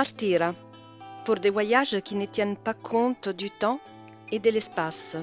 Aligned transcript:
Partir 0.00 0.54
pour 1.26 1.34
des 1.34 1.50
voyages 1.50 2.00
qui 2.00 2.14
ne 2.14 2.24
tiennent 2.24 2.56
pas 2.56 2.72
compte 2.72 3.28
du 3.28 3.50
temps 3.50 3.80
et 4.32 4.38
de 4.38 4.48
l'espace. 4.48 5.18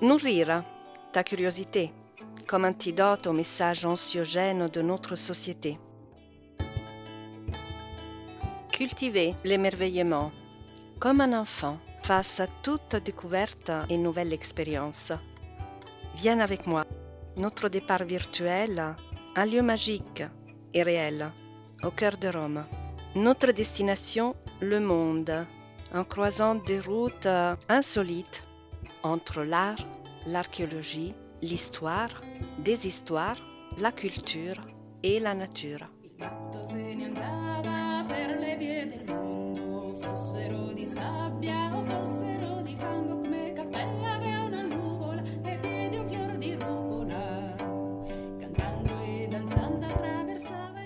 Nourrir 0.00 0.64
ta 1.12 1.22
curiosité 1.22 1.92
comme 2.48 2.64
antidote 2.64 3.26
aux 3.26 3.34
messages 3.34 3.84
anxiogènes 3.84 4.68
de 4.68 4.80
notre 4.80 5.16
société. 5.16 5.78
Cultiver 8.72 9.34
l'émerveillement 9.44 10.32
comme 10.98 11.20
un 11.20 11.38
enfant 11.38 11.76
face 12.00 12.40
à 12.40 12.46
toute 12.62 12.96
découverte 13.04 13.70
et 13.90 13.98
nouvelle 13.98 14.32
expérience. 14.32 15.12
Viens 16.16 16.40
avec 16.40 16.66
moi. 16.66 16.86
Notre 17.36 17.68
départ 17.68 18.04
virtuel, 18.04 18.94
un 19.36 19.44
lieu 19.44 19.60
magique 19.60 20.22
et 20.72 20.82
réel, 20.82 21.30
au 21.84 21.90
cœur 21.90 22.16
de 22.16 22.28
Rome. 22.28 22.64
Notre 23.14 23.52
destination, 23.52 24.34
le 24.60 24.80
monde, 24.80 25.46
en 25.92 26.04
croisant 26.04 26.54
des 26.54 26.80
routes 26.80 27.28
insolites 27.68 28.44
entre 29.02 29.42
l'art, 29.42 29.78
l'archéologie, 30.26 31.14
l'histoire, 31.42 32.20
des 32.58 32.86
histoires, 32.86 33.38
la 33.78 33.92
culture 33.92 34.60
et 35.02 35.20
la 35.20 35.34
nature. 35.34 35.86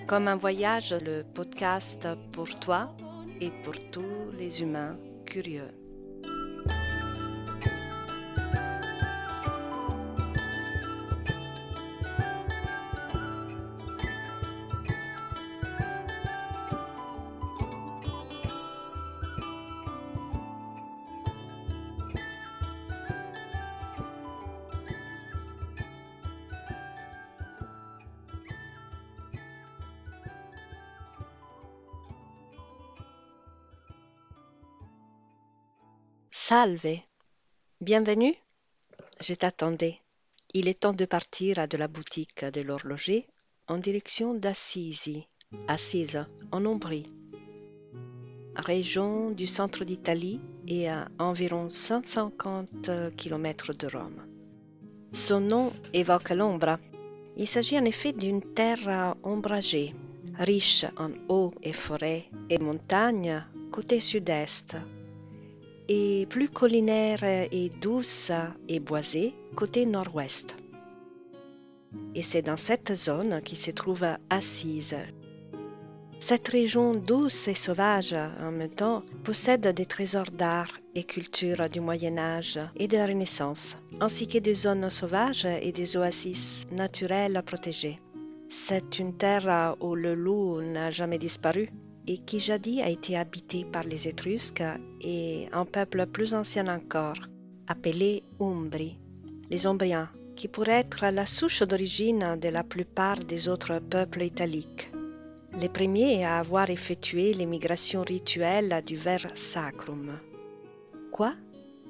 Comme 0.09 0.27
un 0.27 0.37
voyage, 0.37 0.95
le 1.05 1.21
podcast 1.21 2.07
pour 2.31 2.49
toi 2.59 2.97
et 3.39 3.51
pour 3.63 3.75
tous 3.91 4.31
les 4.39 4.63
humains 4.63 4.97
curieux. 5.27 5.69
Salve. 36.49 36.97
Bienvenue. 37.79 38.33
Je 39.21 39.35
t'attendais. 39.35 39.99
Il 40.55 40.67
est 40.67 40.79
temps 40.79 40.93
de 40.93 41.05
partir 41.05 41.67
de 41.67 41.77
la 41.77 41.87
boutique 41.87 42.43
de 42.43 42.61
l'horloger 42.61 43.27
en 43.67 43.77
direction 43.77 44.33
d'Assisi, 44.33 45.27
Assise, 45.67 46.25
en 46.51 46.65
Ombrie, 46.65 47.05
région 48.55 49.29
du 49.29 49.45
centre 49.45 49.85
d'Italie 49.85 50.41
et 50.67 50.89
à 50.89 51.07
environ 51.19 51.69
150 51.69 52.89
km 53.15 53.73
de 53.73 53.85
Rome. 53.85 54.25
Son 55.11 55.41
nom 55.41 55.71
évoque 55.93 56.31
l'ombre. 56.31 56.79
Il 57.37 57.47
s'agit 57.47 57.77
en 57.77 57.85
effet 57.85 58.11
d'une 58.11 58.41
terre 58.41 59.15
ombragée, 59.21 59.93
riche 60.39 60.87
en 60.97 61.11
eau 61.27 61.53
et 61.61 61.73
forêts 61.73 62.25
et 62.49 62.57
montagnes 62.57 63.45
côté 63.71 63.99
sud-est, 63.99 64.77
et 65.89 66.27
plus 66.29 66.47
collinaire 66.47 67.23
et 67.23 67.69
douce 67.81 68.31
et 68.67 68.79
boisée 68.79 69.33
côté 69.55 69.87
nord-ouest. 69.87 70.55
Et 72.13 72.21
c'est 72.21 72.43
dans 72.43 72.57
cette 72.57 72.93
zone 72.93 73.41
qui 73.41 73.55
se 73.55 73.71
trouve 73.71 74.05
Assise. 74.29 74.95
Cette 76.19 76.47
région 76.49 76.93
douce 76.93 77.47
et 77.47 77.55
sauvage 77.55 78.13
en 78.13 78.51
même 78.51 78.69
temps 78.69 79.03
possède 79.23 79.67
des 79.67 79.85
trésors 79.85 80.31
d'art 80.31 80.71
et 80.93 81.03
culture 81.03 81.69
du 81.69 81.79
Moyen 81.79 82.17
Âge 82.19 82.59
et 82.75 82.87
de 82.87 82.97
la 82.97 83.07
Renaissance, 83.07 83.77
ainsi 83.99 84.27
que 84.27 84.37
des 84.37 84.53
zones 84.53 84.89
sauvages 84.91 85.45
et 85.45 85.71
des 85.71 85.97
oasis 85.97 86.65
naturelles 86.71 87.41
protégées. 87.43 87.99
C'est 88.47 88.99
une 88.99 89.15
terre 89.15 89.75
où 89.79 89.95
le 89.95 90.13
loup 90.13 90.61
n'a 90.61 90.91
jamais 90.91 91.17
disparu 91.17 91.69
et 92.07 92.17
qui 92.17 92.39
jadis 92.39 92.81
a 92.81 92.89
été 92.89 93.17
habité 93.17 93.65
par 93.65 93.83
les 93.83 94.07
Étrusques 94.07 94.63
et 95.01 95.47
un 95.51 95.65
peuple 95.65 96.05
plus 96.07 96.33
ancien 96.33 96.67
encore, 96.67 97.19
appelé 97.67 98.23
Umbri, 98.39 98.97
les 99.49 99.67
Ombriens, 99.67 100.09
qui 100.35 100.47
pourraient 100.47 100.79
être 100.79 101.05
la 101.11 101.25
souche 101.25 101.63
d'origine 101.63 102.37
de 102.41 102.49
la 102.49 102.63
plupart 102.63 103.19
des 103.19 103.49
autres 103.49 103.79
peuples 103.79 104.23
italiques. 104.23 104.91
Les 105.59 105.69
premiers 105.69 106.23
à 106.23 106.39
avoir 106.39 106.69
effectué 106.69 107.33
l'émigration 107.33 108.03
rituelle 108.03 108.81
du 108.85 108.95
vers 108.95 109.27
sacrum. 109.35 110.17
Quoi? 111.11 111.33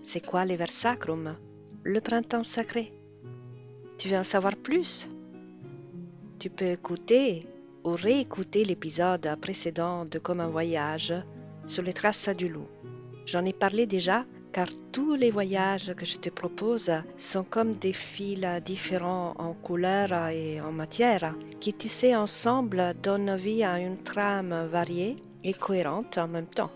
C'est 0.01 0.25
quoi 0.25 0.45
le 0.45 0.55
vers 0.55 0.71
sacrum? 0.71 1.35
Le 1.83 2.01
printemps 2.01 2.43
sacré. 2.43 2.91
Tu 3.97 4.07
veux 4.07 4.17
en 4.17 4.23
savoir 4.23 4.55
plus? 4.55 5.07
Tu 6.39 6.49
peux 6.49 6.71
écouter 6.71 7.45
ou 7.89 7.95
réécouter 7.95 8.63
l'épisode 8.65 9.35
précédent 9.41 10.05
de 10.05 10.19
Comme 10.19 10.41
un 10.41 10.47
voyage 10.47 11.13
sur 11.65 11.81
les 11.81 11.93
traces 11.93 12.29
du 12.29 12.47
loup. 12.47 12.67
J'en 13.25 13.45
ai 13.45 13.53
parlé 13.53 13.87
déjà 13.87 14.25
car 14.51 14.67
tous 14.91 15.15
les 15.15 15.31
voyages 15.31 15.93
que 15.95 16.05
je 16.05 16.17
te 16.17 16.29
propose 16.29 16.91
sont 17.17 17.43
comme 17.43 17.73
des 17.73 17.93
fils 17.93 18.45
différents 18.63 19.33
en 19.39 19.53
couleur 19.53 20.29
et 20.29 20.61
en 20.61 20.71
matière 20.71 21.35
qui 21.59 21.73
tissés 21.73 22.15
ensemble 22.15 22.93
donnent 23.01 23.35
vie 23.35 23.63
à 23.63 23.79
une 23.79 23.97
trame 23.97 24.67
variée 24.71 25.15
et 25.43 25.53
cohérente 25.53 26.17
en 26.17 26.27
même 26.27 26.47
temps. 26.47 26.71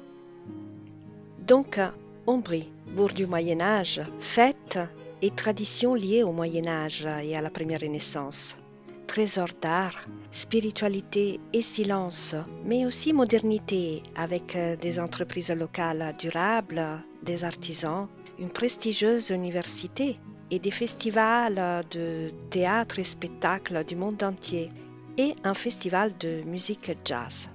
Donc, 1.40 1.80
Ombrie, 2.26 2.70
bourg 2.96 3.14
du 3.14 3.28
Moyen 3.28 3.62
Âge, 3.62 4.02
fêtes 4.20 4.80
et 5.22 5.30
traditions 5.30 5.94
liées 5.94 6.24
au 6.24 6.32
Moyen 6.32 6.68
Âge 6.68 7.08
et 7.24 7.36
à 7.36 7.42
la 7.42 7.50
Première 7.50 7.82
Renaissance 7.82 8.56
trésor 9.14 9.50
d'art, 9.62 10.02
spiritualité 10.32 11.40
et 11.54 11.62
silence, 11.62 12.34
mais 12.66 12.88
aussi 12.88 13.14
modernité 13.14 14.02
avec 14.16 14.56
euh, 14.56 14.76
des 14.76 15.00
entreprises 15.00 15.52
locales 15.52 16.16
durables, 16.18 16.84
des 17.22 17.44
artisans, 17.44 18.08
une 18.40 18.50
prestigieuse 18.50 19.30
université 19.30 20.18
et 20.50 20.58
des 20.58 20.72
festivals 20.72 21.84
de 21.92 22.32
théâtre 22.50 22.98
et 22.98 23.04
spectacles 23.04 23.84
du 23.86 23.96
monde 23.96 24.24
entier 24.24 24.72
et 25.20 25.36
un 25.44 25.54
festival 25.54 26.18
de 26.18 26.42
musique 26.48 26.98
jazz. 27.06 27.50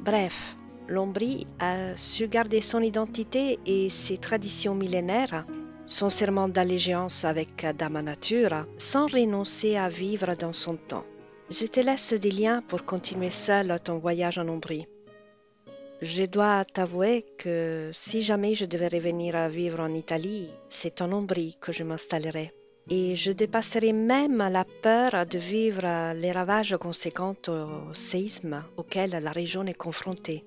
Bref, 0.00 0.56
l'Ombrie 0.88 1.46
a 1.60 1.96
su 1.96 2.26
garder 2.26 2.60
son 2.60 2.80
identité 2.80 3.60
et 3.66 3.88
ses 3.88 4.18
traditions 4.18 4.74
millénaires 4.74 5.46
son 5.86 6.10
serment 6.10 6.48
d'allégeance 6.48 7.24
avec 7.24 7.66
Dama 7.76 8.02
Nature 8.02 8.66
sans 8.78 9.06
renoncer 9.06 9.76
à 9.76 9.88
vivre 9.88 10.34
dans 10.34 10.52
son 10.52 10.76
temps. 10.76 11.04
Je 11.50 11.66
te 11.66 11.80
laisse 11.80 12.14
des 12.14 12.30
liens 12.30 12.62
pour 12.62 12.84
continuer 12.84 13.30
seul 13.30 13.78
ton 13.84 13.98
voyage 13.98 14.38
en 14.38 14.48
Ombrie. 14.48 14.86
Je 16.00 16.24
dois 16.24 16.64
t'avouer 16.64 17.24
que 17.38 17.90
si 17.94 18.22
jamais 18.22 18.54
je 18.54 18.64
devais 18.64 18.88
revenir 18.88 19.36
à 19.36 19.48
vivre 19.48 19.80
en 19.80 19.94
Italie, 19.94 20.48
c'est 20.68 21.02
en 21.02 21.12
Ombrie 21.12 21.56
que 21.60 21.72
je 21.72 21.84
m'installerai. 21.84 22.52
Et 22.90 23.16
je 23.16 23.32
dépasserai 23.32 23.92
même 23.92 24.38
la 24.38 24.64
peur 24.82 25.24
de 25.24 25.38
vivre 25.38 26.12
les 26.14 26.32
ravages 26.32 26.76
conséquents 26.78 27.36
au 27.48 27.94
séisme 27.94 28.62
auquel 28.76 29.10
la 29.10 29.32
région 29.32 29.64
est 29.64 29.74
confrontée. 29.74 30.44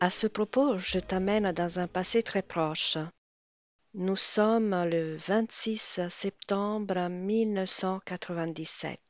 À 0.00 0.10
ce 0.10 0.26
propos, 0.26 0.78
je 0.78 0.98
t'amène 0.98 1.52
dans 1.52 1.78
un 1.78 1.86
passé 1.86 2.22
très 2.22 2.42
proche, 2.42 2.96
nous 3.94 4.16
sommes 4.16 4.84
le 4.88 5.16
26 5.16 6.00
septembre 6.08 7.08
1997. 7.08 9.00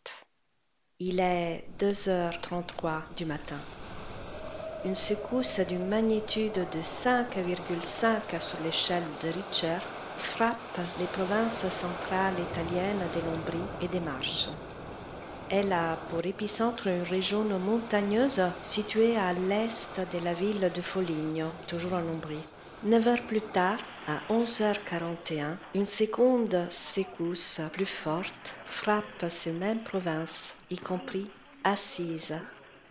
Il 1.00 1.20
est 1.20 1.66
2h33 1.78 3.14
du 3.14 3.26
matin. 3.26 3.62
Une 4.82 4.94
secousse 4.94 5.60
d'une 5.60 5.86
magnitude 5.86 6.70
de 6.70 6.80
5,5 6.80 8.40
sur 8.40 8.58
l'échelle 8.60 9.18
de 9.18 9.28
Richter 9.28 9.78
frappe 10.16 10.80
les 10.96 11.08
provinces 11.08 11.68
centrales 11.68 12.40
italiennes 12.40 13.08
de 13.12 13.20
l'Ombrie 13.20 13.72
et 13.80 13.88
des 13.88 14.00
Marches. 14.00 14.48
Elle 15.50 15.72
a 15.72 15.98
pour 16.08 16.24
épicentre 16.24 16.86
une 16.86 17.02
région 17.02 17.44
montagneuse 17.58 18.42
située 18.62 19.16
à 19.16 19.34
l'est 19.34 20.00
de 20.00 20.18
la 20.18 20.32
ville 20.32 20.72
de 20.74 20.80
Foligno, 20.80 21.52
toujours 21.66 21.92
en 21.92 22.08
Ombrie. 22.08 22.46
Neuf 22.82 23.06
heures 23.08 23.26
plus 23.26 23.42
tard, 23.42 23.78
à 24.08 24.32
11h41, 24.32 25.56
une 25.74 25.86
seconde 25.86 26.66
secousse 26.70 27.60
plus 27.74 27.84
forte 27.84 28.56
frappe 28.66 29.26
ces 29.28 29.52
mêmes 29.52 29.82
provinces, 29.84 30.54
y 30.70 30.78
compris 30.78 31.26
Assise, 31.62 32.38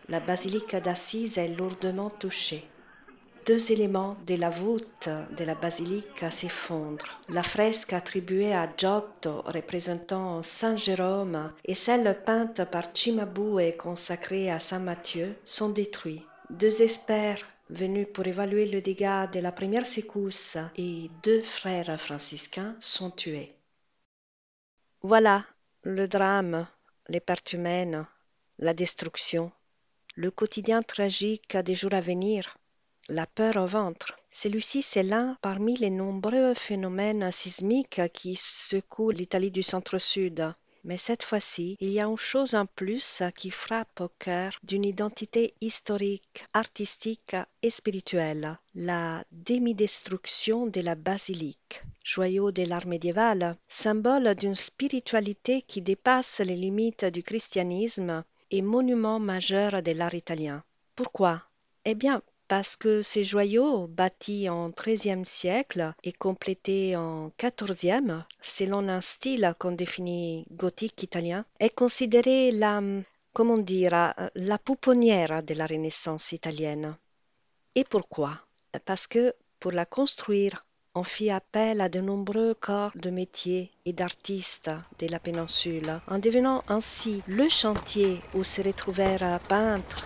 la 0.08 0.20
basilique 0.20 0.76
d'Assise 0.76 1.40
est 1.40 1.48
lourdement 1.48 2.12
touchée. 2.12 2.64
Deux 3.48 3.72
éléments 3.72 4.16
de 4.28 4.36
la 4.36 4.52
voûte 4.52 5.10
de 5.36 5.44
la 5.44 5.56
basilique 5.56 6.24
s'effondrent. 6.30 7.20
La 7.30 7.42
fresque 7.42 7.94
attribuée 7.94 8.54
à 8.54 8.70
Giotto 8.78 9.42
représentant 9.48 10.44
Saint 10.44 10.78
Jérôme 10.78 11.52
et 11.66 11.74
celle 11.74 12.16
peinte 12.26 12.64
par 12.66 12.84
Cimabue 12.94 13.76
consacrée 13.76 14.52
à 14.52 14.60
Saint 14.60 14.78
Matthieu 14.78 15.34
sont 15.46 15.70
détruits. 15.70 16.22
Deux 16.52 16.84
experts 16.84 17.44
venus 17.70 18.08
pour 18.14 18.26
évaluer 18.26 18.66
le 18.68 18.82
dégât 18.82 19.28
de 19.28 19.40
la 19.40 19.52
première 19.52 19.86
secousse 19.86 20.58
et 20.76 21.10
deux 21.24 21.42
frères 21.42 22.00
franciscains 22.00 22.76
sont 22.80 23.12
tués. 23.12 23.52
Voilà 25.02 25.46
le 25.84 26.08
drame, 26.08 26.68
les 27.08 27.20
pertes 27.20 27.54
humaines, 27.54 28.06
la 28.58 28.74
destruction, 28.74 29.52
le 30.16 30.32
quotidien 30.32 30.82
tragique 30.82 31.56
des 31.58 31.76
jours 31.76 31.94
à 31.94 32.02
venir, 32.02 32.58
la 33.08 33.26
peur 33.26 33.56
au 33.58 33.66
ventre. 33.66 34.18
Celui-ci, 34.32 34.82
c'est 34.82 35.04
l'un 35.04 35.38
parmi 35.42 35.76
les 35.78 35.90
nombreux 35.90 36.54
phénomènes 36.54 37.32
sismiques 37.32 38.02
qui 38.14 38.36
secouent 38.36 39.12
l'Italie 39.12 39.52
du 39.52 39.64
centre-sud. 39.64 40.54
Mais 40.84 40.98
cette 40.98 41.24
fois-ci, 41.24 41.78
il 41.80 41.90
y 41.90 42.00
a 42.00 42.06
une 42.06 42.18
chose 42.18 42.56
en 42.56 42.66
plus 42.66 43.22
qui 43.36 43.52
frappe 43.52 44.02
au 44.02 44.10
cœur 44.20 44.54
d'une 44.64 44.86
identité 44.86 45.54
historique, 45.62 46.46
artistique 46.54 47.36
et 47.62 47.70
spirituelle, 47.70 48.58
la 48.76 49.24
demi-destruction 49.32 50.68
de 50.68 50.82
la 50.82 50.96
basilique, 50.96 51.84
joyau 52.04 52.52
de 52.52 52.64
l'art 52.64 52.88
médiéval, 52.88 53.56
symbole 53.68 54.36
d'une 54.36 54.56
spiritualité 54.56 55.62
qui 55.64 55.82
dépasse 55.82 56.40
les 56.40 56.56
limites 56.56 57.06
du 57.06 57.24
christianisme 57.24 58.24
et 58.52 58.62
monument 58.62 59.20
majeur 59.20 59.84
de 59.84 59.92
l'art 59.92 60.16
italien. 60.16 60.64
Pourquoi? 60.96 61.44
Eh 61.86 61.96
bien, 61.96 62.22
parce 62.50 62.76
que 62.76 63.04
ces 63.04 63.24
joyaux, 63.24 63.88
bâtis 63.88 64.50
en 64.50 64.70
XIIIe 64.72 65.26
siècle 65.26 65.94
et 66.04 66.12
complétés 66.12 66.96
en 66.96 67.32
XIVe, 67.40 68.24
selon 68.42 68.90
un 68.90 69.02
style 69.02 69.54
qu'on 69.60 69.72
définit 69.72 70.46
gothique 70.52 71.04
italien, 71.04 71.46
est 71.60 71.74
considéré 71.74 72.50
la, 72.52 72.82
comment 73.34 73.60
dire, 73.60 74.16
la 74.34 74.58
pouponnière 74.58 75.44
de 75.44 75.54
la 75.54 75.68
Renaissance 75.68 76.32
italienne. 76.32 76.98
Et 77.76 77.84
pourquoi? 77.84 78.32
Parce 78.84 79.06
que 79.06 79.36
pour 79.60 79.72
la 79.72 79.86
construire, 79.86 80.66
on 80.96 81.04
fit 81.04 81.30
appel 81.30 81.82
à 81.82 81.88
de 81.88 82.02
nombreux 82.02 82.56
corps 82.56 82.94
de 82.96 83.12
métiers 83.12 83.70
et 83.86 83.94
d'artistes 83.94 84.72
de 84.98 85.06
la 85.12 85.20
péninsule, 85.20 86.00
en 86.08 86.18
devenant 86.18 86.64
ainsi 86.68 87.22
le 87.28 87.48
chantier 87.48 88.20
où 88.34 88.44
se 88.44 88.64
retrouvèrent 88.64 89.40
peintres, 89.48 90.04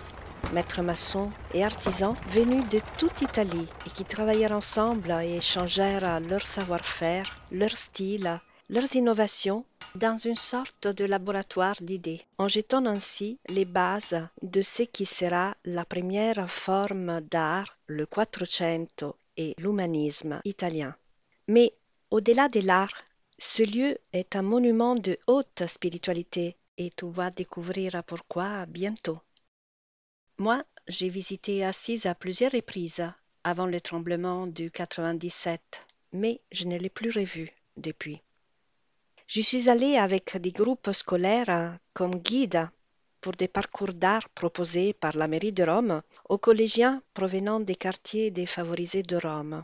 maîtres 0.54 0.82
maçons 0.82 1.34
et 1.50 1.64
artisans 1.64 2.16
venus 2.24 2.64
de 2.74 2.80
toute 2.96 3.20
Italie 3.20 3.74
et 3.84 3.90
qui 3.90 4.06
travaillèrent 4.06 4.58
ensemble 4.62 5.10
et 5.22 5.36
échangèrent 5.38 6.20
leur 6.20 6.46
savoir-faire, 6.46 7.28
leur 7.50 7.76
style, 7.76 8.40
leurs 8.68 8.94
innovations 8.94 9.64
dans 9.94 10.16
une 10.16 10.36
sorte 10.36 10.88
de 10.88 11.04
laboratoire 11.04 11.76
d'idées, 11.80 12.22
en 12.38 12.48
jetant 12.48 12.84
ainsi 12.86 13.38
les 13.48 13.64
bases 13.64 14.20
de 14.42 14.62
ce 14.62 14.82
qui 14.84 15.06
sera 15.06 15.56
la 15.64 15.84
première 15.84 16.50
forme 16.50 17.20
d'art, 17.20 17.78
le 17.86 18.06
Quattrocento 18.06 19.16
et 19.36 19.54
l'humanisme 19.58 20.40
italien. 20.44 20.94
Mais 21.48 21.74
au-delà 22.10 22.48
de 22.48 22.60
l'art, 22.60 22.96
ce 23.38 23.62
lieu 23.62 23.98
est 24.12 24.36
un 24.36 24.42
monument 24.42 24.94
de 24.94 25.18
haute 25.26 25.62
spiritualité 25.66 26.56
et 26.78 26.90
tu 26.90 27.08
vas 27.10 27.30
découvrir 27.30 28.02
pourquoi 28.04 28.66
bientôt. 28.66 29.18
Moi, 30.38 30.64
j'ai 30.88 31.08
visité 31.08 31.64
Assise 31.64 32.06
à 32.06 32.14
plusieurs 32.16 32.50
reprises 32.50 33.08
avant 33.44 33.66
le 33.66 33.80
tremblement 33.80 34.48
du 34.48 34.68
97, 34.68 35.60
mais 36.12 36.40
je 36.50 36.66
ne 36.66 36.76
l'ai 36.76 36.90
plus 36.90 37.10
revu 37.10 37.50
depuis. 37.76 38.20
J'y 39.28 39.44
suis 39.44 39.70
allée 39.70 39.96
avec 39.96 40.36
des 40.36 40.50
groupes 40.50 40.90
scolaires 40.90 41.78
comme 41.92 42.16
guide 42.16 42.68
pour 43.20 43.34
des 43.34 43.46
parcours 43.46 43.94
d'art 43.94 44.28
proposés 44.30 44.92
par 44.92 45.16
la 45.16 45.28
mairie 45.28 45.52
de 45.52 45.62
Rome 45.62 46.02
aux 46.28 46.38
collégiens 46.38 47.00
provenant 47.14 47.60
des 47.60 47.76
quartiers 47.76 48.32
défavorisés 48.32 49.04
de 49.04 49.16
Rome. 49.16 49.62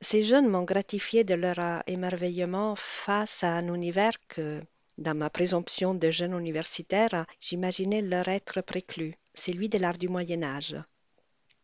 Ces 0.00 0.24
jeunes 0.24 0.48
m'ont 0.48 0.64
gratifié 0.64 1.22
de 1.22 1.34
leur 1.34 1.84
émerveillement 1.86 2.74
face 2.74 3.44
à 3.44 3.54
un 3.54 3.72
univers 3.72 4.18
que, 4.26 4.60
dans 4.98 5.16
ma 5.16 5.30
présomption 5.30 5.94
de 5.94 6.10
jeune 6.10 6.36
universitaire, 6.36 7.24
j'imaginais 7.40 8.02
leur 8.02 8.26
être 8.26 8.62
préclus 8.62 9.14
celui 9.38 9.68
de 9.68 9.78
l'art 9.78 9.96
du 9.96 10.08
Moyen 10.08 10.42
Âge. 10.42 10.76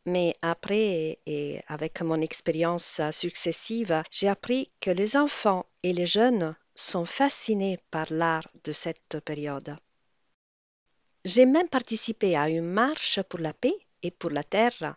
Mais 0.06 0.36
après, 0.42 1.18
et 1.26 1.60
avec 1.66 2.02
mon 2.02 2.20
expérience 2.20 3.00
successive, 3.10 4.02
j'ai 4.10 4.28
appris 4.28 4.70
que 4.80 4.90
les 4.90 5.16
enfants 5.16 5.66
et 5.82 5.92
les 5.92 6.06
jeunes 6.06 6.54
sont 6.74 7.06
fascinés 7.06 7.78
par 7.90 8.06
l'art 8.10 8.48
de 8.64 8.72
cette 8.72 9.18
période. 9.24 9.76
J'ai 11.24 11.46
même 11.46 11.68
participé 11.68 12.36
à 12.36 12.50
une 12.50 12.70
marche 12.70 13.22
pour 13.22 13.40
la 13.40 13.54
paix 13.54 13.76
et 14.02 14.10
pour 14.10 14.30
la 14.30 14.44
terre, 14.44 14.96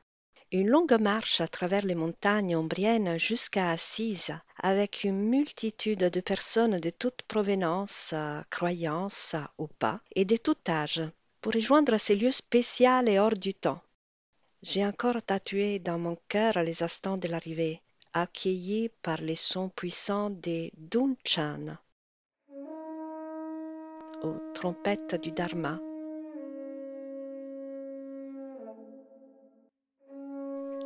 une 0.52 0.70
longue 0.70 1.00
marche 1.00 1.40
à 1.40 1.48
travers 1.48 1.86
les 1.86 1.96
montagnes 1.96 2.56
ombriennes 2.56 3.18
jusqu'à 3.18 3.72
Assise, 3.72 4.34
avec 4.58 5.04
une 5.06 5.30
multitude 5.30 6.06
de 6.10 6.22
personnes 6.22 6.80
de 6.80 6.90
toute 6.90 7.22
provenance, 7.24 8.14
croyance 8.50 9.36
ou 9.58 9.68
pas, 9.68 10.02
et 10.16 10.26
de 10.26 10.36
tout 10.36 10.58
âge, 10.68 11.02
pour 11.42 11.54
rejoindre 11.54 11.98
ces 11.98 12.16
lieux 12.16 12.32
spéciaux 12.32 13.06
et 13.06 13.20
hors 13.20 13.34
du 13.34 13.54
temps. 13.54 13.82
J'ai 14.64 14.86
encore 14.86 15.22
tatoué 15.22 15.80
dans 15.80 16.00
mon 16.00 16.18
cœur 16.28 16.54
les 16.64 16.82
instants 16.84 17.18
de 17.18 17.28
l'arrivée, 17.28 17.82
accueillis 18.14 18.90
par 19.02 19.22
les 19.22 19.36
sons 19.36 19.70
puissants 19.70 20.32
des 20.32 20.74
Dunchan, 20.78 21.78
aux 24.24 24.40
trompettes 24.54 25.22
du 25.22 25.32
Dharma. 25.32 25.80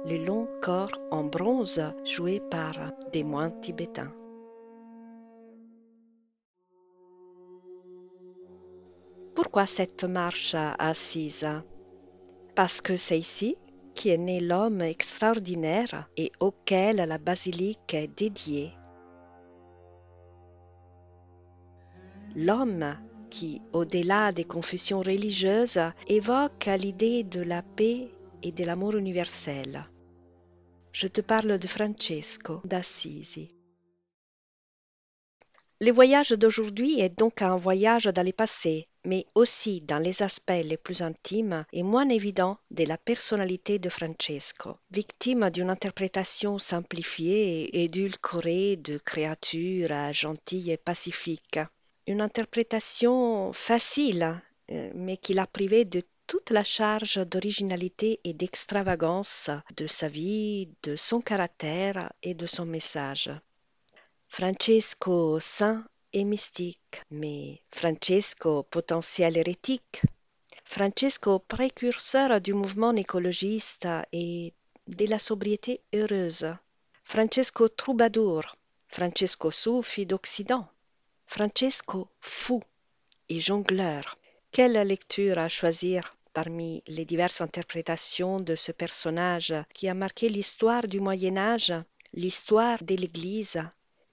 Les 0.04 0.26
longs 0.26 0.50
corps 0.62 1.00
en 1.12 1.24
bronze 1.24 1.82
joués 2.04 2.42
par 2.52 2.74
des 3.14 3.24
moines 3.24 3.62
tibétains. 3.62 4.12
Pourquoi 9.52 9.68
cette 9.68 10.06
marche 10.06 10.56
assise 10.80 11.46
Parce 12.56 12.80
que 12.80 12.96
c'est 12.96 13.20
ici 13.20 13.58
qu'est 13.94 14.18
né 14.18 14.40
l'homme 14.40 14.80
extraordinaire 14.80 16.08
et 16.16 16.32
auquel 16.40 16.96
la 16.96 17.18
basilique 17.18 17.94
est 17.94 18.08
dédiée. 18.08 18.72
L'homme 22.34 22.96
qui, 23.30 23.62
au-delà 23.74 24.32
des 24.32 24.46
confessions 24.46 25.02
religieuses, 25.02 25.82
évoque 26.08 26.70
l'idée 26.80 27.26
de 27.26 27.42
la 27.42 27.62
paix 27.62 28.10
et 28.44 28.54
de 28.54 28.64
l'amour 28.64 28.96
universel. 28.96 29.86
Je 30.94 31.08
te 31.08 31.20
parle 31.20 31.60
de 31.60 31.68
Francesco 31.68 32.62
d'Assisi. 32.64 33.50
Le 35.84 35.92
voyage 35.92 36.30
d'aujourd'hui 36.30 37.00
est 37.00 37.18
donc 37.18 37.42
un 37.42 37.58
voyage 37.58 38.04
dans 38.04 38.22
le 38.22 38.32
passé, 38.32 38.86
mais 39.04 39.26
aussi 39.34 39.82
dans 39.82 39.98
les 39.98 40.22
aspects 40.22 40.64
les 40.64 40.78
plus 40.78 41.02
intimes 41.02 41.66
et 41.74 41.82
moins 41.82 42.08
évidents 42.08 42.60
de 42.70 42.84
la 42.84 43.00
personnalité 43.00 43.80
de 43.80 43.90
Francesco, 43.90 44.78
victime 44.92 45.50
d'une 45.50 45.72
interprétation 45.72 46.60
simplifiée 46.60 47.64
et 47.64 47.86
édulcorée 47.86 48.76
de 48.76 49.00
créatures 49.00 50.14
gentilles 50.14 50.70
et 50.70 50.78
pacifiques. 50.78 51.60
Une 52.06 52.22
interprétation 52.22 53.52
facile, 53.52 54.40
euh, 54.70 54.92
mais 54.94 55.18
qui 55.18 55.34
l'a 55.34 55.48
privé 55.48 55.84
de 55.84 56.04
toute 56.28 56.52
la 56.52 56.64
charge 56.64 57.18
d'originalité 57.26 58.20
et 58.24 58.34
d'extravagance 58.34 59.50
de 59.76 59.88
sa 59.88 60.08
vie, 60.08 60.70
de 60.84 60.96
son 60.96 61.22
caractère 61.22 62.14
et 62.22 62.36
de 62.36 62.46
son 62.46 62.68
message. 62.68 63.32
Francesco 64.34 65.42
saint 65.42 65.86
et 66.14 66.24
mystique, 66.24 67.02
mais 67.12 67.60
Francesco 67.70 68.64
potentiel 68.64 69.36
hérétique, 69.36 70.04
Francesco 70.64 71.40
précurseur 71.40 72.40
du 72.40 72.54
mouvement 72.54 72.96
écologiste 72.96 73.90
et 74.14 74.54
de 74.88 75.06
la 75.08 75.20
sobriété 75.20 75.82
heureuse, 75.94 76.48
Francesco 77.04 77.68
troubadour, 77.68 78.56
Francesco 78.88 79.52
soufi 79.52 80.06
d'Occident, 80.06 80.66
Francesco 81.28 82.08
fou 82.22 82.64
et 83.28 83.42
jongleur. 83.42 84.18
Quelle 84.54 84.88
lecture 84.88 85.40
à 85.40 85.50
choisir 85.50 86.16
parmi 86.32 86.84
les 86.88 87.04
diverses 87.04 87.42
interprétations 87.42 88.40
de 88.40 88.56
ce 88.56 88.72
personnage 88.72 89.54
qui 89.74 89.90
a 89.90 89.94
marqué 89.94 90.30
l'histoire 90.30 90.88
du 90.88 91.02
Moyen 91.02 91.36
Âge, 91.36 91.74
l'histoire 92.14 92.82
de 92.82 92.96
l'Église, 92.96 93.62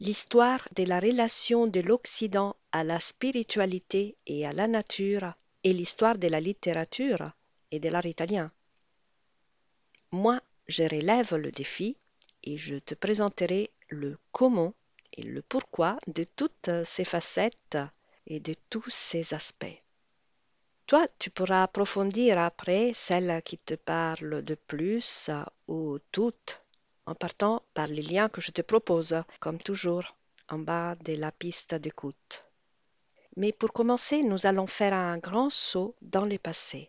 l'histoire 0.00 0.68
de 0.76 0.84
la 0.84 1.00
relation 1.00 1.66
de 1.66 1.80
l'Occident 1.80 2.54
à 2.72 2.84
la 2.84 3.00
spiritualité 3.00 4.16
et 4.26 4.46
à 4.46 4.52
la 4.52 4.68
nature 4.68 5.34
et 5.64 5.72
l'histoire 5.72 6.18
de 6.18 6.28
la 6.28 6.40
littérature 6.40 7.32
et 7.70 7.80
de 7.80 7.88
l'art 7.88 8.06
italien. 8.06 8.52
Moi, 10.12 10.40
je 10.68 10.84
relève 10.84 11.34
le 11.34 11.50
défi 11.50 11.96
et 12.44 12.58
je 12.58 12.76
te 12.76 12.94
présenterai 12.94 13.70
le 13.88 14.18
comment 14.30 14.74
et 15.14 15.22
le 15.22 15.42
pourquoi 15.42 15.98
de 16.06 16.24
toutes 16.36 16.70
ces 16.84 17.04
facettes 17.04 17.78
et 18.26 18.40
de 18.40 18.54
tous 18.70 18.88
ces 18.88 19.34
aspects. 19.34 19.82
Toi, 20.86 21.06
tu 21.18 21.30
pourras 21.30 21.64
approfondir 21.64 22.38
après 22.38 22.92
celle 22.94 23.42
qui 23.42 23.58
te 23.58 23.74
parle 23.74 24.42
de 24.42 24.54
plus 24.54 25.30
ou 25.66 25.98
toutes 26.12 26.62
en 27.08 27.14
partant 27.14 27.62
par 27.72 27.86
les 27.86 28.02
liens 28.02 28.28
que 28.28 28.42
je 28.42 28.50
te 28.50 28.60
propose, 28.60 29.22
comme 29.40 29.58
toujours, 29.58 30.16
en 30.50 30.58
bas 30.58 30.94
de 30.96 31.14
la 31.14 31.32
piste 31.32 31.74
d'écoute. 31.74 32.44
Mais 33.36 33.52
pour 33.52 33.72
commencer, 33.72 34.22
nous 34.22 34.44
allons 34.44 34.66
faire 34.66 34.92
un 34.92 35.16
grand 35.16 35.48
saut 35.48 35.94
dans 36.02 36.26
le 36.26 36.38
passé. 36.38 36.86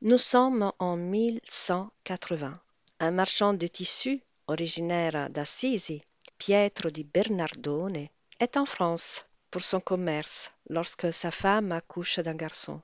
Nous 0.00 0.16
sommes 0.16 0.72
en 0.78 0.96
1180. 0.96 2.54
Un 3.00 3.10
marchand 3.10 3.52
de 3.52 3.66
tissus, 3.66 4.22
originaire 4.46 5.28
d'Assisi, 5.28 6.00
Pietro 6.38 6.88
di 6.88 7.04
Bernardone, 7.04 8.08
est 8.40 8.56
en 8.56 8.64
France 8.64 9.26
pour 9.50 9.62
son 9.62 9.80
commerce 9.80 10.50
lorsque 10.70 11.12
sa 11.12 11.30
femme 11.30 11.72
accouche 11.72 12.20
d'un 12.20 12.34
garçon. 12.34 12.80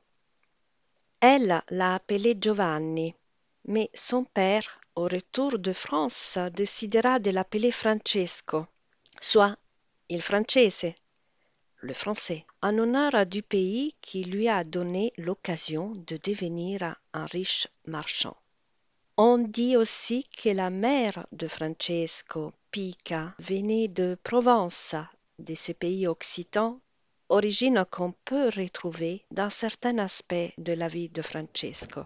Elle 1.20 1.62
l'a 1.70 1.94
appelé 1.94 2.36
Giovanni, 2.38 3.14
mais 3.64 3.90
son 3.94 4.24
père, 4.24 4.80
au 4.94 5.04
retour 5.04 5.58
de 5.58 5.72
France, 5.72 6.38
décidera 6.52 7.18
de 7.18 7.30
l'appeler 7.30 7.70
Francesco, 7.70 8.66
soit 9.20 9.56
il 10.08 10.22
francese, 10.22 10.94
le 11.82 11.94
français, 11.94 12.44
en 12.62 12.76
honneur 12.78 13.26
du 13.26 13.42
pays 13.42 13.94
qui 14.02 14.24
lui 14.24 14.48
a 14.48 14.64
donné 14.64 15.12
l'occasion 15.16 15.92
de 16.06 16.18
devenir 16.22 16.96
un 17.12 17.26
riche 17.26 17.68
marchand. 17.86 18.36
On 19.16 19.38
dit 19.38 19.76
aussi 19.76 20.24
que 20.24 20.50
la 20.50 20.70
mère 20.70 21.26
de 21.32 21.46
Francesco, 21.46 22.52
Pica, 22.70 23.34
venait 23.38 23.88
de 23.88 24.16
Provence, 24.22 24.94
de 25.38 25.54
ce 25.54 25.72
pays 25.72 26.06
occitan, 26.06 26.80
origine 27.28 27.84
qu'on 27.90 28.12
peut 28.24 28.48
retrouver 28.48 29.24
dans 29.30 29.50
certains 29.50 29.98
aspects 29.98 30.52
de 30.58 30.72
la 30.72 30.88
vie 30.88 31.08
de 31.08 31.22
Francesco. 31.22 32.02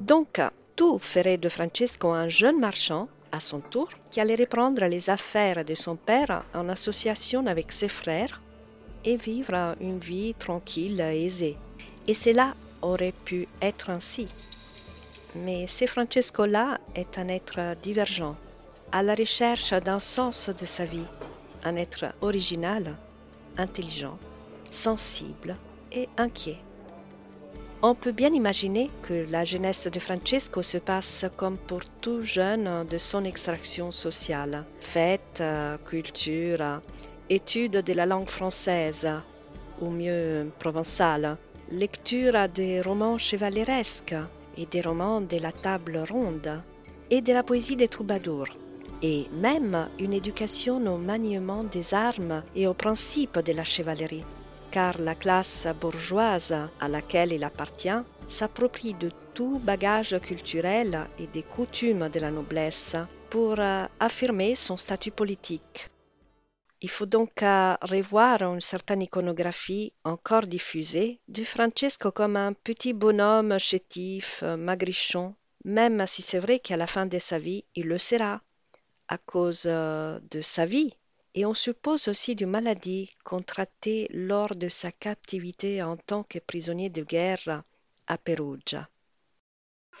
Donc, 0.00 0.40
tout 0.76 0.98
ferait 0.98 1.38
de 1.38 1.48
Francesco 1.48 2.10
un 2.10 2.28
jeune 2.28 2.60
marchand 2.60 3.08
à 3.32 3.40
son 3.40 3.60
tour, 3.60 3.88
qui 4.10 4.20
allait 4.20 4.36
reprendre 4.36 4.84
les 4.84 5.10
affaires 5.10 5.64
de 5.64 5.74
son 5.74 5.96
père 5.96 6.44
en 6.54 6.68
association 6.68 7.46
avec 7.46 7.72
ses 7.72 7.88
frères 7.88 8.40
et 9.04 9.16
vivre 9.16 9.76
une 9.80 9.98
vie 9.98 10.34
tranquille 10.34 11.00
et 11.00 11.24
aisée. 11.24 11.56
Et 12.06 12.14
cela 12.14 12.54
aurait 12.82 13.14
pu 13.24 13.48
être 13.60 13.90
ainsi. 13.90 14.28
Mais 15.34 15.66
ce 15.66 15.86
Francesco-là 15.86 16.78
est 16.94 17.18
un 17.18 17.28
être 17.28 17.76
divergent, 17.82 18.36
à 18.92 19.02
la 19.02 19.14
recherche 19.14 19.72
d'un 19.72 20.00
sens 20.00 20.48
de 20.48 20.66
sa 20.66 20.84
vie, 20.84 21.10
un 21.64 21.76
être 21.76 22.06
original, 22.20 22.96
intelligent, 23.58 24.18
sensible 24.70 25.56
et 25.92 26.08
inquiet. 26.16 26.58
On 27.82 27.94
peut 27.94 28.12
bien 28.12 28.32
imaginer 28.32 28.90
que 29.02 29.26
la 29.30 29.44
jeunesse 29.44 29.86
de 29.86 30.00
Francesco 30.00 30.62
se 30.62 30.78
passe 30.78 31.26
comme 31.36 31.58
pour 31.58 31.84
tout 32.00 32.22
jeune 32.22 32.86
de 32.90 32.96
son 32.96 33.22
extraction 33.24 33.92
sociale. 33.92 34.64
Fête, 34.80 35.42
culture, 35.84 36.80
étude 37.28 37.82
de 37.82 37.92
la 37.92 38.06
langue 38.06 38.30
française, 38.30 39.06
ou 39.80 39.90
mieux 39.90 40.50
provençale, 40.58 41.36
lecture 41.70 42.48
des 42.48 42.80
romans 42.80 43.18
chevaleresques 43.18 44.16
et 44.56 44.64
des 44.64 44.80
romans 44.80 45.20
de 45.20 45.36
la 45.36 45.52
table 45.52 46.02
ronde, 46.08 46.62
et 47.10 47.20
de 47.20 47.32
la 47.34 47.42
poésie 47.42 47.76
des 47.76 47.88
troubadours, 47.88 48.48
et 49.02 49.26
même 49.32 49.88
une 49.98 50.14
éducation 50.14 50.78
au 50.86 50.96
maniement 50.96 51.62
des 51.62 51.92
armes 51.92 52.42
et 52.54 52.66
aux 52.66 52.74
principes 52.74 53.38
de 53.38 53.52
la 53.52 53.64
chevalerie 53.64 54.24
car 54.76 55.00
la 55.00 55.14
classe 55.14 55.66
bourgeoise 55.80 56.54
à 56.80 56.88
laquelle 56.88 57.32
il 57.32 57.44
appartient 57.44 58.02
s'approprie 58.28 58.92
de 58.92 59.10
tout 59.32 59.58
bagage 59.58 60.20
culturel 60.20 61.08
et 61.18 61.26
des 61.28 61.42
coutumes 61.42 62.10
de 62.10 62.20
la 62.20 62.30
noblesse 62.30 62.94
pour 63.30 63.58
euh, 63.58 63.86
affirmer 64.00 64.54
son 64.54 64.76
statut 64.76 65.12
politique. 65.12 65.88
Il 66.82 66.90
faut 66.90 67.06
donc 67.06 67.42
euh, 67.42 67.74
revoir 67.80 68.42
une 68.42 68.60
certaine 68.60 69.00
iconographie 69.00 69.94
encore 70.04 70.46
diffusée 70.46 71.20
de 71.26 71.42
Francesco 71.42 72.12
comme 72.12 72.36
un 72.36 72.52
petit 72.52 72.92
bonhomme 72.92 73.58
chétif, 73.58 74.42
euh, 74.42 74.58
magrichon, 74.58 75.34
même 75.64 76.06
si 76.06 76.20
c'est 76.20 76.38
vrai 76.46 76.58
qu'à 76.58 76.76
la 76.76 76.86
fin 76.86 77.06
de 77.06 77.18
sa 77.18 77.38
vie, 77.38 77.64
il 77.76 77.86
le 77.86 77.96
sera, 77.96 78.42
à 79.08 79.16
cause 79.16 79.62
de 79.62 80.40
sa 80.42 80.66
vie 80.66 80.92
et 81.36 81.44
on 81.44 81.52
suppose 81.52 82.08
aussi 82.08 82.34
d'une 82.34 82.48
maladie 82.48 83.10
contractée 83.22 84.08
lors 84.10 84.56
de 84.56 84.70
sa 84.70 84.90
captivité 84.90 85.82
en 85.82 85.98
tant 85.98 86.22
que 86.22 86.38
prisonnier 86.38 86.88
de 86.88 87.04
guerre 87.04 87.62
à 88.06 88.16
Perugia. 88.16 88.88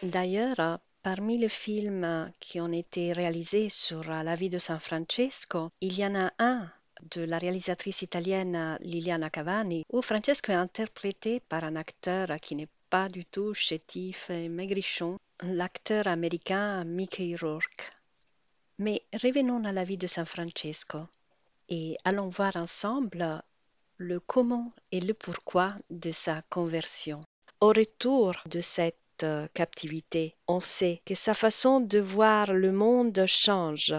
D'ailleurs, 0.02 0.80
parmi 1.02 1.36
les 1.36 1.50
films 1.50 2.30
qui 2.40 2.58
ont 2.58 2.72
été 2.72 3.12
réalisés 3.12 3.68
sur 3.68 4.02
la 4.04 4.34
vie 4.34 4.48
de 4.48 4.56
San 4.56 4.80
Francesco, 4.80 5.68
il 5.82 5.98
y 5.98 6.06
en 6.06 6.14
a 6.14 6.32
un 6.38 6.70
de 7.10 7.20
la 7.20 7.36
réalisatrice 7.36 8.00
italienne 8.00 8.78
Liliana 8.80 9.28
Cavani, 9.28 9.84
où 9.92 10.00
Francesco 10.00 10.52
est 10.52 10.54
interprété 10.54 11.40
par 11.40 11.64
un 11.64 11.76
acteur 11.76 12.28
qui 12.40 12.56
n'est 12.56 12.68
pas 12.88 13.10
du 13.10 13.26
tout 13.26 13.52
chétif 13.52 14.30
et 14.30 14.48
maigrichon, 14.48 15.18
l'acteur 15.42 16.06
américain 16.06 16.82
Mickey 16.84 17.36
Rourke. 17.38 17.92
Mais 18.78 19.02
revenons 19.12 19.62
à 19.66 19.72
la 19.72 19.84
vie 19.84 19.98
de 19.98 20.06
San 20.06 20.24
Francesco 20.24 21.00
et 21.68 21.96
allons 22.04 22.28
voir 22.28 22.56
ensemble 22.56 23.42
le 23.98 24.20
comment 24.20 24.72
et 24.92 25.00
le 25.00 25.14
pourquoi 25.14 25.74
de 25.90 26.12
sa 26.12 26.42
conversion. 26.50 27.20
Au 27.60 27.68
retour 27.68 28.34
de 28.46 28.60
cette 28.60 28.96
euh, 29.22 29.46
captivité, 29.54 30.36
on 30.46 30.60
sait 30.60 31.00
que 31.06 31.14
sa 31.14 31.34
façon 31.34 31.80
de 31.80 31.98
voir 31.98 32.52
le 32.52 32.72
monde 32.72 33.24
change. 33.26 33.94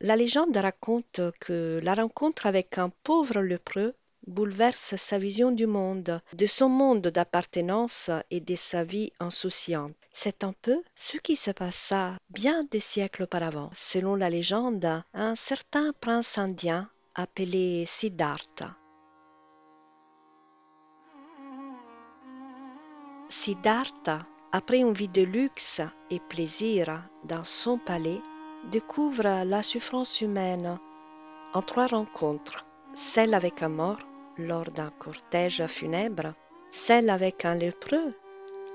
La 0.00 0.16
légende 0.16 0.56
raconte 0.56 1.20
que 1.40 1.80
la 1.82 1.94
rencontre 1.94 2.46
avec 2.46 2.78
un 2.78 2.90
pauvre 3.02 3.40
lépreux 3.40 3.94
bouleverse 4.26 4.94
sa 4.96 5.18
vision 5.18 5.50
du 5.50 5.66
monde, 5.66 6.20
de 6.32 6.46
son 6.46 6.68
monde 6.68 7.08
d'appartenance 7.08 8.10
et 8.30 8.40
de 8.40 8.54
sa 8.54 8.84
vie 8.84 9.12
insouciante. 9.18 9.94
C'est 10.12 10.44
un 10.44 10.52
peu 10.62 10.82
ce 10.94 11.18
qui 11.18 11.36
se 11.36 11.50
passa 11.50 12.16
bien 12.30 12.64
des 12.70 12.80
siècles 12.80 13.24
auparavant. 13.24 13.70
Selon 13.74 14.14
la 14.14 14.30
légende, 14.30 15.02
un 15.14 15.34
certain 15.34 15.92
prince 16.00 16.38
indien 16.38 16.88
appelé 17.14 17.84
Siddhartha. 17.86 18.74
Siddhartha, 23.28 24.20
après 24.52 24.78
une 24.78 24.92
vie 24.92 25.08
de 25.08 25.22
luxe 25.22 25.80
et 26.10 26.20
plaisir 26.20 27.02
dans 27.24 27.44
son 27.44 27.78
palais, 27.78 28.20
découvre 28.70 29.44
la 29.44 29.62
souffrance 29.62 30.20
humaine 30.20 30.78
en 31.52 31.62
trois 31.62 31.86
rencontres, 31.86 32.64
celle 32.94 33.34
avec 33.34 33.62
un 33.62 33.68
mort 33.68 34.00
lors 34.38 34.70
d'un 34.70 34.90
cortège 34.90 35.66
funèbre, 35.66 36.34
celle 36.70 37.10
avec 37.10 37.44
un 37.44 37.54
lépreux 37.54 38.14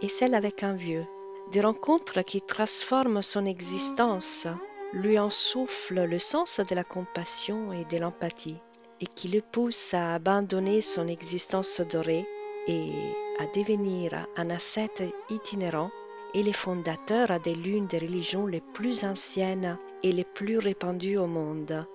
et 0.01 0.10
celle 0.10 0.36
avec 0.36 0.63
un 0.63 0.74
vieux. 0.74 1.06
Des 1.51 1.62
rencontres 1.62 2.22
qui 2.22 2.41
transforment 2.41 3.22
son 3.22 3.46
existence 3.46 4.48
lui 4.94 5.20
en 5.20 5.29
souffle 5.29 6.06
le 6.06 6.20
sens 6.20 6.60
de 6.60 6.75
la 6.75 6.84
compassion 6.84 7.74
et 7.74 7.86
de 7.86 8.01
l'empathie, 8.01 8.58
et 9.01 9.06
qui 9.06 9.27
le 9.27 9.41
pousse 9.41 9.94
à 9.94 10.15
abandonner 10.15 10.82
son 10.82 11.08
existence 11.08 11.82
dorée 11.82 12.25
et 12.67 12.91
à 13.39 13.46
devenir 13.56 14.27
un 14.36 14.50
ascète 14.50 15.03
itinérant 15.29 15.91
et 16.34 16.44
le 16.44 16.51
fondateur 16.51 17.27
de 17.39 17.51
l'une 17.51 17.88
des 17.88 18.00
religions 18.00 18.48
les 18.48 18.62
plus 18.62 19.03
anciennes 19.06 19.77
et 20.03 20.12
les 20.12 20.25
plus 20.25 20.58
répandues 20.58 21.17
au 21.17 21.27
monde. 21.27 21.86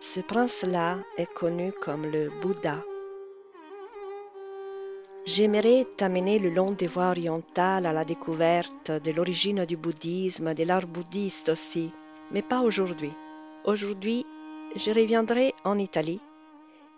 Ce 0.00 0.20
prince-là 0.20 0.98
est 1.16 1.32
connu 1.32 1.72
comme 1.72 2.06
le 2.06 2.30
Bouddha. 2.40 2.82
J'aimerais 5.26 5.86
t'amener 5.96 6.38
le 6.38 6.48
long 6.48 6.72
des 6.72 6.86
voies 6.86 7.10
orientales 7.10 7.84
à 7.84 7.92
la 7.92 8.04
découverte 8.04 8.90
de 8.90 9.10
l'origine 9.10 9.66
du 9.66 9.76
bouddhisme, 9.76 10.54
de 10.54 10.64
l'art 10.64 10.86
bouddhiste 10.86 11.50
aussi, 11.50 11.92
mais 12.30 12.42
pas 12.42 12.60
aujourd'hui. 12.60 13.12
Aujourd'hui, 13.64 14.24
je 14.76 14.90
reviendrai 14.90 15.54
en 15.64 15.78
Italie 15.78 16.20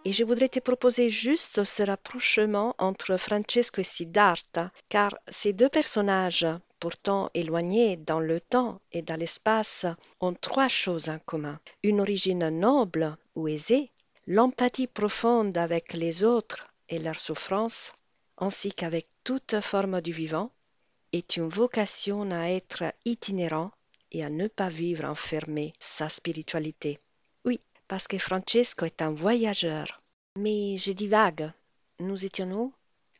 et 0.04 0.12
je 0.12 0.24
voudrais 0.24 0.48
te 0.48 0.60
proposer 0.60 1.10
juste 1.10 1.64
ce 1.64 1.82
rapprochement 1.82 2.74
entre 2.78 3.16
Francesco 3.16 3.80
et 3.80 3.84
Siddhartha, 3.84 4.72
car 4.88 5.16
ces 5.28 5.52
deux 5.52 5.68
personnages, 5.68 6.46
pourtant 6.80 7.30
éloignés 7.34 7.96
dans 7.96 8.18
le 8.18 8.40
temps 8.40 8.80
et 8.90 9.02
dans 9.02 9.14
l'espace, 9.14 9.86
ont 10.20 10.34
trois 10.34 10.68
choses 10.68 11.08
en 11.08 11.18
commun. 11.20 11.60
Une 11.84 12.00
origine 12.00 12.48
noble 12.48 13.16
ou 13.36 13.46
aisée, 13.46 13.90
l'empathie 14.26 14.88
profonde 14.88 15.56
avec 15.56 15.92
les 15.92 16.24
autres 16.24 16.66
et 16.88 16.98
leurs 16.98 17.20
souffrances, 17.20 17.92
ainsi 18.38 18.72
qu'avec 18.72 19.06
toute 19.22 19.60
forme 19.60 20.00
du 20.00 20.12
vivant, 20.12 20.50
est 21.12 21.36
une 21.36 21.48
vocation 21.48 22.30
à 22.32 22.48
être 22.48 22.84
itinérant 23.04 23.70
et 24.12 24.22
à 24.22 24.30
ne 24.30 24.46
pas 24.46 24.68
vivre 24.68 25.04
enfermé 25.04 25.72
sa 25.80 26.08
spiritualité. 26.08 27.00
Oui, 27.44 27.58
parce 27.88 28.06
que 28.06 28.18
Francesco 28.18 28.84
est 28.84 29.02
un 29.02 29.10
voyageur. 29.10 30.00
Mais 30.36 30.76
je 30.78 30.92
divague. 30.92 31.50
Nous 31.98 32.24
étions 32.24 32.46
nous 32.46 32.72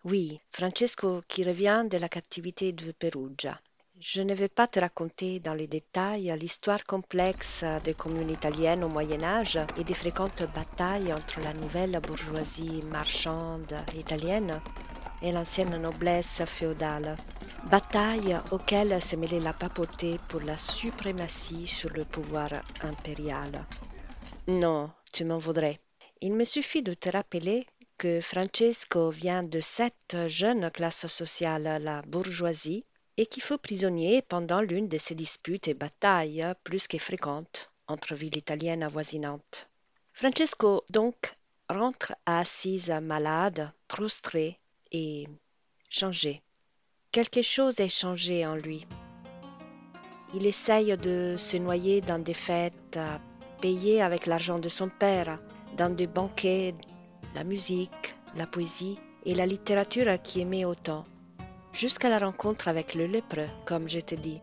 Oui, 0.05 0.39
Francesco 0.53 1.23
qui 1.27 1.43
revient 1.45 1.85
de 1.91 1.99
la 1.99 2.09
captivité 2.09 2.73
de 2.73 2.93
Perugia. 2.93 3.61
Je 4.01 4.23
ne 4.23 4.35
vais 4.35 4.49
pas 4.49 4.67
te 4.67 4.81
raconter 4.81 5.39
dans 5.41 5.55
les 5.55 5.67
détails 5.67 6.35
l'histoire 6.39 6.85
complexe 6.85 7.65
des 7.85 7.95
communes 7.95 8.31
italiennes 8.31 8.83
au 8.85 8.89
Moyen 8.89 9.23
Âge 9.23 9.59
et 9.77 9.85
des 9.85 9.95
fréquentes 9.95 10.43
batailles 10.43 11.13
entre 11.13 11.41
la 11.41 11.53
nouvelle 11.55 12.01
bourgeoisie 12.01 12.83
marchande 12.83 13.87
italienne 13.93 14.63
et 15.23 15.33
l'ancienne 15.33 15.77
noblesse 15.79 16.43
féodale. 16.45 17.19
Bataille 17.63 18.39
auxquelles 18.51 19.01
s'est 19.01 19.17
mêlée 19.17 19.41
la 19.41 19.55
papauté 19.55 20.19
pour 20.29 20.41
la 20.41 20.59
suprématie 20.59 21.67
sur 21.67 21.91
le 21.91 22.05
pouvoir 22.05 22.51
impérial. 22.81 23.67
Non, 24.49 24.93
tu 25.13 25.25
m'en 25.25 25.39
voudrais. 25.39 25.81
Il 26.21 26.35
me 26.35 26.45
suffit 26.45 26.83
de 26.83 26.95
te 26.95 27.09
rappeler 27.09 27.67
que 27.99 28.21
Francesco 28.21 29.11
vient 29.11 29.43
de 29.43 29.61
cette 29.61 30.17
jeune 30.27 30.71
classe 30.71 31.07
sociale, 31.07 31.79
la 31.83 32.03
bourgeoisie, 32.03 32.85
et 33.17 33.27
qui 33.27 33.41
fut 33.41 33.59
prisonnier 33.59 34.23
pendant 34.23 34.61
l'une 34.61 34.89
de 34.89 34.99
ces 34.99 35.15
disputes 35.15 35.69
et 35.69 35.75
batailles 35.75 36.45
plus 36.65 36.89
que 36.89 36.99
fréquentes 36.99 37.71
entre 37.87 38.15
villes 38.15 38.37
italiennes 38.37 38.83
avoisinantes. 38.83 39.69
Francesco 40.13 40.85
donc 40.91 41.35
rentre 41.69 42.13
à 42.27 42.41
Assise 42.41 42.91
malade, 43.03 43.71
prostré 43.87 44.57
et 44.93 45.27
changé. 45.89 46.43
Quelque 47.11 47.43
chose 47.43 47.81
est 47.81 47.89
changé 47.89 48.47
en 48.47 48.55
lui. 48.55 48.87
Il 50.35 50.47
essaye 50.47 50.97
de 50.97 51.35
se 51.37 51.57
noyer 51.57 52.01
dans 52.01 52.23
des 52.23 52.35
fêtes 52.35 52.99
payées 53.61 54.01
avec 54.01 54.27
l'argent 54.27 54.59
de 54.59 54.69
son 54.69 54.89
père, 54.89 55.39
dans 55.77 55.95
des 55.95 56.07
banquets, 56.07 56.75
la 57.35 57.45
musique, 57.45 58.15
la 58.37 58.47
poésie 58.47 58.99
et 59.25 59.35
la 59.35 59.47
littérature 59.47 60.23
qui 60.23 60.41
aimait 60.41 60.65
autant 60.65 61.05
jusqu'à 61.73 62.09
la 62.09 62.19
rencontre 62.19 62.69
avec 62.69 62.95
le 62.95 63.07
lépreux, 63.07 63.49
comme 63.65 63.89
je 63.89 64.01
t'ai 64.01 64.17
dit, 64.17 64.41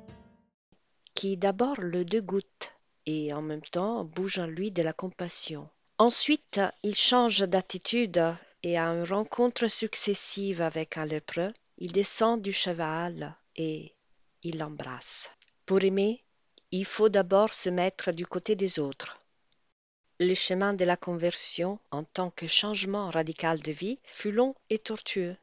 qui 1.14 1.38
d'abord 1.38 1.80
le 1.80 2.04
dégoûte 2.06 2.74
et 3.06 3.34
en 3.34 3.42
même 3.42 3.62
temps 3.62 4.04
bouge 4.04 4.40
en 4.40 4.48
lui 4.48 4.72
de 4.72 4.82
la 4.82 4.94
compassion. 4.94 5.70
Ensuite, 5.98 6.62
il 6.84 6.96
change 6.96 7.40
d'attitude 7.42 8.22
et 8.64 8.78
à 8.78 8.88
une 8.88 9.04
rencontre 9.04 9.68
successive 9.68 10.62
avec 10.62 10.98
un 10.98 11.06
lépreux, 11.06 11.54
il 11.78 11.92
descend 11.92 12.42
du 12.42 12.54
cheval 12.54 13.36
et 13.56 13.96
il 14.44 14.58
l'embrasse. 14.58 15.32
Pour 15.66 15.84
aimer, 15.84 16.24
il 16.72 16.86
faut 16.86 17.10
d'abord 17.10 17.54
se 17.54 17.70
mettre 17.70 18.12
du 18.12 18.26
côté 18.26 18.56
des 18.56 18.80
autres. 18.80 19.20
Le 20.20 20.34
chemin 20.34 20.74
de 20.74 20.86
la 20.86 20.98
conversion 20.98 21.80
en 21.92 22.04
tant 22.04 22.30
que 22.32 22.48
changement 22.48 23.10
radical 23.10 23.60
de 23.60 23.72
vie 23.72 24.00
fut 24.04 24.32
long 24.32 24.56
et 24.70 24.80
tortueux 24.80 25.38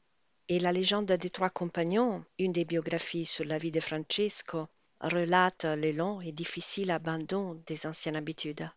et 0.48 0.60
la 0.60 0.72
légende 0.72 1.10
des 1.10 1.30
trois 1.30 1.50
compagnons, 1.50 2.24
une 2.38 2.52
des 2.52 2.64
biographies 2.64 3.26
sur 3.26 3.44
la 3.44 3.58
vie 3.58 3.72
de 3.72 3.80
Francesco, 3.80 4.68
relate 5.00 5.64
le 5.64 5.92
long 5.92 6.20
et 6.20 6.32
difficile 6.32 6.90
abandon 6.90 7.60
des 7.66 7.86
anciennes 7.86 8.16
habitudes. 8.16 8.68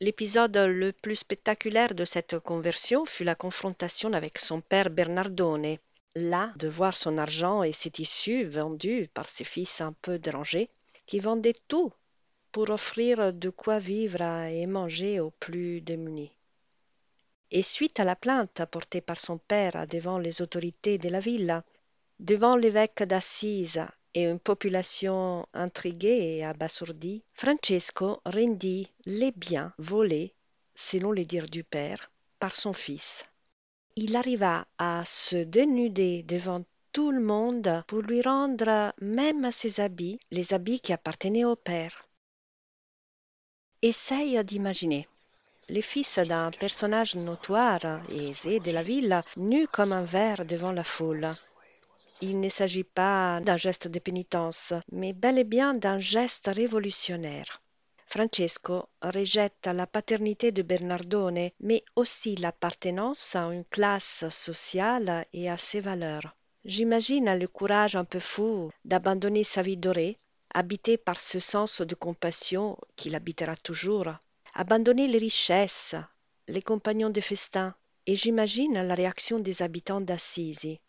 L'épisode 0.00 0.56
le 0.56 0.92
plus 0.92 1.16
spectaculaire 1.16 1.94
de 1.94 2.04
cette 2.04 2.38
conversion 2.38 3.04
fut 3.06 3.24
la 3.24 3.34
confrontation 3.34 4.12
avec 4.12 4.38
son 4.38 4.60
père 4.60 4.90
Bernardone. 4.90 5.78
Là, 6.14 6.52
de 6.56 6.68
voir 6.68 6.96
son 6.96 7.18
argent 7.18 7.62
et 7.62 7.72
ses 7.72 7.90
tissus 7.90 8.44
vendus 8.44 9.08
par 9.12 9.28
ses 9.28 9.44
fils 9.44 9.80
un 9.80 9.92
peu 10.02 10.18
dérangés, 10.18 10.70
qui 11.06 11.18
vendaient 11.18 11.54
tout 11.68 11.92
pour 12.52 12.70
offrir 12.70 13.32
de 13.32 13.50
quoi 13.50 13.78
vivre 13.78 14.22
et 14.22 14.66
manger 14.66 15.20
aux 15.20 15.30
plus 15.30 15.80
démunis 15.80 16.32
et 17.50 17.62
suite 17.62 18.00
à 18.00 18.04
la 18.04 18.16
plainte 18.16 18.60
apportée 18.60 19.00
par 19.00 19.18
son 19.18 19.38
père 19.38 19.86
devant 19.86 20.18
les 20.18 20.42
autorités 20.42 20.98
de 20.98 21.08
la 21.08 21.20
ville, 21.20 21.62
devant 22.18 22.56
l'évêque 22.56 23.02
d'Assise 23.02 23.86
et 24.16 24.24
une 24.24 24.40
population 24.40 25.46
intriguée 25.52 26.38
et 26.38 26.44
abasourdie, 26.44 27.22
Francesco 27.34 28.18
rendit 28.24 28.88
les 29.04 29.30
biens 29.30 29.74
volés, 29.76 30.32
selon 30.74 31.12
les 31.12 31.26
dires 31.26 31.50
du 31.50 31.62
père, 31.62 32.10
par 32.38 32.56
son 32.56 32.72
fils. 32.72 33.26
Il 33.94 34.16
arriva 34.16 34.66
à 34.78 35.04
se 35.04 35.36
dénuder 35.36 36.22
devant 36.22 36.64
tout 36.92 37.10
le 37.10 37.20
monde 37.20 37.84
pour 37.86 38.00
lui 38.00 38.22
rendre 38.22 38.94
même 39.02 39.52
ses 39.52 39.80
habits, 39.80 40.18
les 40.30 40.54
habits 40.54 40.80
qui 40.80 40.94
appartenaient 40.94 41.44
au 41.44 41.56
père. 41.56 42.08
Essaye 43.82 44.42
d'imaginer 44.44 45.06
le 45.68 45.82
fils 45.82 46.18
d'un 46.20 46.50
personnage 46.52 47.16
notoire 47.16 48.00
et 48.10 48.28
aisé 48.28 48.60
de 48.60 48.70
la 48.70 48.82
ville, 48.82 49.20
nu 49.36 49.66
comme 49.66 49.92
un 49.92 50.04
verre 50.04 50.46
devant 50.46 50.72
la 50.72 50.84
foule. 50.84 51.28
Il 52.22 52.40
ne 52.40 52.48
s'agit 52.48 52.84
pas 52.84 53.40
d'un 53.40 53.56
geste 53.56 53.88
de 53.88 53.98
pénitence, 53.98 54.72
mais 54.92 55.12
bel 55.12 55.38
et 55.38 55.44
bien 55.44 55.74
d'un 55.74 55.98
geste 55.98 56.46
révolutionnaire. 56.46 57.62
Francesco 58.06 58.88
rejette 59.02 59.66
la 59.66 59.86
paternité 59.86 60.52
de 60.52 60.62
Bernardone, 60.62 61.50
mais 61.60 61.84
aussi 61.96 62.36
l'appartenance 62.36 63.34
à 63.34 63.42
une 63.52 63.64
classe 63.64 64.28
sociale 64.28 65.26
et 65.32 65.50
à 65.50 65.56
ses 65.56 65.80
valeurs. 65.80 66.36
J'imagine 66.64 67.38
le 67.38 67.48
courage 67.48 67.96
un 67.96 68.04
peu 68.04 68.20
fou 68.20 68.70
d'abandonner 68.84 69.44
sa 69.44 69.62
vie 69.62 69.76
dorée, 69.76 70.18
habité 70.54 70.96
par 70.96 71.20
ce 71.20 71.38
sens 71.38 71.80
de 71.80 71.94
compassion 71.94 72.78
qui 72.96 73.10
l'habitera 73.10 73.56
toujours 73.56 74.08
abandonner 74.56 75.06
les 75.06 75.18
richesses, 75.18 75.94
les 76.48 76.62
compagnons 76.62 77.10
de 77.10 77.20
festin, 77.20 77.74
et 78.06 78.14
j'imagine 78.14 78.80
la 78.80 78.94
réaction 78.94 79.38
des 79.38 79.60
habitants 79.60 80.00
d'Assisi. 80.00 80.80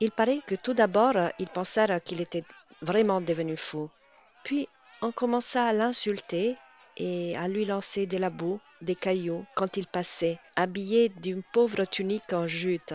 Il 0.00 0.10
paraît 0.10 0.42
que 0.46 0.54
tout 0.54 0.74
d'abord 0.74 1.16
ils 1.38 1.48
pensèrent 1.48 2.02
qu'il 2.02 2.20
était 2.20 2.44
vraiment 2.82 3.20
devenu 3.20 3.56
fou. 3.56 3.88
Puis 4.44 4.68
on 5.02 5.12
commença 5.12 5.64
à 5.64 5.72
l'insulter 5.72 6.56
et 6.96 7.36
à 7.36 7.48
lui 7.48 7.64
lancer 7.64 8.06
de 8.06 8.18
la 8.18 8.30
boue, 8.30 8.60
des 8.82 8.94
cailloux 8.94 9.44
quand 9.54 9.76
il 9.76 9.86
passait, 9.86 10.38
habillé 10.54 11.08
d'une 11.08 11.42
pauvre 11.42 11.84
tunique 11.84 12.32
en 12.32 12.46
jute. 12.46 12.94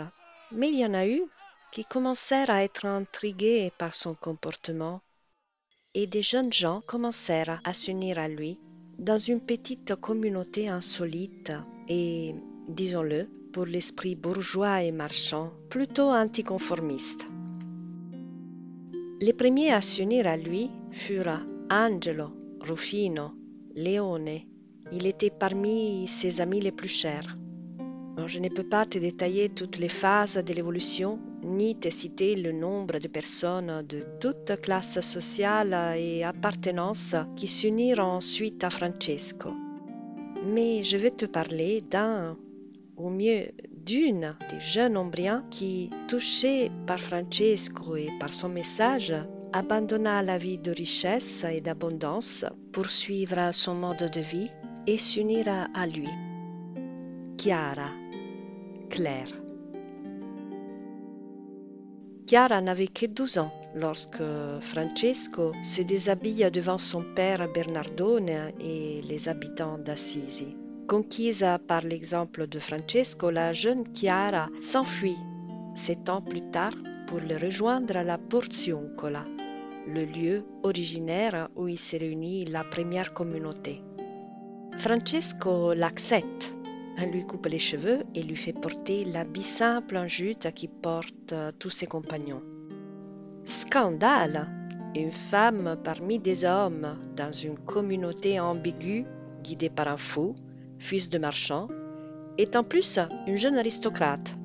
Mais 0.51 0.69
il 0.69 0.79
y 0.79 0.85
en 0.85 0.93
a 0.93 1.07
eu 1.07 1.23
qui 1.71 1.85
commencèrent 1.85 2.49
à 2.49 2.63
être 2.63 2.85
intrigués 2.85 3.71
par 3.77 3.95
son 3.95 4.13
comportement, 4.13 5.01
et 5.93 6.07
des 6.07 6.23
jeunes 6.23 6.51
gens 6.51 6.81
commencèrent 6.85 7.61
à 7.63 7.73
s'unir 7.73 8.19
à 8.19 8.27
lui 8.27 8.59
dans 8.99 9.17
une 9.17 9.41
petite 9.41 9.95
communauté 9.95 10.67
insolite 10.69 11.51
et, 11.87 12.35
disons-le, 12.67 13.29
pour 13.51 13.65
l'esprit 13.65 14.15
bourgeois 14.15 14.83
et 14.83 14.91
marchand, 14.91 15.51
plutôt 15.69 16.09
anticonformiste. 16.09 17.27
Les 19.19 19.33
premiers 19.33 19.71
à 19.71 19.81
s'unir 19.81 20.25
à 20.25 20.37
lui 20.37 20.69
furent 20.91 21.45
Angelo, 21.69 22.31
Rufino, 22.59 23.31
Leone. 23.75 24.41
Il 24.91 25.05
était 25.05 25.29
parmi 25.29 26.07
ses 26.07 26.41
amis 26.41 26.59
les 26.59 26.71
plus 26.71 26.89
chers. 26.89 27.37
Je 28.27 28.39
ne 28.39 28.49
peux 28.49 28.67
pas 28.67 28.85
te 28.85 28.97
détailler 28.97 29.49
toutes 29.49 29.77
les 29.77 29.87
phases 29.87 30.35
de 30.35 30.53
l'évolution, 30.53 31.19
ni 31.43 31.75
te 31.75 31.89
citer 31.89 32.35
le 32.35 32.51
nombre 32.51 32.99
de 32.99 33.07
personnes 33.07 33.85
de 33.87 34.03
toutes 34.19 34.59
classes 34.61 35.01
sociales 35.01 35.97
et 35.97 36.23
appartenances 36.23 37.15
qui 37.35 37.47
s'unirent 37.47 38.03
ensuite 38.03 38.63
à 38.63 38.69
Francesco. 38.69 39.53
Mais 40.45 40.83
je 40.83 40.97
vais 40.97 41.11
te 41.11 41.25
parler 41.25 41.81
d'un, 41.81 42.37
ou 43.01 43.09
mieux 43.09 43.51
d'une, 43.85 44.35
des 44.49 44.59
jeunes 44.59 44.97
Ombriens 44.97 45.43
qui, 45.49 45.89
touchés 46.07 46.71
par 46.85 46.99
Francesco 46.99 47.95
et 47.95 48.09
par 48.19 48.31
son 48.31 48.49
message, 48.49 49.13
abandonna 49.53 50.21
la 50.21 50.37
vie 50.37 50.57
de 50.57 50.71
richesse 50.71 51.43
et 51.43 51.61
d'abondance 51.61 52.45
pour 52.71 52.89
suivre 52.89 53.51
son 53.51 53.75
mode 53.75 54.09
de 54.11 54.21
vie 54.21 54.49
et 54.87 54.97
s'unir 54.97 55.47
à 55.73 55.87
lui. 55.87 56.09
Chiara, 57.37 57.89
Claire. 58.89 59.33
Chiara 62.27 62.61
n'avait 62.61 62.87
que 62.87 63.07
douze 63.07 63.39
ans 63.39 63.51
lorsque 63.75 64.23
Francesco 64.61 65.51
se 65.63 65.81
déshabille 65.81 66.49
devant 66.51 66.77
son 66.77 67.03
père 67.15 67.51
Bernardone 67.51 68.53
et 68.59 69.01
les 69.01 69.27
habitants 69.27 69.77
d'Assisi. 69.77 70.55
Conquise 70.91 71.45
par 71.69 71.83
l'exemple 71.83 72.47
de 72.47 72.59
Francesco, 72.59 73.31
la 73.31 73.53
jeune 73.53 73.85
Chiara 73.93 74.49
s'enfuit 74.59 75.15
sept 75.73 76.09
ans 76.09 76.21
plus 76.21 76.41
tard 76.51 76.73
pour 77.07 77.19
le 77.21 77.37
rejoindre 77.37 77.95
à 77.95 78.03
la 78.03 78.17
Porziuncola, 78.17 79.23
le 79.87 80.03
lieu 80.03 80.43
originaire 80.63 81.47
où 81.55 81.69
il 81.69 81.77
s'est 81.77 81.95
réuni 81.95 82.43
la 82.43 82.65
première 82.65 83.13
communauté. 83.13 83.81
Francesco 84.79 85.73
l'accepte 85.73 86.53
lui 87.09 87.25
coupe 87.25 87.45
les 87.45 87.57
cheveux 87.57 88.03
et 88.13 88.21
lui 88.21 88.35
fait 88.35 88.51
porter 88.51 89.05
l'habit 89.05 89.43
simple 89.43 89.95
en 89.95 90.07
jute 90.07 90.51
qui 90.53 90.67
portent 90.67 91.33
tous 91.57 91.69
ses 91.69 91.87
compagnons. 91.87 92.43
Scandale 93.45 94.49
Une 94.93 95.11
femme 95.11 95.77
parmi 95.85 96.19
des 96.19 96.43
hommes, 96.43 96.99
dans 97.15 97.31
une 97.31 97.57
communauté 97.59 98.41
ambiguë, 98.41 99.05
guidée 99.41 99.69
par 99.69 99.87
un 99.87 99.95
fou, 99.95 100.35
fils 100.81 101.09
de 101.09 101.19
marchand, 101.19 101.67
est 102.37 102.55
en 102.55 102.63
plus 102.63 102.99
une 103.27 103.37
jeune 103.37 103.57
aristocrate. 103.57 104.35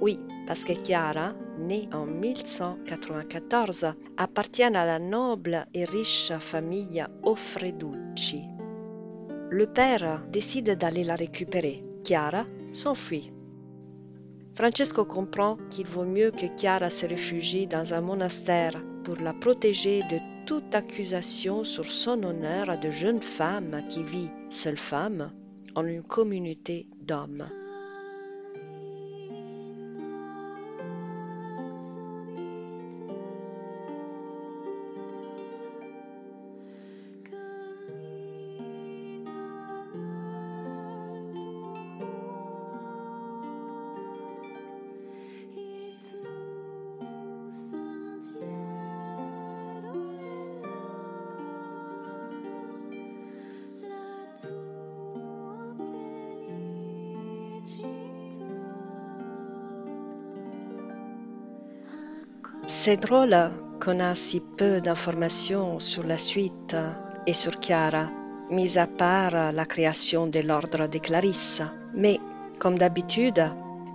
Oui, 0.00 0.18
parce 0.46 0.64
que 0.64 0.72
Chiara, 0.72 1.34
née 1.58 1.88
en 1.92 2.06
1194, 2.06 3.94
appartient 4.16 4.62
à 4.62 4.70
la 4.70 4.98
noble 4.98 5.66
et 5.74 5.84
riche 5.84 6.32
famille 6.38 7.04
Offreducci. 7.22 8.42
Le 9.50 9.66
père 9.66 10.22
décide 10.30 10.78
d'aller 10.78 11.04
la 11.04 11.14
récupérer. 11.14 11.84
Chiara 12.04 12.46
s'enfuit. 12.70 13.32
Francesco 14.54 15.04
comprend 15.04 15.56
qu'il 15.70 15.86
vaut 15.86 16.04
mieux 16.04 16.30
que 16.30 16.46
Chiara 16.56 16.90
se 16.90 17.06
réfugie 17.06 17.66
dans 17.66 17.94
un 17.94 18.00
monastère 18.00 18.74
pour 19.04 19.16
la 19.16 19.32
protéger 19.32 20.02
de 20.10 20.18
toute 20.46 20.74
accusation 20.74 21.64
sur 21.64 21.90
son 21.90 22.22
honneur 22.22 22.78
de 22.78 22.90
jeune 22.90 23.22
femme 23.22 23.82
qui 23.88 24.02
vit, 24.02 24.30
seule 24.50 24.76
femme, 24.76 25.32
en 25.74 25.86
une 25.86 26.02
communauté 26.02 26.86
d'hommes. 27.00 27.48
C'est 62.84 62.96
drôle 62.96 63.36
qu'on 63.80 64.00
a 64.00 64.16
si 64.16 64.40
peu 64.40 64.80
d'informations 64.80 65.78
sur 65.78 66.02
la 66.02 66.18
suite 66.18 66.74
et 67.28 67.32
sur 67.32 67.60
Chiara, 67.60 68.10
mis 68.50 68.76
à 68.76 68.88
part 68.88 69.52
la 69.52 69.64
création 69.66 70.26
de 70.26 70.40
l'ordre 70.40 70.88
des 70.88 70.98
Clarisses. 70.98 71.62
Mais, 71.94 72.18
comme 72.58 72.76
d'habitude, 72.76 73.40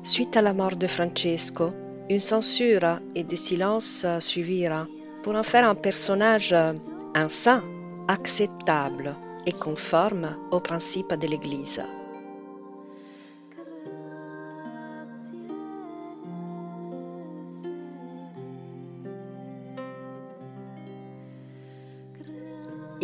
suite 0.04 0.38
à 0.38 0.42
la 0.42 0.54
mort 0.54 0.78
de 0.78 0.88
Francesco, 0.88 1.74
une 2.10 2.22
censure 2.22 3.02
et 3.14 3.26
des 3.26 3.36
silences 3.36 4.06
suivirent 4.22 4.88
pour 5.22 5.36
en 5.36 5.44
faire 5.44 5.68
un 5.68 5.76
personnage, 5.76 6.54
un 6.54 7.28
saint, 7.28 7.66
acceptable 8.08 9.16
et 9.46 9.52
conforme 9.52 10.38
aux 10.52 10.62
principes 10.62 11.14
de 11.14 11.28
l'Église. 11.28 11.84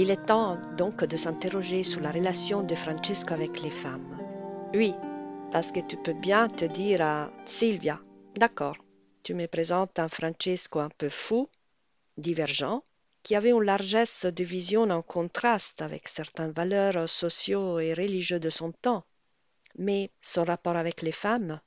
Il 0.04 0.12
est 0.12 0.26
temps 0.26 0.58
donc 0.76 1.06
de 1.06 1.16
s'interroger 1.16 1.86
sur 1.86 2.02
la 2.02 2.12
relation 2.12 2.62
de 2.62 2.76
Francesco 2.76 3.34
avec 3.34 3.62
les 3.62 3.70
femmes. 3.70 4.20
Oui, 4.74 4.94
parce 5.50 5.72
que 5.72 5.80
tu 5.80 5.96
peux 5.96 6.12
bien 6.12 6.50
te 6.50 6.66
dire 6.66 7.02
à 7.02 7.32
Sylvia, 7.46 8.02
d'accord, 8.36 8.76
tu 9.24 9.34
me 9.34 9.48
présentes 9.48 10.00
un 10.00 10.10
Francesco 10.10 10.82
un 10.82 10.90
peu 10.90 11.08
fou, 11.08 11.48
divergent, 12.18 12.84
qui 13.24 13.34
avait 13.34 13.52
une 13.52 13.64
largesse 13.64 14.26
de 14.26 14.44
vision 14.44 14.82
en 14.90 15.02
contraste 15.02 15.82
avec 15.82 16.10
certaines 16.10 16.52
valeurs 16.52 17.08
sociaux 17.08 17.80
et 17.80 17.94
religieuses 17.94 18.42
de 18.42 18.50
son 18.50 18.74
temps. 18.74 19.06
Mais 19.78 20.12
son 20.20 20.44
rapport 20.44 20.76
avec 20.76 21.02
les 21.02 21.14
femmes? 21.14 21.62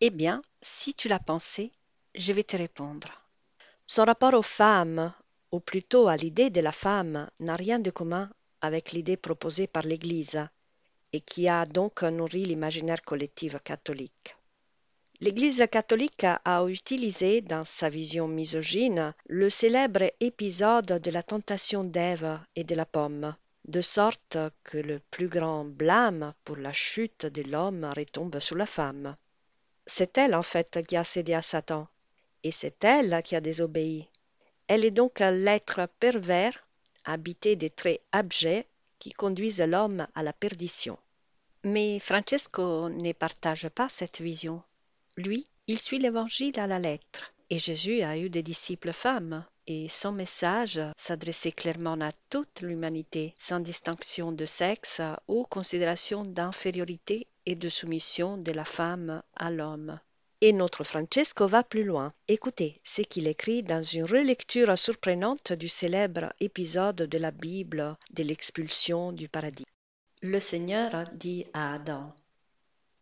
Eh 0.00 0.10
bien, 0.10 0.42
si 0.62 0.94
tu 0.94 1.08
l'as 1.08 1.18
pensé, 1.18 1.72
je 2.14 2.32
vais 2.32 2.44
te 2.44 2.56
répondre. 2.56 3.08
Son 3.88 4.04
rapport 4.04 4.34
aux 4.34 4.42
femmes, 4.42 5.12
ou 5.52 5.60
plutôt 5.60 6.08
à 6.08 6.16
l'idée 6.16 6.50
de 6.50 6.60
la 6.60 6.72
femme, 6.72 7.28
n'a 7.40 7.56
rien 7.56 7.78
de 7.78 7.90
commun 7.90 8.30
avec 8.60 8.92
l'idée 8.92 9.16
proposée 9.16 9.66
par 9.66 9.82
l'Église 9.82 10.40
et 11.12 11.20
qui 11.20 11.48
a 11.48 11.66
donc 11.66 12.02
nourri 12.02 12.44
l'imaginaire 12.44 13.02
collectif 13.02 13.56
catholique. 13.62 14.36
L'Église 15.22 15.66
catholique 15.70 16.24
a 16.24 16.64
utilisé, 16.66 17.42
dans 17.42 17.64
sa 17.64 17.90
vision 17.90 18.26
misogyne, 18.26 19.12
le 19.26 19.50
célèbre 19.50 20.10
épisode 20.20 20.86
de 20.86 21.10
la 21.10 21.22
tentation 21.22 21.84
d'Ève 21.84 22.40
et 22.56 22.64
de 22.64 22.74
la 22.74 22.86
pomme, 22.86 23.34
de 23.66 23.82
sorte 23.82 24.38
que 24.64 24.78
le 24.78 25.00
plus 25.10 25.28
grand 25.28 25.64
blâme 25.66 26.32
pour 26.44 26.56
la 26.56 26.72
chute 26.72 27.26
de 27.26 27.42
l'homme 27.42 27.84
retombe 27.94 28.40
sur 28.40 28.56
la 28.56 28.64
femme. 28.64 29.14
C'est 29.86 30.16
elle, 30.16 30.34
en 30.34 30.42
fait, 30.42 30.86
qui 30.86 30.96
a 30.96 31.04
cédé 31.04 31.34
à 31.34 31.42
Satan, 31.42 31.86
et 32.42 32.50
c'est 32.50 32.82
elle 32.84 33.22
qui 33.22 33.36
a 33.36 33.42
désobéi. 33.42 34.08
Elle 34.72 34.84
est 34.84 34.92
donc 34.92 35.18
l'être 35.18 35.88
pervers, 35.98 36.56
habité 37.04 37.56
des 37.56 37.70
traits 37.70 38.02
abjects 38.12 38.68
qui 39.00 39.10
conduisent 39.10 39.60
l'homme 39.60 40.06
à 40.14 40.22
la 40.22 40.32
perdition. 40.32 40.96
Mais 41.64 41.98
Francesco 41.98 42.88
ne 42.88 43.12
partage 43.12 43.68
pas 43.70 43.88
cette 43.88 44.20
vision. 44.20 44.62
Lui, 45.16 45.44
il 45.66 45.80
suit 45.80 45.98
l'Évangile 45.98 46.60
à 46.60 46.68
la 46.68 46.78
lettre, 46.78 47.34
et 47.50 47.58
Jésus 47.58 48.02
a 48.02 48.16
eu 48.16 48.30
des 48.30 48.44
disciples 48.44 48.92
femmes, 48.92 49.44
et 49.66 49.88
son 49.88 50.12
message 50.12 50.80
s'adressait 50.94 51.50
clairement 51.50 52.00
à 52.00 52.12
toute 52.28 52.60
l'humanité, 52.60 53.34
sans 53.40 53.58
distinction 53.58 54.30
de 54.30 54.46
sexe 54.46 55.00
ou 55.26 55.42
considération 55.50 56.22
d'infériorité 56.22 57.26
et 57.44 57.56
de 57.56 57.68
soumission 57.68 58.36
de 58.36 58.52
la 58.52 58.64
femme 58.64 59.20
à 59.34 59.50
l'homme. 59.50 59.98
Et 60.42 60.52
notre 60.54 60.84
Francesco 60.84 61.46
va 61.46 61.62
plus 61.62 61.84
loin. 61.84 62.12
Écoutez 62.26 62.80
ce 62.82 63.02
qu'il 63.02 63.26
écrit 63.26 63.62
dans 63.62 63.82
une 63.82 64.04
relecture 64.04 64.78
surprenante 64.78 65.52
du 65.52 65.68
célèbre 65.68 66.32
épisode 66.40 66.96
de 66.96 67.18
la 67.18 67.30
Bible 67.30 67.96
de 68.12 68.22
l'expulsion 68.22 69.12
du 69.12 69.28
paradis. 69.28 69.66
Le 70.22 70.40
Seigneur 70.40 71.04
dit 71.12 71.44
à 71.52 71.74
Adam 71.74 72.08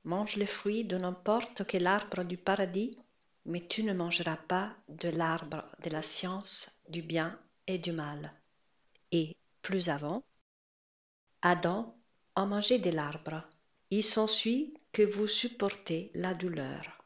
Mange 0.02 0.36
les 0.36 0.46
fruits 0.46 0.84
de 0.84 0.96
n'importe 0.96 1.64
quel 1.66 1.86
arbre 1.86 2.24
du 2.24 2.36
paradis, 2.36 2.98
mais 3.46 3.64
tu 3.68 3.84
ne 3.84 3.92
mangeras 3.92 4.36
pas 4.36 4.74
de 4.88 5.08
l'arbre 5.08 5.64
de 5.84 5.90
la 5.90 6.02
science 6.02 6.70
du 6.88 7.02
bien 7.02 7.38
et 7.68 7.78
du 7.78 7.92
mal. 7.92 8.32
Et 9.12 9.36
plus 9.62 9.88
avant, 9.88 10.24
Adam 11.42 11.94
a 12.34 12.46
mangé 12.46 12.78
de 12.78 12.90
l'arbre. 12.90 13.42
Il 13.90 14.02
s'ensuit 14.02 14.74
que 14.92 15.02
vous 15.02 15.28
supportez 15.28 16.10
la 16.14 16.34
douleur. 16.34 16.97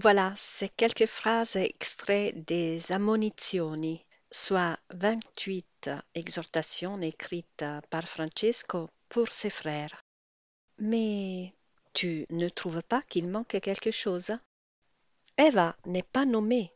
Voilà, 0.00 0.32
c'est 0.36 0.68
quelques 0.68 1.06
phrases 1.06 1.56
extraits 1.56 2.32
des 2.46 2.92
Ammonizioni, 2.92 4.04
soit 4.30 4.78
28 4.90 5.90
exhortations 6.14 7.00
écrites 7.02 7.64
par 7.90 8.06
Francesco 8.06 8.90
pour 9.08 9.32
ses 9.32 9.50
frères. 9.50 10.04
Mais 10.78 11.52
tu 11.94 12.26
ne 12.30 12.48
trouves 12.48 12.84
pas 12.84 13.02
qu'il 13.08 13.26
manque 13.26 13.58
quelque 13.60 13.90
chose? 13.90 14.30
Eva 15.36 15.76
n'est 15.84 16.04
pas 16.04 16.24
nommée. 16.24 16.72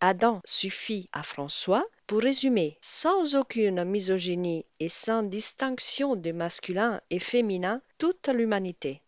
Adam 0.00 0.40
suffit 0.46 1.06
à 1.12 1.22
François 1.22 1.84
pour 2.06 2.22
résumer 2.22 2.78
sans 2.80 3.36
aucune 3.36 3.84
misogynie 3.84 4.64
et 4.80 4.88
sans 4.88 5.22
distinction 5.22 6.16
de 6.16 6.32
masculin 6.32 6.98
et 7.10 7.18
féminin 7.18 7.82
toute 7.98 8.28
l'humanité. 8.28 9.02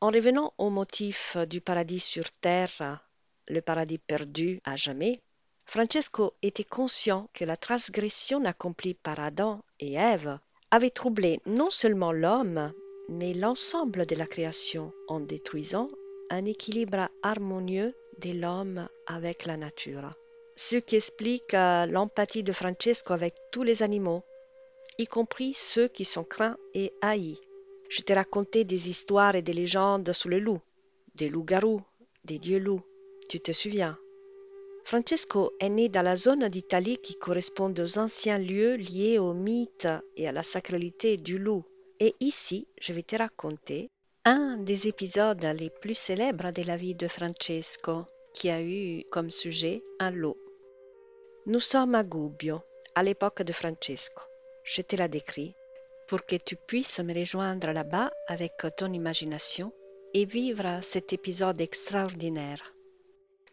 En 0.00 0.10
revenant 0.10 0.52
au 0.58 0.68
motif 0.68 1.36
du 1.48 1.60
paradis 1.60 2.00
sur 2.00 2.30
terre, 2.32 3.06
le 3.48 3.60
paradis 3.62 3.98
perdu 3.98 4.60
à 4.64 4.76
jamais, 4.76 5.22
Francesco 5.64 6.34
était 6.42 6.64
conscient 6.64 7.30
que 7.32 7.44
la 7.44 7.56
transgression 7.56 8.44
accomplie 8.44 8.94
par 8.94 9.18
Adam 9.18 9.62
et 9.80 9.94
Ève 9.94 10.38
avait 10.70 10.90
troublé 10.90 11.40
non 11.46 11.70
seulement 11.70 12.12
l'homme, 12.12 12.72
mais 13.08 13.32
l'ensemble 13.32 14.04
de 14.04 14.14
la 14.16 14.26
création 14.26 14.92
en 15.08 15.20
détruisant 15.20 15.88
un 16.30 16.44
équilibre 16.44 17.08
harmonieux 17.22 17.94
de 18.18 18.32
l'homme 18.32 18.88
avec 19.06 19.46
la 19.46 19.56
nature. 19.56 20.10
Ce 20.56 20.76
qui 20.76 20.96
explique 20.96 21.54
euh, 21.54 21.86
l'empathie 21.86 22.42
de 22.42 22.52
Francesco 22.52 23.12
avec 23.12 23.34
tous 23.50 23.62
les 23.62 23.82
animaux, 23.82 24.24
y 24.98 25.06
compris 25.06 25.54
ceux 25.54 25.88
qui 25.88 26.04
sont 26.04 26.24
craints 26.24 26.56
et 26.74 26.92
haïs. 27.00 27.38
Je 27.88 28.02
t'ai 28.02 28.14
raconté 28.14 28.64
des 28.64 28.88
histoires 28.88 29.36
et 29.36 29.42
des 29.42 29.52
légendes 29.52 30.12
sur 30.12 30.28
le 30.28 30.40
loup, 30.40 30.60
des 31.14 31.28
loups-garous, 31.28 31.82
des 32.24 32.38
dieux-loups. 32.38 32.82
Tu 33.28 33.40
te 33.40 33.52
souviens? 33.52 33.98
Francesco 34.84 35.52
est 35.58 35.68
né 35.68 35.88
dans 35.88 36.02
la 36.02 36.14
zone 36.14 36.48
d'Italie 36.48 36.98
qui 36.98 37.16
correspond 37.16 37.74
aux 37.76 37.98
anciens 37.98 38.38
lieux 38.38 38.76
liés 38.76 39.18
au 39.18 39.32
mythe 39.34 39.88
et 40.16 40.28
à 40.28 40.32
la 40.32 40.44
sacralité 40.44 41.16
du 41.16 41.38
loup. 41.38 41.64
Et 41.98 42.14
ici, 42.20 42.68
je 42.80 42.92
vais 42.92 43.02
te 43.02 43.16
raconter, 43.16 43.90
un 44.24 44.58
des 44.58 44.86
épisodes 44.86 45.44
les 45.58 45.70
plus 45.70 45.94
célèbres 45.94 46.52
de 46.52 46.62
la 46.62 46.76
vie 46.76 46.94
de 46.94 47.08
Francesco, 47.08 48.04
qui 48.34 48.50
a 48.50 48.62
eu 48.62 49.02
comme 49.10 49.30
sujet 49.30 49.82
un 49.98 50.10
loup. 50.10 50.36
Nous 51.46 51.60
sommes 51.60 51.94
à 51.94 52.04
Gubbio, 52.04 52.60
à 52.94 53.02
l'époque 53.02 53.42
de 53.42 53.52
Francesco. 53.52 54.22
Je 54.62 54.82
te 54.82 54.94
la 54.96 55.08
décris 55.08 55.54
pour 56.06 56.24
que 56.24 56.36
tu 56.36 56.56
puisses 56.56 57.00
me 57.00 57.14
rejoindre 57.14 57.72
là-bas 57.72 58.10
avec 58.28 58.52
ton 58.76 58.92
imagination 58.92 59.72
et 60.14 60.24
vivre 60.24 60.80
cet 60.82 61.12
épisode 61.12 61.60
extraordinaire. 61.60 62.72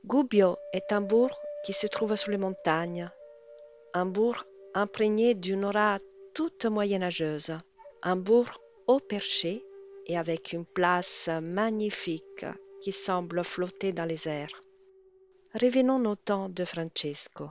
Gubbio 0.05 0.57
est 0.73 0.91
un 0.91 1.01
bourg 1.01 1.35
qui 1.65 1.73
se 1.73 1.87
trouve 1.87 2.15
sur 2.15 2.31
les 2.31 2.37
montagnes, 2.37 3.09
un 3.93 4.05
bourg 4.05 4.43
imprégné 4.73 5.33
d'une 5.33 5.65
aura 5.65 5.99
toute 6.33 6.65
moyenâgeuse, 6.65 7.57
un 8.01 8.15
bourg 8.15 8.59
haut 8.87 8.99
perché 8.99 9.63
et 10.07 10.17
avec 10.17 10.51
une 10.51 10.65
place 10.65 11.29
magnifique 11.41 12.45
qui 12.81 12.91
semble 12.91 13.45
flotter 13.45 13.93
dans 13.93 14.03
les 14.03 14.27
airs. 14.27 14.61
Revenons 15.53 16.03
au 16.05 16.15
temps 16.15 16.49
de 16.49 16.65
Francesco. 16.65 17.49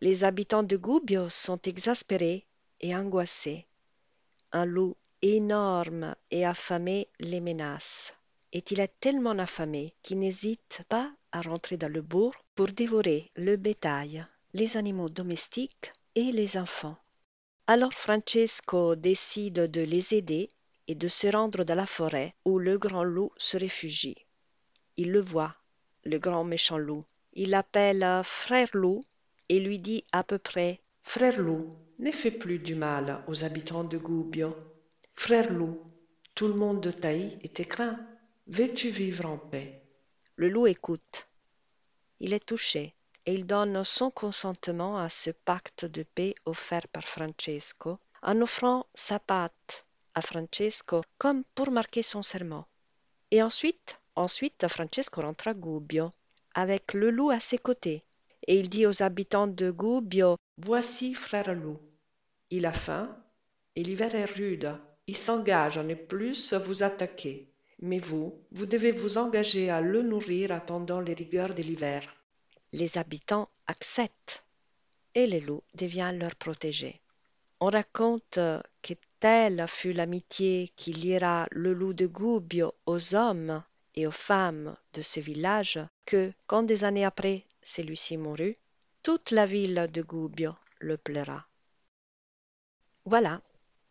Les 0.00 0.24
habitants 0.24 0.64
de 0.64 0.76
Gubbio 0.76 1.28
sont 1.28 1.60
exaspérés 1.62 2.44
et 2.80 2.96
angoissés. 2.96 3.67
Un 4.52 4.64
loup 4.64 4.96
énorme 5.20 6.14
et 6.30 6.46
affamé 6.46 7.08
les 7.20 7.40
menace. 7.40 8.14
Et 8.52 8.64
il 8.70 8.80
est 8.80 8.98
tellement 9.00 9.38
affamé 9.38 9.92
qu'il 10.02 10.20
n'hésite 10.20 10.82
pas 10.88 11.12
à 11.32 11.42
rentrer 11.42 11.76
dans 11.76 11.92
le 11.92 12.00
bourg 12.00 12.34
pour 12.54 12.68
dévorer 12.68 13.30
le 13.36 13.56
bétail, 13.56 14.24
les 14.54 14.78
animaux 14.78 15.10
domestiques 15.10 15.92
et 16.14 16.32
les 16.32 16.56
enfants? 16.56 16.96
Alors 17.66 17.92
Francesco 17.92 18.96
décide 18.96 19.70
de 19.70 19.82
les 19.82 20.14
aider 20.14 20.48
et 20.86 20.94
de 20.94 21.08
se 21.08 21.26
rendre 21.26 21.64
dans 21.64 21.74
la 21.74 21.84
forêt 21.84 22.34
où 22.46 22.58
le 22.58 22.78
grand 22.78 23.04
loup 23.04 23.30
se 23.36 23.58
réfugie. 23.58 24.24
Il 24.96 25.12
le 25.12 25.20
voit, 25.20 25.54
le 26.04 26.18
grand 26.18 26.44
méchant 26.44 26.78
loup. 26.78 27.04
Il 27.34 27.50
l'appelle 27.50 28.22
frère 28.24 28.70
loup 28.72 29.04
et 29.50 29.60
lui 29.60 29.78
dit 29.78 30.04
à 30.12 30.24
peu 30.24 30.38
près 30.38 30.80
Frère 31.08 31.40
loup, 31.40 31.74
ne 32.00 32.12
fais 32.12 32.30
plus 32.30 32.58
du 32.58 32.74
mal 32.74 33.24
aux 33.28 33.42
habitants 33.42 33.82
de 33.82 33.96
Gubbio. 33.96 34.54
Frère 35.14 35.50
loup, 35.50 35.80
tout 36.34 36.48
le 36.48 36.52
monde 36.52 36.82
de 36.82 36.90
taille 36.90 37.38
et 37.40 37.48
te 37.48 37.62
craint. 37.62 37.98
Veux-tu 38.46 38.90
vivre 38.90 39.24
en 39.24 39.38
paix? 39.38 39.80
Le 40.36 40.50
loup 40.50 40.66
écoute. 40.66 41.26
Il 42.20 42.34
est 42.34 42.44
touché 42.44 42.94
et 43.24 43.32
il 43.32 43.46
donne 43.46 43.82
son 43.84 44.10
consentement 44.10 44.98
à 44.98 45.08
ce 45.08 45.30
pacte 45.30 45.86
de 45.86 46.02
paix 46.02 46.34
offert 46.44 46.86
par 46.88 47.04
Francesco 47.04 47.98
en 48.20 48.42
offrant 48.42 48.84
sa 48.94 49.18
patte 49.18 49.86
à 50.12 50.20
Francesco 50.20 51.00
comme 51.16 51.42
pour 51.54 51.70
marquer 51.70 52.02
son 52.02 52.22
serment. 52.22 52.66
Et 53.30 53.42
ensuite, 53.42 53.98
ensuite 54.14 54.68
Francesco 54.68 55.22
rentre 55.22 55.48
à 55.48 55.54
Gubbio 55.54 56.12
avec 56.52 56.92
le 56.92 57.10
loup 57.10 57.30
à 57.30 57.40
ses 57.40 57.56
côtés 57.56 58.04
et 58.48 58.58
il 58.58 58.70
dit 58.70 58.86
aux 58.86 59.02
habitants 59.02 59.46
de 59.46 59.70
Gubbio 59.70 60.36
Voici 60.56 61.12
frère 61.12 61.54
loup. 61.54 61.78
Il 62.50 62.64
a 62.64 62.72
faim 62.72 63.14
et 63.76 63.84
l'hiver 63.84 64.14
est 64.14 64.24
rude. 64.24 64.74
Il 65.06 65.16
s'engage 65.16 65.76
à 65.76 65.84
ne 65.84 65.94
plus 65.94 66.54
vous 66.54 66.82
attaquer. 66.82 67.52
Mais 67.80 67.98
vous, 67.98 68.42
vous 68.50 68.64
devez 68.64 68.90
vous 68.90 69.18
engager 69.18 69.68
à 69.68 69.82
le 69.82 70.02
nourrir 70.02 70.64
pendant 70.64 71.00
les 71.00 71.12
rigueurs 71.12 71.54
de 71.54 71.62
l'hiver. 71.62 72.02
Les 72.72 72.96
habitants 72.96 73.50
acceptent 73.66 74.42
et 75.14 75.26
le 75.26 75.40
loup 75.40 75.62
devient 75.74 76.12
leur 76.18 76.34
protégé. 76.34 77.00
On 77.60 77.66
raconte 77.66 78.38
que 78.82 78.94
telle 79.20 79.66
fut 79.68 79.92
l'amitié 79.92 80.70
qui 80.74 80.92
liera 80.92 81.46
le 81.50 81.74
loup 81.74 81.92
de 81.92 82.06
Gubbio 82.06 82.72
aux 82.86 83.14
hommes 83.14 83.62
et 83.98 84.06
aux 84.06 84.12
femmes 84.12 84.76
de 84.94 85.02
ce 85.02 85.18
village 85.18 85.80
que, 86.06 86.32
quand 86.46 86.62
des 86.62 86.84
années 86.84 87.04
après 87.04 87.44
celui-ci 87.64 88.16
mourut, 88.16 88.56
toute 89.02 89.32
la 89.32 89.44
ville 89.44 89.88
de 89.92 90.02
Gubbio 90.02 90.54
le 90.78 90.96
pleura. 90.96 91.48
Voilà 93.04 93.42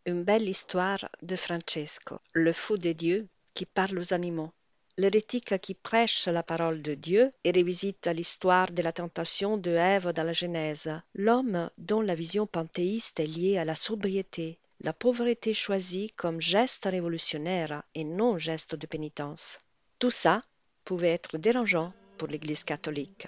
une 0.05 0.23
belle 0.23 0.47
histoire 0.47 1.09
de 1.21 1.35
Francesco, 1.35 2.19
le 2.31 2.53
fou 2.53 2.77
de 2.77 2.93
Dieu 2.93 3.27
qui 3.53 3.65
parle 3.65 3.99
aux 3.99 4.13
animaux, 4.13 4.53
l'hérétique 4.95 5.59
qui 5.59 5.73
prêche 5.73 6.27
la 6.27 6.41
parole 6.41 6.81
de 6.81 6.93
Dieu 6.93 7.33
et 7.43 7.51
revisite 7.51 8.07
l'histoire 8.07 8.71
de 8.71 8.81
la 8.81 8.93
tentation 8.93 9.57
de 9.57 9.71
Ève 9.71 10.13
dans 10.13 10.23
la 10.23 10.31
Genèse, 10.31 10.89
l'homme 11.15 11.69
dont 11.77 11.99
la 11.99 12.15
vision 12.15 12.47
panthéiste 12.47 13.19
est 13.19 13.27
liée 13.27 13.57
à 13.57 13.65
la 13.65 13.75
sobriété, 13.75 14.57
la 14.79 14.93
pauvreté 14.93 15.53
choisie 15.53 16.11
comme 16.15 16.39
geste 16.39 16.85
révolutionnaire 16.85 17.83
et 17.93 18.05
non 18.05 18.37
geste 18.37 18.75
de 18.75 18.87
pénitence. 18.87 19.59
Tout 19.99 20.11
ça 20.11 20.43
pouvait 20.85 21.09
être 21.09 21.37
dérangeant 21.37 21.91
pour 22.17 22.27
l'Église 22.27 22.63
catholique. 22.63 23.27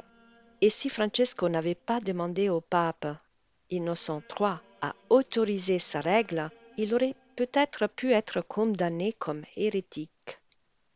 Et 0.61 0.69
si 0.69 0.89
Francesco 0.89 1.49
n'avait 1.49 1.75
pas 1.75 1.99
demandé 1.99 2.49
au 2.49 2.61
pape 2.61 3.07
Innocent 3.69 4.21
III 4.39 4.55
à 4.81 4.93
autoriser 5.09 5.79
sa 5.79 5.99
règle, 5.99 6.49
il 6.77 6.93
aurait 6.93 7.15
peut-être 7.35 7.87
pu 7.87 8.11
être 8.11 8.41
condamné 8.41 9.13
comme 9.13 9.43
hérétique. 9.55 10.39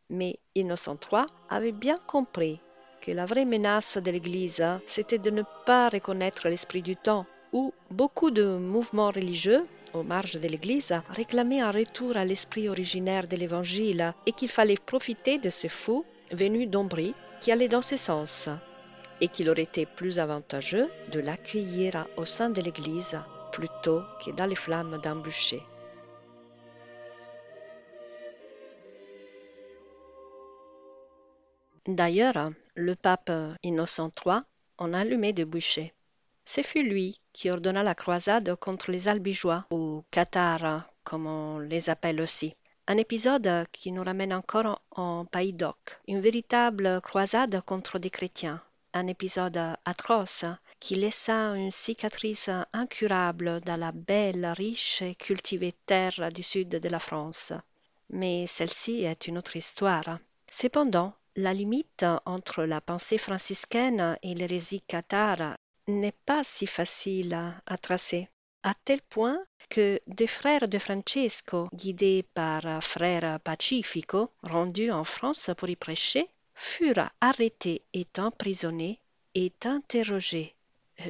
Mais 0.10 0.40
Innocent 0.56 1.00
III 1.12 1.26
avait 1.50 1.72
bien 1.72 1.98
compris 1.98 2.60
que 3.02 3.12
la 3.12 3.26
vraie 3.26 3.46
menace 3.46 3.98
de 3.98 4.12
l'Église, 4.12 4.64
c'était 4.88 5.18
de 5.18 5.30
ne 5.30 5.44
pas 5.66 5.90
reconnaître 5.90 6.48
l'esprit 6.50 6.82
du 6.82 6.96
temps, 6.96 7.26
où 7.54 7.74
beaucoup 7.92 8.32
de 8.32 8.58
mouvements 8.58 9.12
religieux 9.12 9.66
aux 9.94 10.04
marges 10.04 10.40
de 10.40 10.48
l'Église 10.48 10.94
réclamaient 11.10 11.62
un 11.62 11.72
retour 11.72 12.18
à 12.18 12.26
l'esprit 12.26 12.68
originaire 12.68 13.28
de 13.28 13.38
l'Évangile 13.38 14.14
et 14.26 14.32
qu'il 14.32 14.50
fallait 14.50 14.76
profiter 14.76 15.38
de 15.38 15.50
ce 15.50 15.68
fou 15.68 16.04
venu 16.32 16.66
d'Ombrie 16.66 17.14
qui 17.40 17.52
allait 17.52 17.68
dans 17.68 17.84
ce 17.84 17.96
sens 17.96 18.50
et 19.22 19.28
qu'il 19.28 19.50
aurait 19.50 19.64
été 19.64 19.86
plus 19.86 20.20
avantageux 20.20 20.90
de 21.12 21.20
l'accueillir 21.20 22.08
au 22.18 22.26
sein 22.26 22.50
de 22.50 22.62
l'Église 22.62 23.20
plutôt 23.52 24.02
que 24.26 24.32
dans 24.32 24.48
les 24.48 24.56
flammes 24.56 24.98
d'un 24.98 25.16
bûcher. 25.16 25.62
D'ailleurs, 31.86 32.52
le 32.76 32.96
pape 32.96 33.32
Innocent 33.62 34.10
III 34.26 34.40
en 34.78 34.94
allumait 34.94 35.34
de 35.34 35.44
bûchers. 35.44 35.94
Ce 36.46 36.62
fut 36.62 36.84
lui 36.84 37.20
qui 37.32 37.50
ordonna 37.50 37.84
la 37.84 37.96
croisade 37.96 38.56
contre 38.56 38.92
les 38.92 39.08
albigeois, 39.08 39.66
ou 39.72 40.04
cathares, 40.12 40.88
comme 41.04 41.26
on 41.26 41.60
les 41.60 41.90
appelle 41.90 42.22
aussi. 42.22 42.56
Un 42.86 42.98
épisode 42.98 43.66
qui 43.72 43.92
nous 43.92 44.04
ramène 44.04 44.34
encore 44.34 44.82
en 44.92 45.26
Pays 45.26 45.54
d'Oc, 45.54 46.02
une 46.08 46.20
véritable 46.20 47.00
croisade 47.02 47.62
contre 47.66 47.98
des 47.98 48.10
chrétiens, 48.10 48.62
un 48.94 49.08
épisode 49.08 49.60
atroce 49.86 50.46
qui 50.80 50.96
laissa 50.96 51.56
une 51.56 51.72
cicatrice 51.72 52.50
incurable 52.74 53.62
dans 53.62 53.80
la 53.80 53.94
belle, 53.94 54.46
riche 54.58 55.02
et 55.02 55.16
cultivée 55.16 55.74
terre 55.86 56.30
du 56.34 56.44
sud 56.44 56.70
de 56.70 56.90
la 56.90 57.00
France. 57.00 57.54
Mais 58.10 58.48
celle-ci 58.48 59.04
est 59.04 59.28
une 59.28 59.38
autre 59.38 59.56
histoire. 59.56 60.20
Cependant, 60.52 61.14
la 61.36 61.54
limite 61.54 62.06
entre 62.26 62.64
la 62.64 62.82
pensée 62.82 63.18
franciscaine 63.18 64.18
et 64.22 64.36
l'hérésie 64.36 64.82
cathare 64.82 65.58
n'est 65.88 66.16
pas 66.26 66.44
si 66.44 66.68
facile 66.68 67.38
à 67.66 67.78
tracer, 67.78 68.30
à 68.64 68.74
tel 68.86 69.02
point 69.02 69.38
que 69.70 70.00
des 70.08 70.28
frères 70.28 70.68
de 70.68 70.78
Francesco, 70.78 71.68
guidés 71.74 72.24
par 72.34 72.84
frère 72.84 73.40
Pacifico, 73.42 74.32
rendus 74.42 74.92
en 74.92 75.04
France 75.04 75.50
pour 75.58 75.70
y 75.70 75.76
prêcher, 75.76 76.30
furent 76.56 77.10
arrêtés 77.20 77.82
et 77.94 78.08
emprisonnés 78.18 79.00
et 79.36 79.52
interrogés. 79.66 80.56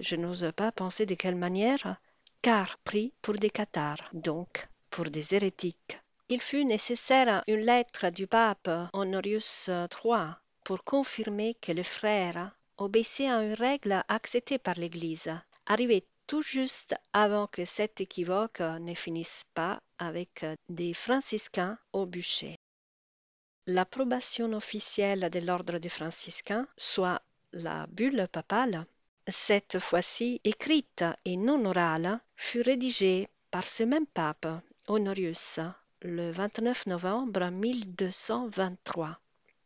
Je 0.01 0.15
n'ose 0.15 0.51
pas 0.55 0.71
penser 0.71 1.05
de 1.05 1.15
quelle 1.15 1.35
manière, 1.35 1.97
car 2.41 2.77
pris 2.79 3.13
pour 3.21 3.35
des 3.35 3.49
cathares, 3.49 4.09
donc 4.13 4.67
pour 4.89 5.05
des 5.05 5.35
hérétiques. 5.35 5.99
Il 6.29 6.41
fut 6.41 6.65
nécessaire 6.65 7.43
une 7.47 7.65
lettre 7.65 8.09
du 8.09 8.27
pape 8.27 8.69
Honorius 8.93 9.67
III 9.67 10.35
pour 10.63 10.83
confirmer 10.83 11.55
que 11.61 11.73
le 11.73 11.83
frère 11.83 12.55
obéissait 12.77 13.29
à 13.29 13.43
une 13.43 13.53
règle 13.53 14.03
acceptée 14.07 14.57
par 14.57 14.75
l'Église, 14.75 15.31
arrivé 15.65 16.03
tout 16.27 16.41
juste 16.41 16.95
avant 17.11 17.47
que 17.47 17.65
cet 17.65 18.01
équivoque 18.01 18.59
ne 18.59 18.93
finisse 18.93 19.43
pas 19.53 19.79
avec 19.97 20.45
des 20.69 20.93
franciscains 20.93 21.77
au 21.91 22.05
bûcher. 22.05 22.57
L'approbation 23.67 24.51
officielle 24.53 25.29
de 25.29 25.39
l'ordre 25.39 25.77
des 25.77 25.89
franciscains, 25.89 26.67
soit 26.77 27.21
la 27.53 27.87
bulle 27.87 28.27
papale, 28.31 28.85
cette 29.27 29.79
fois-ci 29.79 30.41
écrite 30.43 31.05
et 31.23 31.37
non 31.37 31.63
orale, 31.65 32.19
fut 32.35 32.61
rédigée 32.61 33.29
par 33.51 33.67
ce 33.67 33.83
même 33.83 34.07
pape, 34.07 34.47
Honorius, 34.87 35.59
le 36.01 36.31
29 36.31 36.87
novembre 36.87 37.49
1223. 37.49 39.17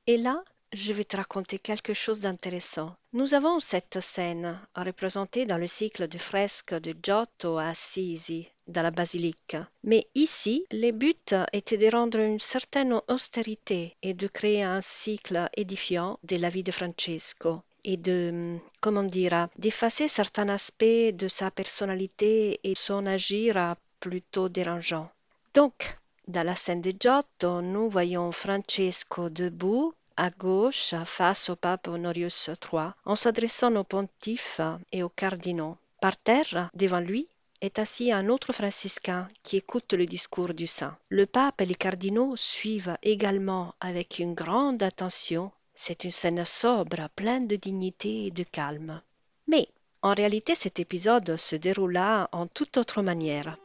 Et 0.05 0.17
là, 0.17 0.43
je 0.73 0.93
vais 0.93 1.05
te 1.05 1.17
raconter 1.17 1.59
quelque 1.59 1.93
chose 1.93 2.19
d'intéressant. 2.19 2.95
Nous 3.13 3.33
avons 3.33 3.59
cette 3.59 3.99
scène 3.99 4.59
représentée 4.75 5.45
dans 5.45 5.57
le 5.57 5.67
cycle 5.67 6.07
de 6.07 6.17
fresques 6.17 6.73
de 6.73 6.95
Giotto 7.01 7.57
à 7.57 7.69
Assisi, 7.69 8.47
dans 8.67 8.81
la 8.81 8.91
basilique. 8.91 9.55
Mais 9.83 10.07
ici, 10.13 10.65
le 10.71 10.91
but 10.91 11.35
était 11.53 11.77
de 11.77 11.89
rendre 11.89 12.19
une 12.19 12.39
certaine 12.39 12.99
austérité 13.07 13.95
et 14.01 14.13
de 14.13 14.27
créer 14.27 14.63
un 14.63 14.81
cycle 14.81 15.49
édifiant 15.55 16.19
de 16.23 16.35
la 16.35 16.49
vie 16.49 16.63
de 16.63 16.71
Francesco 16.71 17.61
et 17.83 17.97
de, 17.97 18.57
comment 18.81 19.03
dire, 19.03 19.47
d'effacer 19.57 20.09
certains 20.09 20.49
aspects 20.49 20.83
de 21.13 21.27
sa 21.27 21.49
personnalité 21.51 22.59
et 22.63 22.75
son 22.75 23.05
agir 23.05 23.75
plutôt 23.99 24.49
dérangeant. 24.49 25.09
Donc, 25.53 25.97
dans 26.27 26.45
la 26.45 26.55
scène 26.55 26.81
de 26.81 26.91
Giotto, 26.91 27.61
nous 27.61 27.89
voyons 27.89 28.33
Francesco 28.33 29.29
debout 29.29 29.93
à 30.17 30.29
gauche 30.29 30.93
face 31.05 31.49
au 31.49 31.55
pape 31.55 31.87
Honorius 31.87 32.49
III 32.49 32.89
en 33.05 33.15
s'adressant 33.15 33.75
au 33.75 33.83
pontife 33.83 34.59
et 34.91 35.03
aux 35.03 35.09
cardinaux. 35.09 35.77
Par 36.01 36.17
terre, 36.17 36.69
devant 36.73 36.99
lui, 36.99 37.27
est 37.61 37.79
assis 37.79 38.11
un 38.11 38.27
autre 38.29 38.53
franciscain 38.53 39.29
qui 39.43 39.57
écoute 39.57 39.93
le 39.93 40.05
discours 40.05 40.53
du 40.53 40.67
saint. 40.67 40.97
Le 41.09 41.25
pape 41.25 41.61
et 41.61 41.65
les 41.65 41.75
cardinaux 41.75 42.35
suivent 42.35 42.97
également 43.01 43.73
avec 43.79 44.19
une 44.19 44.33
grande 44.33 44.83
attention. 44.83 45.51
C'est 45.73 46.03
une 46.03 46.11
scène 46.11 46.43
sobre, 46.45 47.09
pleine 47.15 47.47
de 47.47 47.55
dignité 47.55 48.25
et 48.25 48.31
de 48.31 48.43
calme. 48.43 49.01
Mais 49.47 49.67
en 50.01 50.13
réalité, 50.13 50.55
cet 50.55 50.79
épisode 50.79 51.37
se 51.37 51.55
déroula 51.55 52.29
en 52.31 52.47
toute 52.47 52.77
autre 52.77 53.01
manière. 53.01 53.57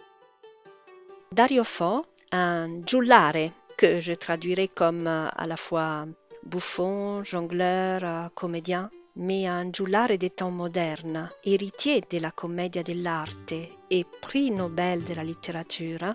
Dario 1.33 1.65
Fo 1.65 2.05
un 2.33 2.83
giullare 2.87 3.51
que 3.77 4.01
je 4.01 4.13
traduirai 4.13 4.69
comme 4.69 5.07
euh, 5.07 5.29
à 5.29 5.47
la 5.47 5.57
fois 5.57 6.07
bouffon, 6.45 7.23
jongleur, 7.25 8.01
euh, 8.05 8.29
comédien, 8.35 8.91
mais 9.17 9.47
un 9.47 9.71
giullare 9.73 10.17
des 10.19 10.31
temps 10.31 10.51
modernes, 10.51 11.31
héritier 11.45 12.03
de 12.11 12.19
la 12.19 12.31
commedia 12.31 12.83
dell'arte 12.83 13.55
et 13.91 14.07
prix 14.21 14.51
Nobel 14.51 15.05
de 15.05 15.15
la 15.15 15.25
littérature, 15.25 16.15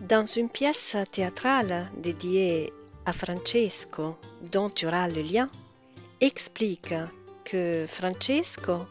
dans 0.00 0.26
une 0.26 0.48
pièce 0.48 0.96
théâtrale 1.10 1.90
dédiée 1.96 2.72
à 3.04 3.12
Francesco, 3.12 4.16
dont 4.52 4.70
tu 4.70 4.86
auras 4.86 5.08
le 5.08 5.22
lien, 5.22 5.46
explique 6.20 6.94
que 7.44 7.86
Francesco 7.86 8.86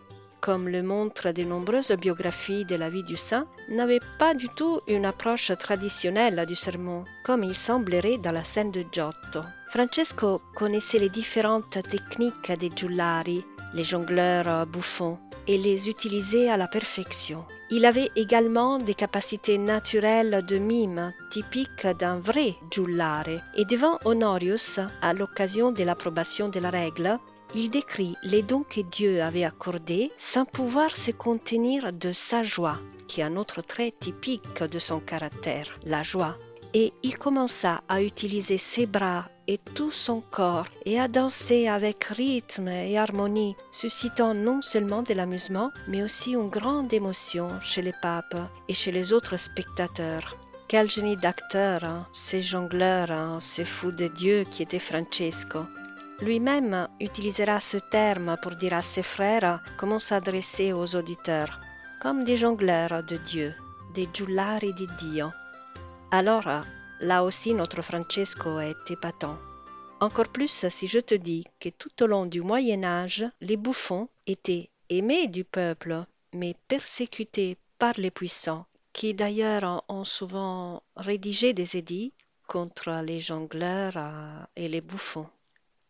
comme 0.45 0.69
le 0.69 0.83
montrent 0.83 1.31
de 1.31 1.43
nombreuses 1.43 1.91
biographies 1.93 2.65
de 2.65 2.75
la 2.75 2.87
vie 2.87 3.01
du 3.01 3.15
saint, 3.15 3.47
n'avait 3.67 4.05
pas 4.19 4.35
du 4.35 4.47
tout 4.49 4.79
une 4.87 5.05
approche 5.05 5.51
traditionnelle 5.57 6.45
du 6.45 6.53
sermon, 6.53 7.03
comme 7.23 7.43
il 7.43 7.55
semblerait 7.55 8.19
dans 8.19 8.31
la 8.31 8.43
scène 8.43 8.69
de 8.69 8.85
Giotto. 8.91 9.41
Francesco 9.67 10.41
connaissait 10.55 10.99
les 10.99 11.09
différentes 11.09 11.81
techniques 11.83 12.51
des 12.51 12.71
giullari, 12.73 13.43
les 13.73 13.83
jongleurs 13.83 14.65
bouffons, 14.67 15.17
et 15.47 15.57
les 15.57 15.89
utilisait 15.89 16.49
à 16.49 16.57
la 16.57 16.67
perfection. 16.67 17.45
Il 17.71 17.85
avait 17.85 18.11
également 18.15 18.77
des 18.77 18.93
capacités 18.93 19.57
naturelles 19.57 20.45
de 20.47 20.57
mime 20.57 21.13
typiques 21.31 21.87
d'un 21.99 22.19
vrai 22.19 22.55
giullare, 22.71 23.41
et 23.55 23.65
devant 23.65 23.99
Honorius, 24.05 24.79
à 25.01 25.13
l'occasion 25.13 25.71
de 25.71 25.83
l'approbation 25.83 26.49
de 26.49 26.59
la 26.59 26.69
règle, 26.69 27.19
il 27.53 27.69
décrit 27.69 28.15
les 28.23 28.41
dons 28.43 28.65
que 28.69 28.81
Dieu 28.81 29.21
avait 29.21 29.45
accordés 29.45 30.11
sans 30.17 30.45
pouvoir 30.45 30.95
se 30.95 31.11
contenir 31.11 31.93
de 31.93 32.11
sa 32.11 32.43
joie, 32.43 32.79
qui 33.07 33.21
est 33.21 33.23
un 33.23 33.35
autre 33.35 33.61
trait 33.61 33.93
typique 33.99 34.63
de 34.63 34.79
son 34.79 34.99
caractère, 34.99 35.67
la 35.85 36.03
joie. 36.03 36.37
Et 36.77 36.91
il 37.03 37.17
commença 37.17 37.83
à 37.87 38.01
utiliser 38.01 38.57
ses 38.57 38.85
bras 38.85 39.29
et 39.47 39.57
tout 39.57 39.91
son 39.91 40.19
corps 40.19 40.67
et 40.83 40.99
à 40.99 41.07
danser 41.07 41.69
avec 41.69 42.03
rythme 42.03 42.67
et 42.67 42.97
harmonie, 42.97 43.55
suscitant 43.71 44.33
non 44.33 44.61
seulement 44.61 45.01
de 45.01 45.13
l'amusement, 45.13 45.71
mais 45.87 46.03
aussi 46.03 46.31
une 46.31 46.49
grande 46.49 46.91
émotion 46.91 47.49
chez 47.61 47.81
les 47.81 47.93
papes 48.01 48.35
et 48.67 48.73
chez 48.73 48.91
les 48.91 49.13
autres 49.13 49.37
spectateurs. 49.37 50.35
Quel 50.67 50.91
génie 50.91 51.15
d'acteur, 51.15 51.85
hein, 51.85 52.07
ce 52.11 52.41
jongleur, 52.41 53.09
hein, 53.09 53.37
ce 53.39 53.63
fou 53.63 53.91
de 53.91 54.07
Dieu 54.07 54.43
qui 54.51 54.61
était 54.61 54.77
Francesco. 54.77 55.59
Lui-même 56.19 56.89
utilisera 56.99 57.61
ce 57.61 57.77
terme 57.77 58.35
pour 58.41 58.51
dire 58.57 58.73
à 58.73 58.81
ses 58.81 59.03
frères 59.03 59.61
comment 59.77 59.99
s'adresser 59.99 60.73
aux 60.73 60.93
auditeurs, 60.97 61.61
comme 62.01 62.25
des 62.25 62.35
jongleurs 62.35 63.01
de 63.05 63.15
Dieu, 63.15 63.55
des 63.93 64.09
giullari 64.13 64.73
di 64.73 64.89
Dio. 64.99 65.31
Alors, 66.17 66.47
là 67.01 67.25
aussi 67.25 67.53
notre 67.53 67.81
Francesco 67.81 68.61
est 68.61 68.89
épatant. 68.89 69.37
Encore 69.99 70.29
plus 70.29 70.65
si 70.69 70.87
je 70.87 70.99
te 70.99 71.13
dis 71.13 71.43
que 71.59 71.67
tout 71.67 72.03
au 72.03 72.07
long 72.07 72.25
du 72.25 72.39
Moyen 72.39 72.85
Âge, 72.85 73.25
les 73.41 73.57
bouffons 73.57 74.07
étaient 74.25 74.69
aimés 74.87 75.27
du 75.27 75.43
peuple, 75.43 76.05
mais 76.31 76.55
persécutés 76.69 77.57
par 77.77 77.95
les 77.97 78.11
puissants, 78.11 78.65
qui 78.93 79.13
d'ailleurs 79.13 79.83
ont 79.89 80.05
souvent 80.05 80.83
rédigé 80.95 81.51
des 81.51 81.75
édits 81.75 82.13
contre 82.47 83.01
les 83.03 83.19
jongleurs 83.19 83.97
euh, 83.97 84.39
et 84.55 84.69
les 84.69 84.79
bouffons. 84.79 85.27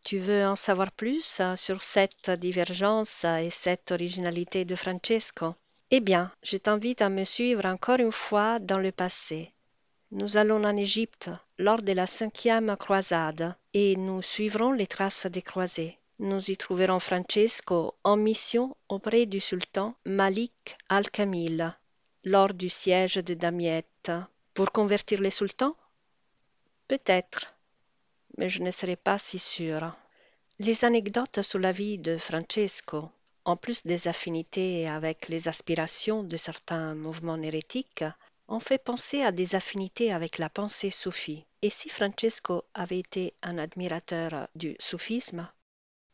Tu 0.03 0.17
veux 0.17 0.43
en 0.43 0.55
savoir 0.55 0.91
plus 0.91 1.39
euh, 1.39 1.55
sur 1.55 1.83
cette 1.83 2.31
divergence 2.31 3.25
et 3.25 3.51
cette 3.51 3.91
originalité 3.91 4.65
de 4.65 4.73
Francesco? 4.73 5.53
Eh 5.91 5.99
bien, 5.99 6.31
je 6.41 6.57
t'invite 6.57 7.03
à 7.03 7.09
me 7.09 7.25
suivre 7.25 7.67
encore 7.67 7.99
une 7.99 8.11
fois 8.11 8.57
dans 8.57 8.79
le 8.79 8.91
passé. 8.91 9.51
Nous 10.11 10.37
allons 10.37 10.63
en 10.63 10.75
Égypte 10.75 11.29
lors 11.57 11.81
de 11.81 11.91
la 11.91 12.07
cinquième 12.07 12.75
croisade 12.77 13.55
et 13.73 13.95
nous 13.95 14.21
suivrons 14.21 14.71
les 14.71 14.87
traces 14.87 15.25
des 15.25 15.41
croisés. 15.41 15.97
Nous 16.19 16.51
y 16.51 16.57
trouverons 16.57 16.99
Francesco 16.99 17.95
en 18.03 18.15
mission 18.15 18.75
auprès 18.87 19.25
du 19.25 19.39
sultan 19.39 19.95
Malik 20.05 20.77
al-Kamil 20.89 21.75
lors 22.23 22.53
du 22.53 22.69
siège 22.69 23.15
de 23.15 23.33
Damiette. 23.33 24.11
Pour 24.53 24.71
convertir 24.71 25.19
les 25.21 25.31
sultans? 25.31 25.75
Peut-être 26.87 27.55
mais 28.37 28.49
je 28.49 28.61
ne 28.61 28.71
serais 28.71 28.95
pas 28.95 29.17
si 29.17 29.39
sûre. 29.39 29.95
Les 30.59 30.85
anecdotes 30.85 31.41
sur 31.41 31.59
la 31.59 31.71
vie 31.71 31.97
de 31.97 32.17
Francesco, 32.17 33.09
en 33.45 33.55
plus 33.57 33.83
des 33.83 34.07
affinités 34.07 34.87
avec 34.87 35.27
les 35.27 35.47
aspirations 35.47 36.23
de 36.23 36.37
certains 36.37 36.95
mouvements 36.95 37.41
hérétiques, 37.41 38.05
ont 38.47 38.59
fait 38.59 38.77
penser 38.77 39.21
à 39.21 39.31
des 39.31 39.55
affinités 39.55 40.11
avec 40.11 40.37
la 40.37 40.49
pensée 40.49 40.91
soufie. 40.91 41.45
Et 41.61 41.69
si 41.69 41.89
Francesco 41.89 42.63
avait 42.73 42.99
été 42.99 43.33
un 43.41 43.57
admirateur 43.57 44.47
du 44.55 44.75
soufisme, 44.79 45.49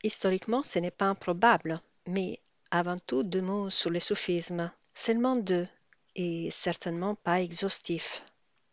historiquement 0.03 0.63
ce 0.63 0.79
n'est 0.79 0.91
pas 0.91 1.05
improbable, 1.05 1.81
mais 2.07 2.39
avant 2.71 2.97
tout 2.99 3.23
deux 3.23 3.41
mots 3.41 3.69
sur 3.69 3.89
le 3.89 3.99
soufisme, 3.99 4.71
seulement 4.93 5.35
deux, 5.35 5.67
et 6.15 6.49
certainement 6.51 7.15
pas 7.15 7.41
exhaustifs. 7.41 8.23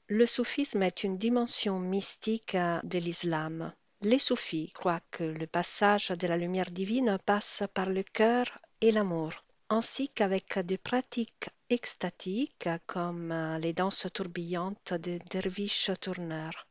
Le 0.09 0.27
soufisme 0.27 0.83
est 0.83 1.05
une 1.05 1.19
dimension 1.19 1.79
mystique 1.79 2.57
de 2.57 2.99
l'islam. 2.99 3.73
Les 4.01 4.19
soufis 4.19 4.73
croient 4.73 5.03
que 5.11 5.25
le 5.25 5.47
passage 5.47 6.09
de 6.09 6.27
la 6.27 6.37
lumière 6.37 6.71
divine 6.71 7.19
passe 7.27 7.65
par 7.75 7.91
le 7.91 8.03
cœur 8.03 8.47
et 8.81 8.93
l'amour, 8.93 9.33
ainsi 9.69 10.09
qu'avec 10.09 10.59
des 10.61 10.79
pratiques 10.79 11.51
extatiques 11.71 12.69
comme 12.87 13.59
les 13.61 13.73
danses 13.73 14.07
tourbillonnes 14.13 14.75
des 14.99 15.19
derviches 15.19 15.91
tourneurs. 16.01 16.67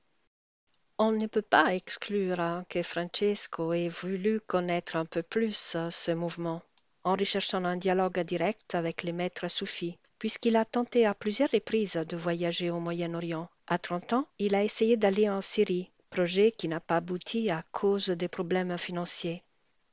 On 0.97 1.11
ne 1.11 1.27
peut 1.27 1.41
pas 1.41 1.75
exclure 1.75 2.63
que 2.69 2.81
Francesco 2.81 3.73
ait 3.73 3.89
voulu 3.89 4.39
connaître 4.39 4.95
un 4.95 5.05
peu 5.05 5.21
plus 5.21 5.77
ce 5.89 6.11
mouvement, 6.11 6.61
en 7.03 7.13
recherchant 7.15 7.63
un 7.63 7.77
dialogue 7.77 8.19
direct 8.21 8.75
avec 8.75 9.03
les 9.03 9.13
maîtres 9.13 9.47
soufis 9.47 9.97
puisqu'il 10.19 10.55
a 10.55 10.65
tenté 10.65 11.05
à 11.05 11.13
plusieurs 11.13 11.51
reprises 11.51 11.93
de 11.93 12.17
voyager 12.17 12.69
au 12.69 12.79
Moyen-Orient. 12.79 13.49
À 13.67 13.77
30 13.77 14.13
ans, 14.13 14.27
il 14.39 14.55
a 14.55 14.63
essayé 14.63 14.97
d'aller 14.97 15.29
en 15.29 15.41
Syrie, 15.41 15.91
projet 16.09 16.51
qui 16.51 16.67
n'a 16.67 16.79
pas 16.79 16.97
abouti 16.97 17.49
à 17.49 17.63
cause 17.71 18.07
des 18.07 18.27
problèmes 18.27 18.77
financiers. 18.77 19.43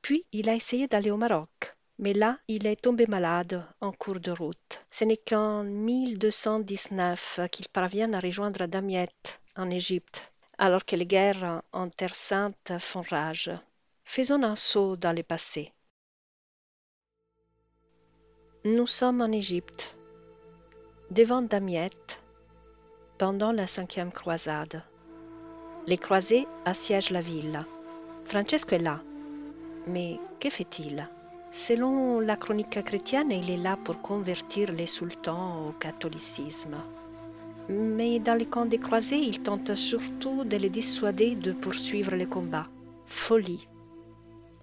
Puis 0.01 0.25
il 0.31 0.49
a 0.49 0.55
essayé 0.55 0.87
d'aller 0.87 1.11
au 1.11 1.17
Maroc, 1.17 1.74
mais 1.99 2.13
là 2.13 2.37
il 2.47 2.67
est 2.67 2.81
tombé 2.81 3.05
malade 3.07 3.63
en 3.81 3.91
cours 3.91 4.19
de 4.19 4.31
route. 4.31 4.85
Ce 4.91 5.05
n'est 5.05 5.17
qu'en 5.17 5.63
1219 5.63 7.41
qu'il 7.51 7.69
parvient 7.69 8.13
à 8.13 8.19
rejoindre 8.19 8.65
Damiette 8.65 9.41
en 9.55 9.69
Égypte, 9.69 10.31
alors 10.57 10.85
que 10.85 10.95
les 10.95 11.05
guerres 11.05 11.61
en 11.71 11.89
Terre 11.89 12.15
Sainte 12.15 12.73
font 12.79 13.03
rage. 13.09 13.51
Faisons 14.03 14.43
un 14.43 14.55
saut 14.55 14.95
dans 14.97 15.15
le 15.15 15.23
passé. 15.23 15.71
Nous 18.63 18.87
sommes 18.87 19.21
en 19.21 19.31
Égypte 19.31 19.95
devant 21.11 21.41
Damiette 21.41 22.21
pendant 23.17 23.51
la 23.51 23.67
cinquième 23.67 24.11
croisade. 24.11 24.83
Les 25.87 25.97
croisés 25.97 26.47
assiègent 26.65 27.11
la 27.11 27.21
ville. 27.21 27.63
Francesco 28.25 28.75
est 28.75 28.79
là. 28.79 29.01
Mais 29.87 30.17
que 30.39 30.49
fait-il? 30.49 31.07
Selon 31.55 32.19
la 32.19 32.35
chronique 32.35 32.83
chrétienne, 32.83 33.31
il 33.31 33.49
est 33.49 33.57
là 33.57 33.77
pour 33.81 34.01
convertir 34.01 34.73
les 34.73 34.85
sultans 34.85 35.69
au 35.69 35.71
catholicisme. 35.71 36.75
Mais 37.69 38.19
dans 38.19 38.35
les 38.37 38.45
camps 38.45 38.65
des 38.65 38.77
croisés, 38.77 39.17
il 39.17 39.39
tente 39.39 39.73
surtout 39.73 40.43
de 40.43 40.57
les 40.57 40.69
dissuader 40.69 41.33
de 41.35 41.53
poursuivre 41.53 42.13
les 42.13 42.25
combats. 42.25 42.67
Folie. 43.05 43.67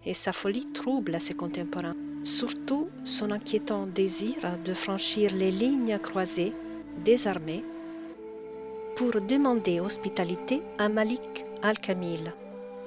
Et 0.04 0.14
sa 0.14 0.32
folie 0.32 0.66
trouble 0.66 1.18
ses 1.18 1.34
contemporains 1.34 1.96
surtout 2.24 2.88
son 3.04 3.30
inquiétant 3.30 3.86
désir 3.86 4.36
de 4.64 4.74
franchir 4.74 5.32
les 5.34 5.50
lignes 5.50 5.98
croisées 5.98 6.52
désarmé, 7.04 7.64
pour 8.96 9.20
demander 9.20 9.80
hospitalité 9.80 10.62
à 10.78 10.88
Malik 10.88 11.44
al-Kamil, 11.62 12.32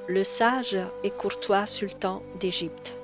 le 0.07 0.23
sage 0.23 0.77
et 1.03 1.09
courtois 1.09 1.65
sultan 1.65 2.21
d'Égypte. 2.39 2.97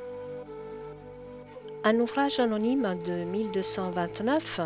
Un 1.83 1.99
ouvrage 1.99 2.39
anonyme 2.39 2.95
de 3.07 3.23
1229 3.23 4.61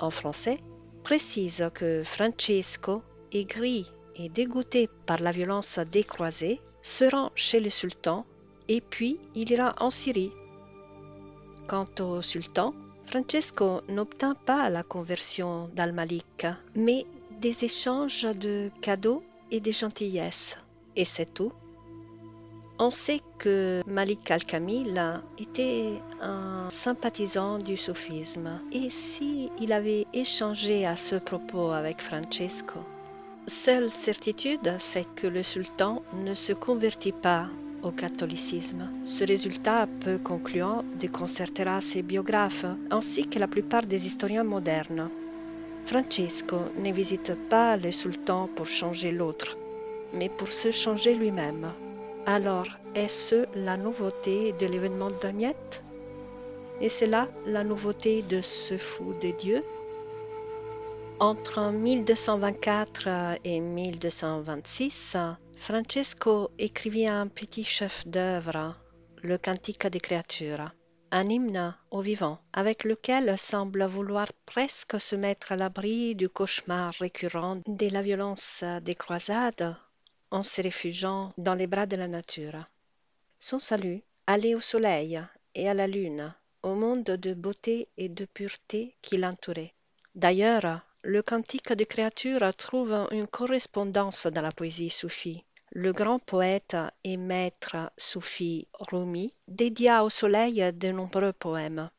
en 0.00 0.10
français 0.10 0.58
précise 1.02 1.66
que 1.72 2.02
Francesco, 2.04 3.02
aigri 3.32 3.90
et 4.16 4.28
dégoûté 4.28 4.90
par 5.06 5.22
la 5.22 5.30
violence 5.30 5.78
décroisée, 5.78 6.60
se 6.82 7.06
rend 7.06 7.32
chez 7.34 7.58
le 7.60 7.70
sultan 7.70 8.26
et 8.68 8.82
puis 8.82 9.18
il 9.34 9.50
ira 9.50 9.76
en 9.80 9.88
Syrie. 9.88 10.30
Quant 11.68 11.88
au 12.00 12.20
sultan, 12.20 12.74
Francesco 13.06 13.80
n'obtint 13.88 14.34
pas 14.34 14.68
la 14.68 14.82
conversion 14.82 15.70
d'Al-Malik, 15.74 16.46
mais 16.74 17.06
des 17.40 17.64
échanges 17.64 18.24
de 18.24 18.70
cadeaux 18.82 19.22
et 19.50 19.60
des 19.60 19.72
gentillesses. 19.72 20.58
Et 20.96 21.06
c'est 21.06 21.32
tout. 21.32 21.52
On 22.80 22.92
sait 22.92 23.20
que 23.38 23.82
Malik 23.88 24.30
al-Kamil 24.30 25.02
était 25.36 25.94
un 26.20 26.70
sympathisant 26.70 27.58
du 27.58 27.76
soufisme. 27.76 28.60
Et 28.70 28.88
si 28.88 29.50
il 29.60 29.72
avait 29.72 30.06
échangé 30.12 30.86
à 30.86 30.94
ce 30.94 31.16
propos 31.16 31.72
avec 31.72 32.00
Francesco? 32.00 32.78
Seule 33.48 33.90
certitude, 33.90 34.76
c'est 34.78 35.12
que 35.16 35.26
le 35.26 35.42
sultan 35.42 36.02
ne 36.24 36.34
se 36.34 36.52
convertit 36.52 37.10
pas 37.10 37.46
au 37.82 37.90
catholicisme. 37.90 38.88
Ce 39.04 39.24
résultat 39.24 39.88
peu 40.00 40.18
concluant 40.18 40.84
déconcertera 41.00 41.80
ses 41.80 42.02
biographes 42.02 42.66
ainsi 42.92 43.26
que 43.26 43.40
la 43.40 43.48
plupart 43.48 43.86
des 43.86 44.06
historiens 44.06 44.44
modernes. 44.44 45.10
Francesco 45.84 46.58
ne 46.76 46.92
visite 46.92 47.32
pas 47.48 47.76
le 47.76 47.90
sultan 47.90 48.48
pour 48.54 48.66
changer 48.66 49.10
l'autre, 49.10 49.56
mais 50.12 50.28
pour 50.28 50.52
se 50.52 50.70
changer 50.70 51.14
lui-même. 51.14 51.72
Alors, 52.26 52.66
est-ce 52.94 53.46
la 53.54 53.76
nouveauté 53.76 54.52
de 54.52 54.66
l'événement 54.66 55.10
d'Agnette 55.10 55.82
Et 56.80 56.88
c'est 56.88 57.06
là 57.06 57.28
la 57.46 57.64
nouveauté 57.64 58.22
de 58.22 58.40
ce 58.40 58.76
fou 58.76 59.14
de 59.14 59.30
Dieu? 59.30 59.64
Entre 61.20 61.72
1224 61.72 63.08
et 63.44 63.60
1226, 63.60 65.16
Francesco 65.56 66.50
écrivit 66.58 67.08
un 67.08 67.26
petit 67.26 67.64
chef-d'œuvre, 67.64 68.76
le 69.22 69.36
Cantique 69.38 69.86
des 69.88 70.00
créatures, 70.00 70.70
un 71.10 71.28
hymne 71.28 71.74
aux 71.90 72.02
vivants, 72.02 72.38
avec 72.52 72.84
lequel 72.84 73.36
semble 73.36 73.84
vouloir 73.86 74.28
presque 74.46 75.00
se 75.00 75.16
mettre 75.16 75.52
à 75.52 75.56
l'abri 75.56 76.14
du 76.14 76.28
cauchemar 76.28 76.92
récurrent 77.00 77.56
de 77.66 77.92
la 77.92 78.02
violence 78.02 78.62
des 78.82 78.94
croisades 78.94 79.76
en 80.30 80.42
se 80.42 80.60
réfugiant 80.62 81.30
dans 81.38 81.54
les 81.54 81.66
bras 81.66 81.86
de 81.86 81.96
la 81.96 82.08
nature. 82.08 82.68
Son 83.38 83.58
salut 83.58 84.02
allait 84.26 84.54
au 84.54 84.60
soleil 84.60 85.20
et 85.54 85.68
à 85.68 85.74
la 85.74 85.86
lune, 85.86 86.34
au 86.62 86.74
monde 86.74 87.04
de 87.04 87.34
beauté 87.34 87.88
et 87.96 88.08
de 88.08 88.24
pureté 88.24 88.96
qui 89.00 89.16
l'entourait. 89.16 89.74
D'ailleurs, 90.14 90.82
le 91.02 91.22
cantique 91.22 91.72
des 91.72 91.86
créatures 91.86 92.54
trouve 92.56 93.06
une 93.12 93.26
correspondance 93.26 94.26
dans 94.26 94.42
la 94.42 94.52
poésie 94.52 94.90
soufie. 94.90 95.44
Le 95.72 95.92
grand 95.92 96.18
poète 96.18 96.76
et 97.04 97.16
maître 97.16 97.76
soufi 97.96 98.66
Rumi 98.80 99.32
dédia 99.46 100.02
au 100.02 100.10
soleil 100.10 100.72
de 100.72 100.90
nombreux 100.90 101.32
poèmes. 101.32 101.90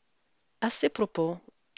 À 0.59 0.69
ce 0.69 0.87
propos, 0.87 1.37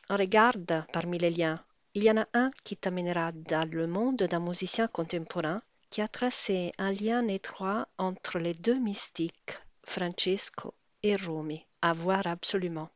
regarde 0.10 0.84
parmi 0.94 1.18
les 1.18 1.30
liens. 1.30 1.64
Il 1.94 2.04
y 2.04 2.12
en 2.12 2.18
a 2.18 2.28
un 2.34 2.52
qui 2.64 2.78
t'amènera 2.78 3.32
dans 3.34 3.70
le 3.70 3.88
monde 3.88 4.24
d'un 4.24 4.40
musicien 4.40 4.88
contemporain 4.88 5.62
qui 5.92 6.02
a 6.02 6.08
tracé 6.08 6.72
un 6.78 6.94
lien 6.94 7.28
étroit 7.28 7.88
entre 7.98 8.40
les 8.40 8.54
deux 8.54 8.80
mystiques, 8.80 9.60
Francesco 9.84 10.74
et 11.04 11.18
Rumi, 11.18 11.66
à 11.82 11.92
voir 11.92 12.26
absolument. 12.28 12.90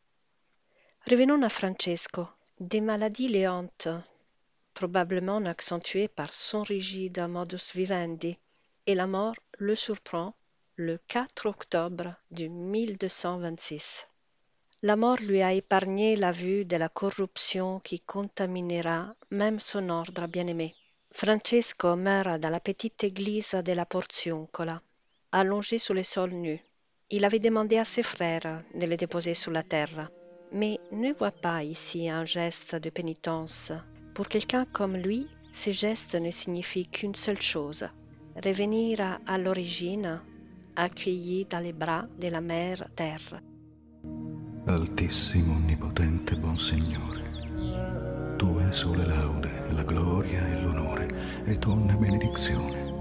Revenons 1.07 1.43
à 1.43 1.49
Francesco. 1.49 2.25
Des 2.59 2.79
maladies 2.79 3.27
léantes 3.27 3.89
probablement 4.73 5.43
accentué 5.45 6.07
par 6.07 6.33
son 6.33 6.63
rigide 6.63 7.19
modus 7.27 7.73
vivendi, 7.75 8.37
et 8.87 8.95
la 8.95 9.07
mort 9.07 9.35
le 9.57 9.75
surprend 9.75 10.33
le 10.75 10.97
4 11.09 11.47
octobre 11.47 12.15
de 12.31 12.47
1226. 12.47 14.07
La 14.83 14.95
mort 14.95 15.19
lui 15.19 15.41
a 15.41 15.51
épargné 15.51 16.15
la 16.15 16.31
vue 16.31 16.63
de 16.63 16.77
la 16.77 16.87
corruption 16.87 17.81
qui 17.81 17.99
contaminera 17.99 19.15
même 19.31 19.59
son 19.59 19.89
ordre 19.89 20.27
bien-aimé. 20.27 20.75
Francesco 21.17 21.95
meurt 21.95 22.41
dans 22.41 22.49
la 22.49 22.59
petite 22.59 23.05
église 23.05 23.55
de 23.63 23.71
la 23.71 23.85
Porziuncola, 23.85 24.81
allongé 25.31 25.77
sur 25.79 25.93
le 25.93 26.03
sol 26.03 26.31
nu. 26.31 26.59
Il 27.09 27.23
avait 27.23 27.39
demandé 27.39 27.77
à 27.77 27.85
ses 27.85 28.03
frères 28.03 28.61
de 28.73 28.85
le 28.85 28.97
déposer 28.97 29.33
sur 29.33 29.51
la 29.51 29.63
terre, 29.63 30.11
mais 30.51 30.77
ne 30.91 31.13
voit 31.13 31.31
pas 31.31 31.63
ici 31.63 32.09
un 32.09 32.25
geste 32.25 32.75
de 32.75 32.89
pénitence 32.89 33.71
pour 34.13 34.27
quelqu'un 34.27 34.65
comme 34.65 34.97
lui, 34.97 35.27
ces 35.53 35.71
gestes 35.71 36.15
ne 36.15 36.31
signifient 36.31 36.87
qu'une 36.87 37.15
seule 37.15 37.41
chose, 37.41 37.87
revenir 38.43 38.99
à, 39.25 39.37
l'origine, 39.37 40.19
accueilli 40.75 41.45
dans 41.45 41.59
les 41.59 41.71
bras 41.71 42.07
de 42.19 42.27
la 42.27 42.41
mère 42.41 42.89
terre. 42.93 43.39
Altissimo, 44.67 45.53
onnipotente, 45.53 46.35
buon 46.35 46.57
Signore, 46.57 47.24
tu 48.37 48.57
è 48.59 48.71
sole 48.71 49.05
laude, 49.05 49.49
la 49.71 49.83
gloria 49.83 50.45
e 50.47 50.61
l'onore, 50.61 51.43
ed 51.45 51.63
ogni 51.65 51.95
benedizione. 51.95 52.93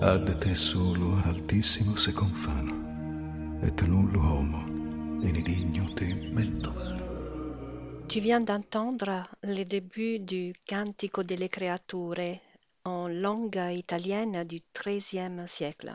Ad 0.00 0.38
te 0.38 0.54
solo, 0.54 1.20
altissimo, 1.24 1.96
se 1.96 2.12
confano, 2.12 3.58
et 3.62 3.80
nullo 3.82 4.20
homo, 4.20 4.66
in 5.22 5.42
digno 5.42 5.92
te 5.94 6.06
mentovare. 6.30 7.06
Tu 8.06 8.20
viens 8.20 8.40
d'entendre 8.42 9.28
le 9.42 9.64
début 9.64 10.18
du 10.20 10.52
Cantico 10.64 11.22
delle 11.22 11.48
Creature 11.48 12.40
en 12.84 13.08
langue 13.08 13.70
italienne 13.70 14.44
du 14.44 14.62
XIIIe 14.72 15.46
siècle. 15.46 15.94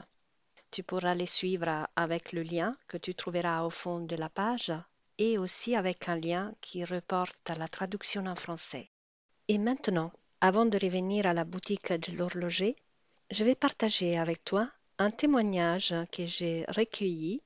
Tu 0.70 0.84
pourras 0.84 1.16
les 1.16 1.30
suivre 1.30 1.88
avec 1.96 2.32
le 2.32 2.44
lien 2.44 2.76
que 2.88 2.98
tu 2.98 3.16
trouveras 3.16 3.64
au 3.64 3.72
fond 3.72 4.02
de 4.02 4.16
la 4.16 4.30
page 4.30 4.74
et 5.18 5.38
aussi 5.38 5.76
avec 5.76 6.10
un 6.10 6.16
lien 6.16 6.54
qui 6.62 6.84
reporte 6.84 7.52
la 7.58 7.68
traduction 7.68 8.26
en 8.26 8.36
français. 8.36 8.90
Et 9.48 9.58
maintenant, 9.58 10.12
avant 10.42 10.66
de 10.66 10.78
revenir 10.78 11.26
à 11.26 11.34
la 11.34 11.44
boutique 11.44 11.94
de 11.94 12.18
l'horloger, 12.18 12.76
je 13.32 13.44
vais 13.44 13.56
partager 13.56 14.18
avec 14.18 14.44
toi 14.44 14.70
un 14.98 15.12
témoignage 15.12 15.94
que 16.12 16.26
j'ai 16.26 16.66
recueilli 16.68 17.42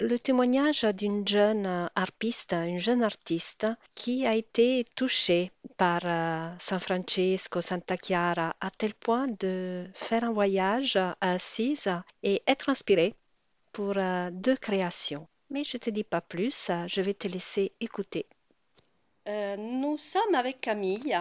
le 0.00 0.18
témoignage 0.18 0.84
d'une 0.84 1.26
jeune 1.28 1.88
harpiste, 1.94 2.54
une 2.54 2.78
jeune 2.78 3.02
artiste 3.02 3.66
qui 3.94 4.26
a 4.26 4.34
été 4.34 4.84
touchée 4.96 5.52
par 5.76 6.00
euh, 6.04 6.48
San 6.58 6.80
Francesco, 6.80 7.60
Santa 7.60 7.96
Chiara, 7.96 8.56
à 8.60 8.70
tel 8.70 8.94
point 8.94 9.28
de 9.28 9.86
faire 9.92 10.24
un 10.24 10.32
voyage 10.32 10.96
à 10.96 11.16
Assise 11.20 11.88
et 12.22 12.42
être 12.46 12.70
inspirée 12.70 13.14
pour 13.72 13.94
euh, 13.96 14.30
deux 14.32 14.56
créations. 14.56 15.28
Mais 15.50 15.64
je 15.64 15.76
ne 15.76 15.80
te 15.80 15.90
dis 15.90 16.04
pas 16.04 16.20
plus, 16.20 16.70
je 16.86 17.00
vais 17.00 17.14
te 17.14 17.28
laisser 17.28 17.72
écouter. 17.80 18.26
Euh, 19.28 19.56
nous 19.56 19.98
sommes 19.98 20.34
avec 20.34 20.60
Camille 20.60 21.16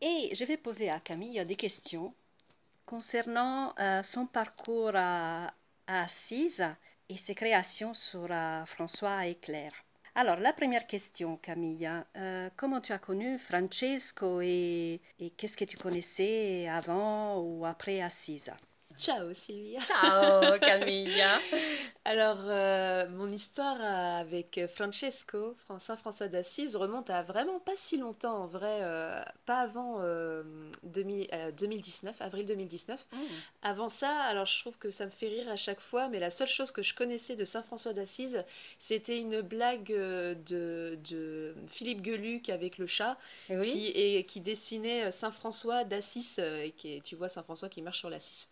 et 0.00 0.30
je 0.34 0.44
vais 0.44 0.56
poser 0.56 0.90
à 0.90 1.00
Camille 1.00 1.44
des 1.44 1.56
questions 1.56 2.14
concernant 2.84 3.74
son 4.02 4.26
parcours 4.26 4.92
à, 4.94 5.54
à 5.86 6.02
Assise 6.02 6.64
et 7.10 7.16
ses 7.16 7.34
créations 7.34 7.92
sur 7.92 8.28
euh, 8.30 8.64
François 8.66 9.26
et 9.26 9.34
Claire. 9.34 9.74
Alors, 10.14 10.36
la 10.36 10.52
première 10.52 10.86
question, 10.86 11.36
Camille. 11.36 11.90
Euh, 12.16 12.48
comment 12.56 12.80
tu 12.80 12.92
as 12.92 12.98
connu 13.00 13.38
Francesco 13.38 14.40
et, 14.40 15.00
et 15.18 15.30
qu'est-ce 15.30 15.56
que 15.56 15.64
tu 15.64 15.76
connaissais 15.76 16.68
avant 16.68 17.40
ou 17.40 17.66
après 17.66 18.00
Assisa 18.00 18.56
Ciao 19.00 19.32
Sylvia. 19.32 19.80
Ciao 19.80 20.58
Camille. 20.60 21.24
Alors, 22.04 22.40
euh, 22.44 23.08
mon 23.08 23.32
histoire 23.32 23.80
avec 23.80 24.60
Francesco, 24.74 25.56
Saint 25.78 25.96
François 25.96 26.28
d'Assise, 26.28 26.76
remonte 26.76 27.08
à 27.08 27.22
vraiment 27.22 27.60
pas 27.60 27.76
si 27.76 27.96
longtemps 27.96 28.42
en 28.42 28.46
vrai, 28.46 28.80
euh, 28.82 29.22
pas 29.46 29.60
avant 29.60 30.00
2019, 30.82 32.16
euh, 32.20 32.24
avril 32.24 32.46
2019. 32.46 33.06
Mmh. 33.10 33.16
Avant 33.62 33.88
ça, 33.88 34.10
alors 34.22 34.44
je 34.44 34.60
trouve 34.60 34.76
que 34.76 34.90
ça 34.90 35.06
me 35.06 35.10
fait 35.10 35.28
rire 35.28 35.48
à 35.48 35.56
chaque 35.56 35.80
fois, 35.80 36.08
mais 36.08 36.18
la 36.18 36.30
seule 36.30 36.48
chose 36.48 36.70
que 36.70 36.82
je 36.82 36.94
connaissais 36.94 37.36
de 37.36 37.46
Saint 37.46 37.62
François 37.62 37.94
d'Assise, 37.94 38.44
c'était 38.78 39.18
une 39.18 39.40
blague 39.40 39.88
de, 39.88 40.36
de, 40.46 41.54
Philippe 41.68 42.04
Geluc 42.04 42.50
avec 42.50 42.76
le 42.76 42.86
chat 42.86 43.16
qui, 43.46 43.86
et, 43.94 44.24
qui 44.24 44.40
dessinait 44.40 45.10
Saint 45.10 45.32
François 45.32 45.84
d'Assise, 45.84 46.38
et 46.38 46.72
qui, 46.76 47.00
tu 47.02 47.16
vois 47.16 47.30
Saint 47.30 47.42
François 47.42 47.70
qui 47.70 47.80
marche 47.80 48.00
sur 48.00 48.10
l'Assise. 48.10 48.48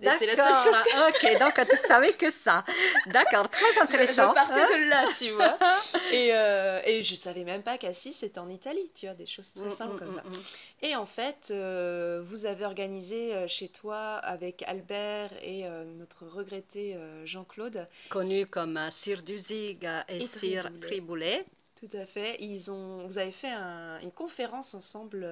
Voilà. 0.00 0.18
C'est 0.18 0.26
la 0.26 0.36
seule 0.36 0.54
chose 0.54 0.82
que 0.82 1.34
Ok, 1.34 1.38
donc 1.40 1.68
tu 1.70 1.76
savais 1.76 2.12
que 2.12 2.30
ça. 2.30 2.64
D'accord, 3.06 3.48
très 3.50 3.78
intéressant. 3.80 4.28
Je, 4.30 4.34
partais 4.34 4.52
hein. 4.60 4.68
de 4.78 4.88
là, 4.88 5.04
tu 5.18 5.30
vois. 5.30 5.58
et, 6.12 6.34
euh, 6.34 6.80
et 6.84 7.02
je 7.02 7.14
savais 7.14 7.44
même 7.44 7.62
pas 7.62 7.78
qu'Assis 7.78 8.12
c'était 8.12 8.38
en 8.38 8.48
Italie, 8.48 8.90
tu 8.94 9.06
vois, 9.06 9.14
des 9.14 9.26
choses 9.26 9.52
très 9.52 9.66
Mm, 9.66 9.70
simples 9.70 9.94
mm, 9.94 9.98
comme 9.98 10.14
ça. 10.16 10.22
mm. 10.22 10.42
Et 10.82 10.96
en 10.96 11.06
fait, 11.06 11.48
euh, 11.50 12.22
vous 12.24 12.46
avez 12.46 12.64
organisé 12.64 13.34
euh, 13.34 13.46
chez 13.48 13.68
toi 13.68 14.16
avec 14.16 14.62
Albert 14.66 15.30
et 15.42 15.66
euh, 15.66 15.84
notre 15.84 16.26
regretté 16.26 16.96
Jean-Claude. 17.24 17.86
Connu 18.08 18.46
comme 18.46 18.78
Sir 18.98 19.22
Duzig 19.22 19.84
et, 20.08 20.22
Et 20.22 20.26
Sir 20.26 20.64
Triboulet. 20.64 20.80
Triboulet. 20.80 21.44
Tout 21.78 21.94
à 21.96 22.06
fait. 22.06 22.36
Ils 22.40 22.70
ont, 22.70 23.06
vous 23.06 23.18
avez 23.18 23.32
fait 23.32 23.50
un- 23.50 23.98
une 24.00 24.10
conférence 24.12 24.74
ensemble 24.74 25.26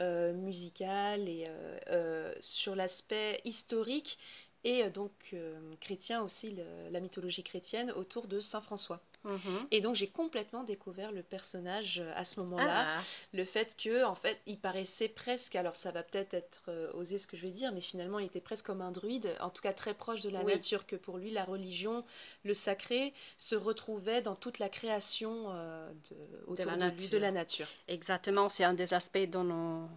euh, 0.00 0.32
musicale 0.32 1.28
et 1.28 1.46
euh, 1.48 1.78
euh, 1.90 2.34
sur 2.40 2.74
l'aspect 2.74 3.40
historique 3.44 4.18
et 4.64 4.84
euh, 4.84 4.90
donc 4.90 5.34
chrétien 5.80 6.22
aussi, 6.22 6.56
la 6.90 7.00
mythologie 7.00 7.42
chrétienne 7.42 7.90
autour 7.92 8.26
de 8.28 8.40
Saint 8.40 8.60
François. 8.60 9.00
Mhm. 9.24 9.66
Et 9.70 9.80
donc 9.80 9.94
j'ai 9.96 10.06
complètement 10.08 10.64
découvert 10.64 11.12
le 11.12 11.22
personnage 11.22 11.98
euh, 12.00 12.12
à 12.16 12.24
ce 12.24 12.40
moment-là. 12.40 12.98
Ah, 12.98 13.00
Le 13.34 13.44
fait 13.44 13.76
que, 13.76 14.02
en 14.04 14.14
fait, 14.14 14.38
il 14.46 14.58
paraissait 14.58 15.08
presque, 15.08 15.56
alors 15.56 15.76
ça 15.76 15.90
va 15.90 16.02
peut-être 16.02 16.32
être 16.34 16.62
euh, 16.68 16.90
osé 16.94 17.18
ce 17.18 17.26
que 17.26 17.36
je 17.36 17.42
vais 17.42 17.50
dire, 17.52 17.70
mais 17.72 17.80
finalement 17.82 18.18
il 18.18 18.26
était 18.26 18.40
presque 18.40 18.64
comme 18.66 18.80
un 18.80 18.90
druide, 18.92 19.34
en 19.40 19.50
tout 19.50 19.60
cas 19.62 19.72
très 19.74 19.92
proche 19.94 20.22
de 20.22 20.30
la 20.30 20.40
Oui. 20.42 20.54
nature, 20.54 20.86
que 20.86 20.96
pour 20.96 21.18
lui 21.18 21.30
la 21.30 21.44
religion, 21.44 22.04
le 22.44 22.54
sacré, 22.54 23.12
se 23.36 23.54
retrouvait 23.54 24.22
dans 24.22 24.34
toute 24.36 24.58
la 24.58 24.68
création 24.70 25.46
euh, 25.50 25.90
de, 26.10 26.16
autour 26.46 26.64
la 26.66 26.76
de, 26.76 26.80
lui, 26.82 26.90
nature. 27.02 27.10
de 27.10 27.18
la 27.18 27.30
nature. 27.30 27.68
exactement, 27.88 28.48
c'est 28.48 28.64
un 28.64 28.74
des 28.74 28.94
aspects 28.94 29.18
dont 29.28 29.48
on, 29.50 29.88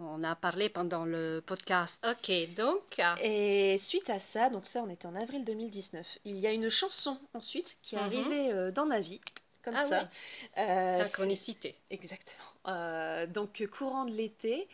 on 0.00 0.24
a 0.24 0.34
parlé 0.36 0.68
pendant 0.68 1.04
le 1.04 1.42
podcast. 1.44 2.02
Ok, 2.08 2.30
donc. 2.56 2.80
Et 3.22 3.76
suite 3.78 4.08
à 4.10 4.18
ça, 4.18 4.48
donc 4.50 4.66
ça 4.66 4.82
on 4.82 4.88
était 4.88 5.06
en 5.06 5.14
avril 5.14 5.44
2019, 5.44 6.18
il 6.24 6.38
y 6.38 6.46
a 6.46 6.52
une 6.52 6.68
chanson 6.70 7.18
ensuite 7.34 7.76
qui 7.82 7.94
est 7.94 7.98
Mhm. 7.98 8.04
arrivée 8.04 8.52
euh, 8.54 8.70
dans 8.72 8.86
ma 8.86 9.00
vie, 9.00 9.20
comme 9.62 9.76
Ah 9.76 9.78
ça. 9.78 10.10
Euh, 10.58 11.04
c'est- 11.04 11.34
Synchronicité. 11.36 11.76
Exactement. 11.90 12.44
Euh, 12.68 13.26
donc, 13.26 13.60
euh, 13.60 13.66
courant 13.66 14.04
de 14.06 14.12
l'été, 14.12 14.68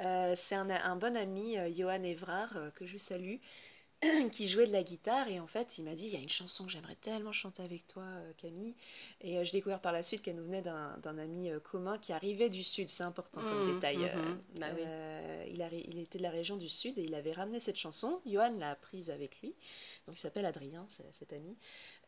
euh, 0.00 0.34
c'est 0.36 0.54
un, 0.54 0.68
un 0.70 0.96
bon 0.96 1.16
ami, 1.16 1.58
euh, 1.58 1.70
Johan 1.74 2.02
Evrard, 2.02 2.56
euh, 2.56 2.70
que 2.70 2.86
je 2.86 2.98
salue, 2.98 3.36
qui 4.32 4.48
jouait 4.48 4.66
de 4.66 4.72
la 4.72 4.82
guitare. 4.82 5.28
Et 5.28 5.40
en 5.40 5.46
fait, 5.46 5.78
il 5.78 5.84
m'a 5.84 5.94
dit 5.94 6.06
il 6.06 6.12
y 6.14 6.16
a 6.16 6.20
une 6.20 6.28
chanson 6.28 6.66
que 6.66 6.72
j'aimerais 6.72 6.96
tellement 6.96 7.32
chanter 7.32 7.62
avec 7.62 7.86
toi, 7.86 8.02
euh, 8.04 8.32
Camille. 8.38 8.74
Et 9.22 9.38
euh, 9.38 9.44
j'ai 9.44 9.52
découvert 9.52 9.80
par 9.80 9.92
la 9.92 10.02
suite 10.02 10.22
qu'elle 10.22 10.36
nous 10.36 10.44
venait 10.44 10.62
d'un 10.62 11.18
ami 11.18 11.50
euh, 11.50 11.60
commun 11.60 11.98
qui 11.98 12.12
arrivait 12.12 12.50
du 12.50 12.64
Sud. 12.64 12.88
C'est 12.90 13.04
important 13.04 13.44
comme 13.44 13.62
Mhm, 13.62 13.62
détail. 13.62 14.06
euh, 14.06 14.14
mhm. 14.14 14.42
Bah 14.54 14.72
oui. 14.74 14.86
euh, 14.86 15.44
il, 15.48 15.60
arri- 15.62 15.84
il 15.88 15.98
était 15.98 16.18
de 16.18 16.22
la 16.22 16.30
région 16.30 16.56
du 16.56 16.68
Sud 16.68 16.98
et 16.98 17.02
il 17.04 17.14
avait 17.14 17.32
ramené 17.32 17.60
cette 17.60 17.76
chanson. 17.78 18.20
Johan 18.26 18.54
l'a 18.58 18.74
prise 18.76 19.10
avec 19.10 19.40
lui. 19.42 19.54
Donc, 20.06 20.16
il 20.16 20.20
s'appelle 20.20 20.46
Adrien, 20.46 20.86
cet 21.18 21.32
ami. 21.32 21.56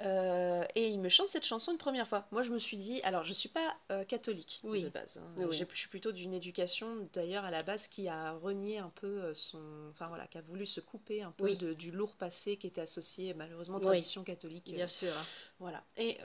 Euh, 0.02 0.64
et 0.76 0.86
il 0.88 1.00
me 1.00 1.08
chante 1.08 1.28
cette 1.28 1.44
chanson 1.44 1.72
une 1.72 1.78
première 1.78 2.06
fois. 2.06 2.28
Moi, 2.30 2.44
je 2.44 2.50
me 2.50 2.58
suis 2.60 2.76
dit, 2.76 3.00
alors 3.02 3.24
je 3.24 3.32
suis 3.32 3.48
pas 3.48 3.76
euh, 3.90 4.04
catholique 4.04 4.60
Oui. 4.62 4.84
de 4.84 4.88
base. 4.88 5.18
hein. 5.18 5.28
Oui. 5.36 5.56
Je 5.58 5.64
suis 5.74 5.88
plutôt 5.88 6.12
d'une 6.12 6.32
éducation, 6.32 7.08
d'ailleurs, 7.12 7.44
à 7.44 7.50
la 7.50 7.64
base, 7.64 7.88
qui 7.88 8.06
a 8.08 8.32
renié 8.34 8.78
un 8.78 8.90
peu 8.90 9.06
euh, 9.22 9.34
son. 9.34 9.60
Enfin 9.90 10.06
voilà, 10.06 10.28
qui 10.28 10.38
a 10.38 10.42
voulu 10.42 10.64
se 10.64 10.80
couper 10.80 11.22
un 11.22 11.32
peu 11.32 11.44
Oui. 11.44 11.56
de- 11.56 11.72
du 11.74 11.90
lourd 11.90 12.14
passé 12.14 12.56
qui 12.56 12.68
était 12.68 12.80
associé, 12.80 13.34
malheureusement, 13.34 13.80
tradition 13.80 14.22
catholique. 14.22 14.72
Bien 14.72 14.86
sûr. 14.86 15.12
voilà. 15.58 15.82
Et, 15.96 16.18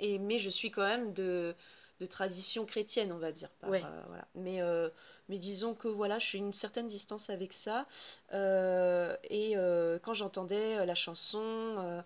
et, 0.00 0.18
mais 0.18 0.40
je 0.40 0.50
suis 0.50 0.72
quand 0.72 0.82
même 0.86 1.12
de, 1.14 1.54
de 2.00 2.06
tradition 2.06 2.66
chrétienne, 2.66 3.12
on 3.12 3.18
va 3.18 3.32
dire. 3.32 3.50
par, 3.60 3.70
Ouais. 3.70 3.82
euh, 3.84 4.02
voilà. 4.08 4.28
mais, 4.34 4.60
euh, 4.60 4.90
mais 5.28 5.38
disons 5.38 5.74
que 5.74 5.88
voilà, 5.88 6.18
je 6.18 6.26
suis 6.26 6.38
une 6.38 6.52
certaine 6.52 6.88
distance 6.88 7.30
avec 7.30 7.52
ça. 7.52 7.86
Euh, 8.32 9.16
et 9.24 9.54
quand 10.02 10.14
j'entendais 10.14 10.84
la 10.84 10.94
chanson 10.94 12.02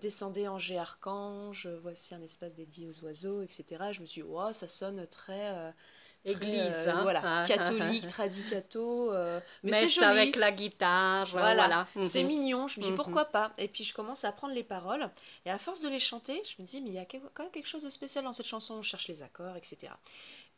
Descendez 0.00 0.48
ange 0.48 0.72
archange, 0.72 1.68
voici 1.82 2.14
un 2.14 2.22
espace 2.22 2.52
dédié 2.54 2.88
aux 2.88 3.04
oiseaux, 3.04 3.42
etc., 3.42 3.92
je 3.92 4.00
me 4.00 4.06
suis 4.06 4.22
dit, 4.22 4.28
wow, 4.28 4.52
ça 4.52 4.66
sonne 4.66 5.06
très. 5.06 5.72
Très, 6.34 6.46
Église, 6.46 6.74
euh, 6.74 6.90
hein. 6.92 7.02
voilà, 7.02 7.20
Ah, 7.24 7.44
catholique, 7.46 8.06
tradicato, 8.08 9.12
euh, 9.12 9.40
mais 9.62 9.88
joli. 9.88 10.06
avec 10.06 10.36
la 10.36 10.52
guitare. 10.52 11.28
Voilà, 11.30 11.54
Voilà. 11.54 11.88
c'est 12.08 12.22
Mhm. 12.22 12.28
mignon. 12.28 12.68
Je 12.68 12.80
me 12.80 12.84
dis 12.84 12.90
Mhm. 12.90 12.96
pourquoi 12.96 13.24
pas. 13.26 13.52
Et 13.58 13.68
puis 13.68 13.84
je 13.84 13.94
commence 13.94 14.24
à 14.24 14.28
apprendre 14.28 14.54
les 14.54 14.64
paroles. 14.64 15.08
Et 15.44 15.50
à 15.50 15.58
force 15.58 15.80
de 15.80 15.88
les 15.88 15.98
chanter, 16.00 16.42
je 16.44 16.60
me 16.62 16.66
dis 16.66 16.80
mais 16.80 16.88
il 16.90 16.94
y 16.94 16.98
a 16.98 17.04
quand 17.04 17.42
même 17.42 17.52
quelque 17.52 17.68
chose 17.68 17.82
de 17.84 17.90
spécial 17.90 18.24
dans 18.24 18.32
cette 18.32 18.46
chanson. 18.46 18.82
Je 18.82 18.88
cherche 18.90 19.08
les 19.08 19.22
accords, 19.22 19.56
etc. 19.56 19.92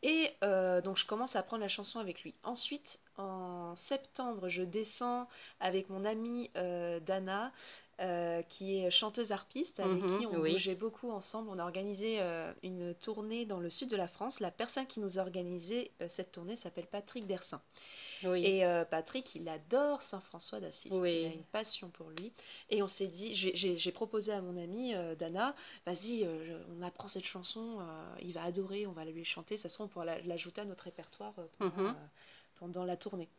Et 0.01 0.31
euh, 0.43 0.81
donc 0.81 0.97
je 0.97 1.05
commence 1.05 1.35
à 1.35 1.39
apprendre 1.39 1.61
la 1.61 1.67
chanson 1.69 1.99
avec 1.99 2.23
lui. 2.23 2.33
Ensuite, 2.43 2.99
en 3.17 3.75
septembre, 3.75 4.47
je 4.49 4.63
descends 4.63 5.27
avec 5.59 5.89
mon 5.89 6.05
amie 6.05 6.49
euh, 6.55 6.99
Dana. 7.01 7.51
Euh, 7.99 8.41
qui 8.43 8.77
est 8.77 8.89
chanteuse 8.91 9.31
harpiste 9.31 9.79
avec 9.79 10.01
Mhm, 10.03 10.19
qui 10.19 10.25
on 10.25 10.39
oui. 10.39 10.53
bougeait 10.53 10.75
beaucoup 10.75 11.09
ensemble. 11.11 11.49
On 11.49 11.59
a 11.59 11.63
organisé 11.63 12.21
euh, 12.21 12.53
une 12.63 12.93
tournée 12.95 13.45
dans 13.45 13.59
le 13.59 13.69
sud 13.69 13.89
de 13.89 13.95
la 13.95 14.07
France. 14.07 14.39
La 14.39 14.51
personne 14.51 14.87
qui 14.87 14.99
nous 14.99 15.19
a 15.19 15.21
organisé 15.21 15.91
euh, 16.01 16.07
cette 16.07 16.31
tournée 16.31 16.55
s'appelle 16.55 16.87
Patrick 16.87 17.27
Dersin. 17.27 17.61
Oui. 18.23 18.45
Et 18.45 18.65
Patrick, 18.91 19.33
il 19.35 19.47
adore 19.47 20.01
Saint 20.01 20.19
François 20.19 20.59
d'Assise. 20.59 20.91
Oui. 20.93 21.21
Il 21.21 21.25
a 21.27 21.33
une 21.33 21.43
passion 21.43 21.89
pour 21.89 22.09
lui. 22.09 22.33
Et 22.69 22.83
on 22.83 22.87
s'est 22.87 23.07
dit, 23.07 23.33
j'ai- 23.33 23.91
proposé 23.91 24.31
à 24.33 24.41
mon 24.41 24.57
amie 24.57 24.93
Dana, 25.17 25.55
vas-y, 25.85 26.27
on 26.77 26.81
apprend 26.81 27.07
cette 27.07 27.23
chanson, 27.23 27.79
il 28.21 28.33
va 28.33 28.43
adorer, 28.43 28.85
on 28.87 28.91
va 28.91 29.05
la 29.05 29.11
lui 29.11 29.23
chanter, 29.25 29.55
ça 29.57 29.69
se 29.69 29.81
on 29.81 29.87
pourra 29.87 30.03
la- 30.05 30.19
l'ajouter 30.21 30.59
à 30.61 30.65
notre 30.65 30.83
répertoire 30.83 31.33
pendant, 31.57 31.83
Mhm. 31.83 31.95
pendant 32.59 32.83
la 32.83 32.97
tournée. 32.97 33.29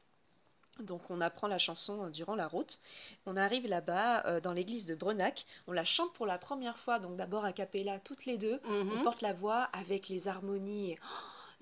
Donc 0.82 1.02
on 1.10 1.20
apprend 1.20 1.46
la 1.48 1.58
chanson 1.58 2.04
euh, 2.04 2.10
durant 2.10 2.34
la 2.34 2.48
route. 2.48 2.78
On 3.26 3.36
arrive 3.36 3.66
là-bas 3.68 4.26
euh, 4.26 4.40
dans 4.40 4.52
l'église 4.52 4.86
de 4.86 4.94
Brenac. 4.94 5.46
On 5.66 5.72
la 5.72 5.84
chante 5.84 6.12
pour 6.14 6.26
la 6.26 6.38
première 6.38 6.78
fois, 6.78 6.98
donc 6.98 7.16
d'abord 7.16 7.44
a 7.44 7.52
cappella 7.52 7.98
toutes 8.00 8.24
les 8.26 8.38
deux. 8.38 8.60
On 8.64 8.84
Mhm. 8.84 9.02
porte 9.02 9.22
la 9.22 9.32
voix 9.32 9.64
avec 9.72 10.08
les 10.08 10.28
harmonies. 10.28 10.96
oh, 11.02 11.06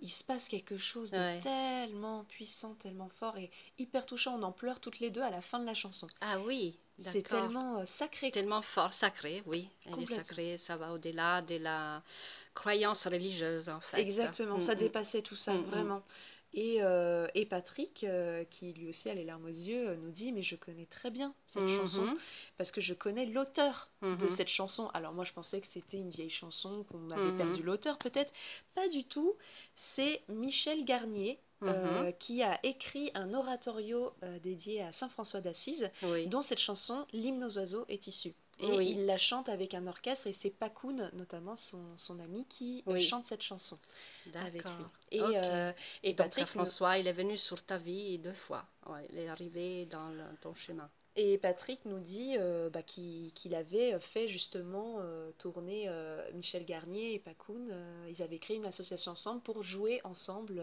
il 0.01 0.11
se 0.11 0.23
passe 0.23 0.49
quelque 0.49 0.79
chose 0.79 1.11
de 1.11 1.19
Ouais. 1.19 1.41
tellement 1.41 2.23
puissant, 2.25 2.75
tellement 2.75 3.09
fort 3.09 3.37
et 3.37 3.51
hyper 3.79 4.07
touchant. 4.07 4.37
On 4.39 4.43
en 4.45 4.53
pleure 4.53 4.79
toutes 4.81 5.01
les 5.01 5.11
deux 5.11 5.23
à 5.23 5.31
la 5.31 5.41
fin 5.43 5.59
de 5.59 5.67
la 5.67 5.75
chanson. 5.75 6.07
Ah 6.21 6.39
oui, 6.39 6.79
C'est 7.01 7.23
tellement 7.23 7.79
euh, 7.81 7.85
sacré. 7.87 8.31
Tellement 8.31 8.63
fort, 8.63 8.93
sacré, 8.93 9.43
oui. 9.47 9.69
Elle 9.87 10.03
est 10.03 10.07
sacrée, 10.23 10.59
ça 10.59 10.77
va 10.77 10.93
au-delà 10.93 11.43
de 11.43 11.57
la 11.57 12.03
croyance 12.55 13.07
religieuse, 13.07 13.69
en 13.69 13.81
fait. 13.81 14.01
Exactement, 14.01 14.61
ça 14.61 14.73
Mm, 14.73 14.77
mm. 14.77 14.79
dépassait 14.79 15.23
tout 15.23 15.37
ça, 15.37 15.53
mm. 15.55 15.63
vraiment. 15.65 16.03
Et, 16.55 16.79
euh, 16.83 17.29
et 17.35 17.45
Patrick, 17.47 18.05
euh, 18.05 18.43
qui 18.45 18.73
lui 18.73 18.89
aussi 18.89 19.11
a 19.11 19.15
les 19.15 19.25
larmes 19.25 19.45
aux 19.45 19.49
yeux, 19.49 19.91
euh, 19.91 19.97
nous 19.97 20.11
dit 20.11 20.33
Mais 20.33 20.43
je 20.43 20.57
connais 20.57 20.87
très 20.87 21.11
bien 21.11 21.35
cette 21.47 21.63
Mhm. 21.65 21.77
chanson 21.77 22.17
parce 22.57 22.71
que 22.71 22.81
je 22.81 22.95
connais 22.95 23.27
l'auteur 23.27 23.91
de 24.03 24.09
Mhm. 24.09 24.29
cette 24.29 24.49
chanson. 24.49 24.89
Alors 24.95 25.13
moi 25.13 25.25
je 25.25 25.33
pensais 25.33 25.61
que 25.61 25.67
c'était 25.67 25.99
une 25.99 26.11
vieille 26.11 26.31
chanson, 26.31 26.85
qu'on 26.91 27.11
avait 27.11 27.31
Mhm. 27.33 27.37
perdu 27.37 27.63
l'auteur 27.63 27.99
peut-être. 27.99 28.33
Pas 28.75 28.89
du 28.89 29.05
tout. 29.05 29.37
C'est 29.77 30.23
Michel 30.29 30.85
Garnier 30.85 31.39
qui 32.21 32.43
a 32.43 32.59
écrit 32.65 33.11
un 33.15 33.35
oratorio 33.35 34.13
dédié 34.43 34.81
à 34.83 34.93
Saint 34.93 35.09
François 35.09 35.41
d'Assise, 35.41 35.91
Oui. 36.05 36.27
dont 36.29 36.41
cette 36.41 36.61
chanson, 36.61 37.05
L'hymne 37.13 37.43
aux 37.45 37.59
oiseaux, 37.59 37.85
est 37.89 38.07
issue. 38.07 38.33
Et 38.61 38.67
Oui. 38.67 38.91
il 38.91 39.07
la 39.07 39.19
chante 39.19 39.49
avec 39.49 39.75
un 39.75 39.87
orchestre 39.87 40.27
et 40.27 40.33
c'est 40.33 40.51
Pacoun, 40.51 41.11
notamment 41.13 41.55
son, 41.55 41.97
son 41.97 42.19
ami, 42.19 42.45
qui 42.49 42.83
euh, 42.89 42.93
Oui. 42.95 43.05
chante 43.05 43.27
cette 43.27 43.43
chanson 43.43 43.79
avec 44.35 44.65
lui. 44.65 44.85
Et, 45.13 45.21
euh, 45.23 45.73
et 46.03 46.15
Patrick, 46.15 46.47
François, 46.49 46.99
il 46.99 47.07
est 47.07 47.13
venu 47.13 47.39
sur 47.39 47.63
ta 47.65 47.79
vie 47.79 48.19
deux 48.19 48.33
fois. 48.33 48.67
Ouais, 48.87 49.07
il 49.11 49.19
est 49.19 49.29
arrivé 49.29 49.87
dans 49.87 50.09
le- 50.11 50.37
ton 50.41 50.55
chemin. 50.55 50.91
Et 51.21 51.37
Patrick 51.39 51.81
nous 51.85 51.99
dit 51.99 52.37
euh, 52.39 52.71
bah, 52.71 52.83
qu'il 52.83 53.55
avait 53.55 53.99
fait 54.01 54.29
justement 54.29 54.97
euh, 55.01 55.31
tourner 55.39 55.87
euh, 55.89 56.25
Michel 56.35 56.65
Garnier 56.65 57.15
et 57.15 57.19
Pacoun. 57.19 57.75
ils 58.09 58.23
avaient 58.23 58.39
créé 58.39 58.57
une 58.57 58.67
association 58.67 59.13
ensemble 59.13 59.41
pour 59.43 59.63
jouer 59.63 60.01
ensemble 60.05 60.63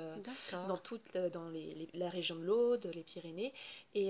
dans 0.67 0.77
toute 0.77 1.17
dans 1.33 1.49
les- 1.49 1.75
les- 1.75 1.89
la 1.99 2.09
région 2.09 2.35
de 2.35 2.43
l'Aude, 2.43 2.89
les 2.93 3.03
Pyrénées. 3.03 3.53
Et, 3.93 4.09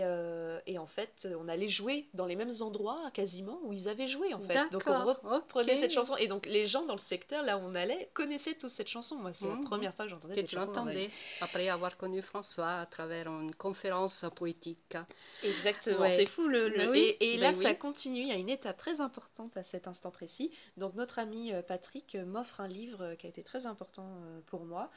et 0.68 0.78
en 0.78 0.86
fait, 0.88 1.28
on 1.40 1.48
allait 1.48 1.68
jouer 1.70 2.08
dans 2.14 2.26
les 2.26 2.36
mêmes 2.36 2.54
endroits 2.62 3.10
quasiment 3.14 3.60
où 3.64 3.74
ils 3.74 3.88
avaient 3.90 4.08
joué 4.08 4.34
en 4.34 4.40
fait. 4.40 4.70
Donc 4.72 4.84
on 4.88 5.06
reprenait 5.36 5.78
cette 5.78 5.92
chanson. 5.92 6.16
Et 6.18 6.28
donc 6.28 6.46
les 6.46 6.68
gens 6.68 6.86
dans 6.86 6.94
le 6.94 7.00
secteur 7.00 7.44
là 7.44 7.58
où 7.58 7.62
on 7.62 7.76
allait 7.76 8.10
connaissaient 8.14 8.54
tous 8.56 8.70
cette 8.70 8.88
chanson. 8.88 9.16
Moi, 9.16 9.34
c'est 9.34 9.46
Mhm. 9.48 9.62
la 9.64 9.68
première 9.70 9.94
fois 9.96 10.06
que 10.06 10.12
j'entendais 10.12 10.36
cette 10.36 10.50
chanson. 10.50 10.72
l'entendais 10.74 11.10
après 11.42 11.70
avoir 11.70 11.98
connu 11.98 12.22
François 12.22 12.82
à 12.82 12.86
travers 12.86 13.28
une 13.28 13.54
conférence 13.56 14.26
poétique. 14.36 14.96
Exactement, 15.44 16.02
Ouais. 16.02 16.16
Fou. 16.36 16.48
Le, 16.48 16.70
le- 16.70 16.78
Ben 16.78 16.90
oui, 16.90 17.16
Et, 17.20 17.34
et 17.34 17.38
là, 17.38 17.52
oui. 17.52 17.56
ça 17.64 17.74
continue. 17.76 18.22
Il 18.22 18.28
y 18.28 18.32
a 18.32 18.36
une 18.36 18.50
étape 18.50 18.78
très 18.78 19.02
importante 19.02 19.58
à 19.58 19.64
cet 19.64 19.88
instant 19.88 20.12
précis. 20.12 20.52
Donc, 20.78 20.96
notre 20.96 21.20
ami 21.20 21.54
euh, 21.54 21.62
Patrick 21.62 22.16
euh, 22.16 22.26
m'offre 22.26 22.60
un 22.62 22.68
livre 22.68 23.02
euh, 23.04 23.16
qui 23.16 23.26
a 23.26 23.30
été 23.30 23.44
très 23.44 23.66
important 23.66 24.08
pour 24.48 24.66
moi 24.66 24.92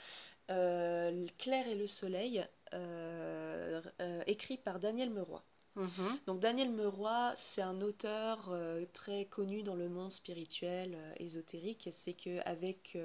euh, 0.51 1.27
Claire 1.39 1.69
et 1.69 1.75
le 1.75 1.87
soleil, 1.87 2.45
euh, 2.75 3.83
euh, 4.01 4.23
écrit 4.27 4.57
par 4.59 4.79
Daniel 4.81 5.11
Meroy. 5.11 5.43
Mhm. 5.77 6.19
Donc, 6.27 6.41
Daniel 6.41 6.71
Meroy, 6.71 7.33
c'est 7.37 7.63
un 7.63 7.81
auteur 7.83 8.49
euh, 8.51 8.85
très 8.93 9.27
connu 9.27 9.63
dans 9.63 9.77
le 9.77 9.89
monde 9.89 10.11
spirituel, 10.13 10.95
euh, 10.97 11.13
ésotérique. 11.19 11.89
C'est 11.93 12.15
qu'avec 12.15 12.97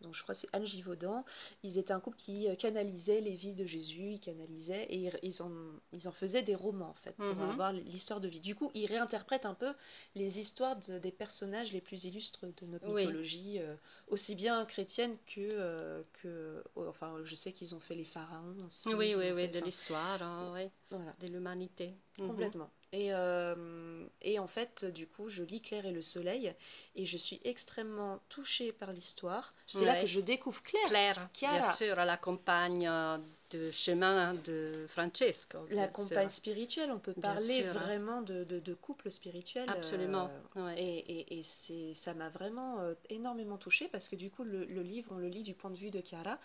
donc 0.00 0.14
je 0.14 0.22
crois 0.22 0.34
que 0.34 0.40
c'est 0.42 0.48
Anne 0.52 0.66
Givaudan. 0.66 1.24
Ils 1.62 1.78
étaient 1.78 1.92
un 1.92 2.00
couple 2.00 2.16
qui 2.18 2.48
euh, 2.48 2.54
canalisait 2.56 3.20
les 3.20 3.34
vies 3.34 3.54
de 3.54 3.64
Jésus, 3.64 4.12
ils 4.12 4.20
canalisaient 4.20 4.84
et 4.90 5.10
ils 5.22 5.42
en, 5.42 5.50
ils 5.92 6.08
en 6.08 6.12
faisaient 6.12 6.42
des 6.42 6.54
romans 6.54 6.90
en 6.90 6.94
fait 6.94 7.16
pour 7.16 7.26
Mhm. 7.26 7.50
avoir 7.50 7.72
l'histoire 7.72 8.20
de 8.20 8.28
vie. 8.28 8.40
Du 8.40 8.54
coup, 8.54 8.70
ils 8.74 8.86
réinterprètent 8.86 9.46
un 9.46 9.54
peu 9.54 9.72
les 10.14 10.38
histoires 10.40 10.76
de- 10.76 10.98
des 10.98 11.12
personnages 11.12 11.72
les 11.72 11.80
plus 11.80 12.04
illustres 12.04 12.46
de 12.56 12.66
notre 12.66 12.88
Oui. 12.92 13.02
mythologie, 13.06 13.58
euh, 13.60 13.74
aussi 14.08 14.34
bien 14.34 14.64
chrétienne 14.66 15.16
que 15.26 15.40
euh, 15.40 16.02
que 16.22 16.62
oh, 16.76 16.86
enfin 16.88 17.16
je 17.24 17.34
sais 17.34 17.52
qu'ils 17.52 17.74
ont 17.74 17.80
fait 17.80 17.94
les 17.94 18.04
pharaons 18.04 18.56
aussi. 18.66 18.92
Oui, 18.94 19.14
oui, 19.16 19.30
oui, 19.32 19.48
de 19.48 19.60
l'histoire, 19.60 20.20
hein, 20.22 20.50
oui, 20.54 20.68
voilà. 20.90 21.14
de 21.20 21.26
l'humanité. 21.28 21.94
Mhm. 22.18 22.28
Complètement. 22.28 22.70
Et, 22.94 23.12
euh, 23.12 24.06
et 24.22 24.38
en 24.38 24.46
fait, 24.46 24.84
du 24.84 25.08
coup, 25.08 25.28
je 25.28 25.42
lis 25.42 25.60
Claire 25.60 25.84
et 25.84 25.90
le 25.90 26.00
Soleil 26.00 26.54
et 26.94 27.04
je 27.04 27.16
suis 27.16 27.40
extrêmement 27.42 28.20
touchée 28.28 28.70
par 28.70 28.92
l'histoire. 28.92 29.52
C'est 29.66 29.84
là 29.84 30.00
que 30.02 30.06
je 30.06 30.20
découvre 30.20 30.62
Claire. 30.62 30.86
Claire, 30.86 31.28
Chiara. 31.32 31.58
bien 31.58 31.74
sûr, 31.74 31.96
la 31.96 32.16
compagne 32.16 32.86
euh, 32.86 33.18
de 33.50 33.70
chemin 33.70 34.34
de 34.34 34.86
Francesco. 34.88 35.58
La 35.70 35.86
compagne 35.88 36.30
sûr. 36.30 36.38
spirituelle, 36.38 36.90
on 36.90 36.98
peut 36.98 37.12
parler 37.12 37.64
hein. 37.66 37.72
vraiment 37.72 38.22
de, 38.22 38.44
de, 38.44 38.58
de 38.58 38.74
couple 38.74 39.10
spirituel. 39.10 39.64
Absolument. 39.68 40.30
euh, 40.56 40.66
ouais. 40.66 40.80
et 40.82 41.20
et, 41.34 41.38
et 41.38 41.42
c'est, 41.44 41.94
ça 41.94 42.14
m'a 42.14 42.28
vraiment 42.28 42.80
euh, 42.80 42.94
énormément 43.10 43.56
touchée 43.56 43.88
parce 43.92 44.08
que 44.08 44.16
du 44.16 44.30
coup, 44.30 44.44
le, 44.44 44.64
le 44.64 44.82
livre, 44.82 45.08
on 45.14 45.18
le 45.18 45.28
lit 45.28 45.42
du 45.42 45.54
point 45.54 45.70
de 45.70 45.76
vue 45.76 45.90
de 45.90 46.00
Chiara. 46.00 46.38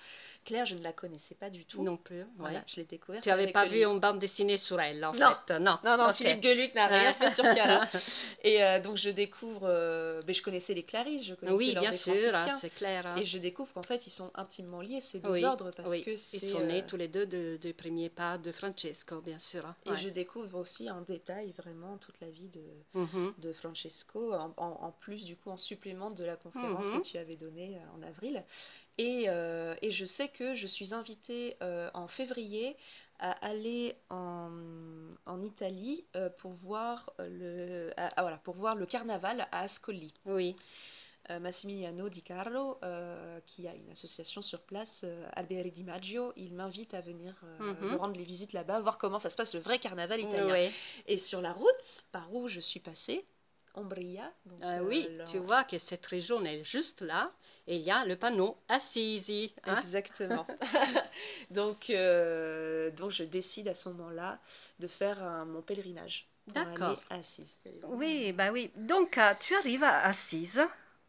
Claire, 0.45 0.65
je 0.65 0.75
ne 0.75 0.83
la 0.83 0.93
connaissais 0.93 1.35
pas 1.35 1.49
du 1.49 1.65
tout. 1.65 1.81
Non 1.83 1.97
plus. 1.97 2.23
Voilà, 2.37 2.59
ouais. 2.59 2.63
je 2.67 2.75
l'ai 2.77 2.83
découverte. 2.85 3.23
Tu 3.23 3.29
n'avais 3.29 3.51
pas 3.51 3.65
vu 3.65 3.83
une 3.83 3.99
bande 3.99 4.19
dessinée 4.19 4.57
sur 4.57 4.79
elle, 4.79 5.03
en 5.03 5.13
Non. 5.13 5.31
fait 5.47 5.59
Non, 5.59 5.79
Non, 5.83 5.97
non. 5.97 6.13
Philippe 6.13 6.43
Geluc 6.43 6.75
n'a 6.75 6.87
rien 6.87 7.13
fait 7.13 7.29
sur 7.29 7.43
Chiara. 7.45 7.87
Et 8.43 8.63
euh, 8.63 8.79
donc, 8.79 8.97
je 8.97 9.09
découvre. 9.09 9.61
euh, 9.63 10.21
ben, 10.23 10.33
je 10.35 10.41
connaissais 10.41 10.73
les 10.73 10.83
Clarisses, 10.83 11.25
je 11.25 11.33
connaissais 11.33 11.57
Oui, 11.57 11.75
bien 11.79 11.91
des 11.91 11.97
sûr, 11.97 12.13
hein, 12.35 12.57
c'est 12.59 12.69
clair. 12.69 13.05
hein. 13.07 13.15
Et 13.17 13.25
je 13.25 13.37
découvre 13.37 13.71
qu'en 13.73 13.83
fait, 13.83 14.05
ils 14.07 14.11
sont 14.11 14.31
intimement 14.35 14.81
liés, 14.81 15.01
ces 15.01 15.19
deux 15.19 15.29
Oui, 15.29 15.45
ordres, 15.45 15.71
parce 15.71 15.89
oui. 15.89 16.03
que 16.03 16.15
c'est. 16.15 16.37
Ils 16.37 16.49
sont 16.49 16.61
nés 16.65 16.83
tous 16.89 16.97
les 16.97 17.07
deux 17.07 17.27
de- 17.27 17.57
du 17.61 17.73
premier 17.73 18.09
pas 18.09 18.37
de 18.39 18.51
Francesco, 18.51 19.21
bien 19.21 19.37
sûr. 19.37 19.63
hein. 19.65 19.75
Et 19.85 19.91
Ouais. 19.91 19.97
je 19.97 20.09
découvre 20.09 20.59
aussi 20.59 20.89
en 20.89 21.01
détail 21.01 21.51
vraiment 21.51 21.97
toute 21.99 22.19
la 22.19 22.29
vie 22.31 22.49
de, 22.49 22.63
Mhm. 22.95 23.33
de 23.37 23.53
Francesco, 23.53 24.33
en, 24.33 24.53
en- 24.57 24.77
en 24.87 24.91
plus 24.91 25.23
du 25.23 25.35
coup 25.37 25.51
en 25.51 25.57
supplément 25.57 26.09
de 26.09 26.23
la 26.23 26.35
conférence 26.35 26.87
Mhm. 26.89 26.99
que 27.01 27.07
tu 27.07 27.17
avais 27.17 27.35
donnée 27.35 27.77
euh, 27.77 27.95
en 27.97 28.01
avril. 28.01 28.43
Et, 28.97 29.25
euh, 29.29 29.75
et 29.83 29.91
je 29.91 30.03
sais 30.05 30.29
que 30.29 30.55
je 30.55 30.65
suis 30.67 30.93
invitée 30.95 31.55
euh, 31.61 31.91
en 31.93 32.07
février 32.07 32.75
à 33.19 33.31
aller 33.45 33.95
en, 34.09 34.49
en 35.27 35.41
Italie 35.43 36.05
euh, 36.15 36.29
pour, 36.39 36.51
voir 36.51 37.11
le, 37.19 37.93
voilà, 38.17 38.37
pour 38.37 38.55
voir 38.55 38.75
le 38.75 38.85
carnaval 38.87 39.47
à 39.51 39.61
Ascoli. 39.61 40.13
Oui, 40.25 40.55
Massimiliano 41.39 42.09
Di 42.09 42.21
Carlo, 42.23 42.79
euh, 42.83 43.39
qui 43.45 43.67
a 43.67 43.75
une 43.75 43.89
association 43.91 44.41
sur 44.41 44.61
place, 44.61 45.01
euh, 45.03 45.27
Alberi 45.33 45.71
Di 45.71 45.83
Maggio, 45.83 46.33
il 46.37 46.55
m'invite 46.55 46.93
à 46.93 47.01
venir 47.01 47.35
euh, 47.43 47.57
Mhm. 47.59 47.91
me 47.91 47.97
rendre 47.97 48.15
les 48.17 48.23
visites 48.23 48.53
là-bas, 48.53 48.79
voir 48.79 48.97
comment 48.97 49.19
ça 49.19 49.29
se 49.29 49.35
passe 49.35 49.53
le 49.53 49.59
vrai 49.59 49.77
carnaval 49.79 50.19
italien. 50.19 50.55
oui. 50.55 50.71
Et 51.07 51.17
sur 51.17 51.41
la 51.41 51.51
route 51.53 52.03
par 52.11 52.33
où 52.33 52.47
je 52.47 52.59
suis 52.59 52.79
passée, 52.79 53.25
Ombria. 53.75 54.31
donc, 54.45 54.59
Ah 54.63 54.77
euh, 54.77 54.81
oui, 54.81 55.07
tu 55.29 55.37
vois 55.37 55.63
que 55.63 55.77
cette 55.77 56.05
région 56.05 56.43
est 56.45 56.63
juste 56.63 57.01
là, 57.01 57.31
et 57.67 57.75
il 57.77 57.81
y 57.83 57.91
a 57.91 58.05
le 58.05 58.15
panneau 58.15 58.57
Assisi. 58.67 59.53
hein. 59.67 59.79
Exactement. 59.79 60.45
donc, 61.51 61.89
euh, 61.89 62.89
donc 62.91 63.11
je 63.11 63.23
décide 63.23 63.67
à 63.67 63.73
ce 63.73 63.89
moment-là 63.89 64.39
de 64.79 64.87
faire 64.87 65.21
un- 65.23 65.45
mon 65.45 65.61
pèlerinage. 65.61 66.27
D'accord. 66.47 66.99
Assise. 67.09 67.57
Oui, 67.89 68.33
bah 68.33 68.51
oui. 68.51 68.71
Donc, 68.75 69.17
euh, 69.17 69.33
tu 69.39 69.55
arrives 69.55 69.83
à 69.83 70.05
Assise, 70.05 70.61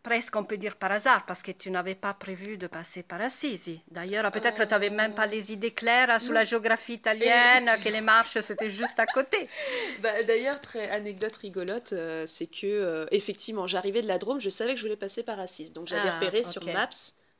presque 0.02 0.34
on 0.36 0.44
peut 0.44 0.56
dire 0.56 0.76
par 0.76 0.92
hasard, 0.92 1.26
parce 1.26 1.42
que 1.42 1.50
tu 1.52 1.70
n'avais 1.70 1.94
pas 1.94 2.14
prévu 2.14 2.56
de 2.58 2.66
passer 2.66 3.02
par 3.02 3.20
Assisi. 3.20 3.82
D'ailleurs, 3.90 4.30
peut-être 4.32 4.60
Euh, 4.60 4.64
tu 4.66 4.70
n'avais 4.70 4.90
même 4.90 5.14
pas 5.14 5.26
les 5.26 5.52
idées 5.52 5.72
claires 5.72 6.20
sur 6.20 6.30
non. 6.30 6.34
la 6.40 6.44
géographie 6.44 6.94
italienne, 6.94 7.68
que 7.84 7.88
les 7.88 8.00
marches, 8.00 8.38
c'était 8.40 8.70
juste 8.70 8.98
à 8.98 9.06
côté. 9.06 9.48
Bah, 10.02 10.22
D'ailleurs, 10.22 10.60
très 10.60 10.88
anecdote 10.90 11.36
rigolote, 11.36 11.92
euh, 11.92 12.24
c'est 12.26 12.46
que 12.46 12.66
euh, 12.66 13.06
effectivement, 13.10 13.66
j'arrivais 13.66 14.02
de 14.02 14.08
la 14.08 14.18
Drôme, 14.18 14.40
je 14.40 14.50
savais 14.50 14.72
que 14.74 14.78
je 14.80 14.84
voulais 14.84 14.96
passer 14.96 15.22
par 15.22 15.38
Assise, 15.40 15.72
donc 15.72 15.86
j'avais 15.88 16.08
Ah, 16.08 16.16
repéré 16.16 16.42
sur. 16.42 16.64
Maps 16.64 16.88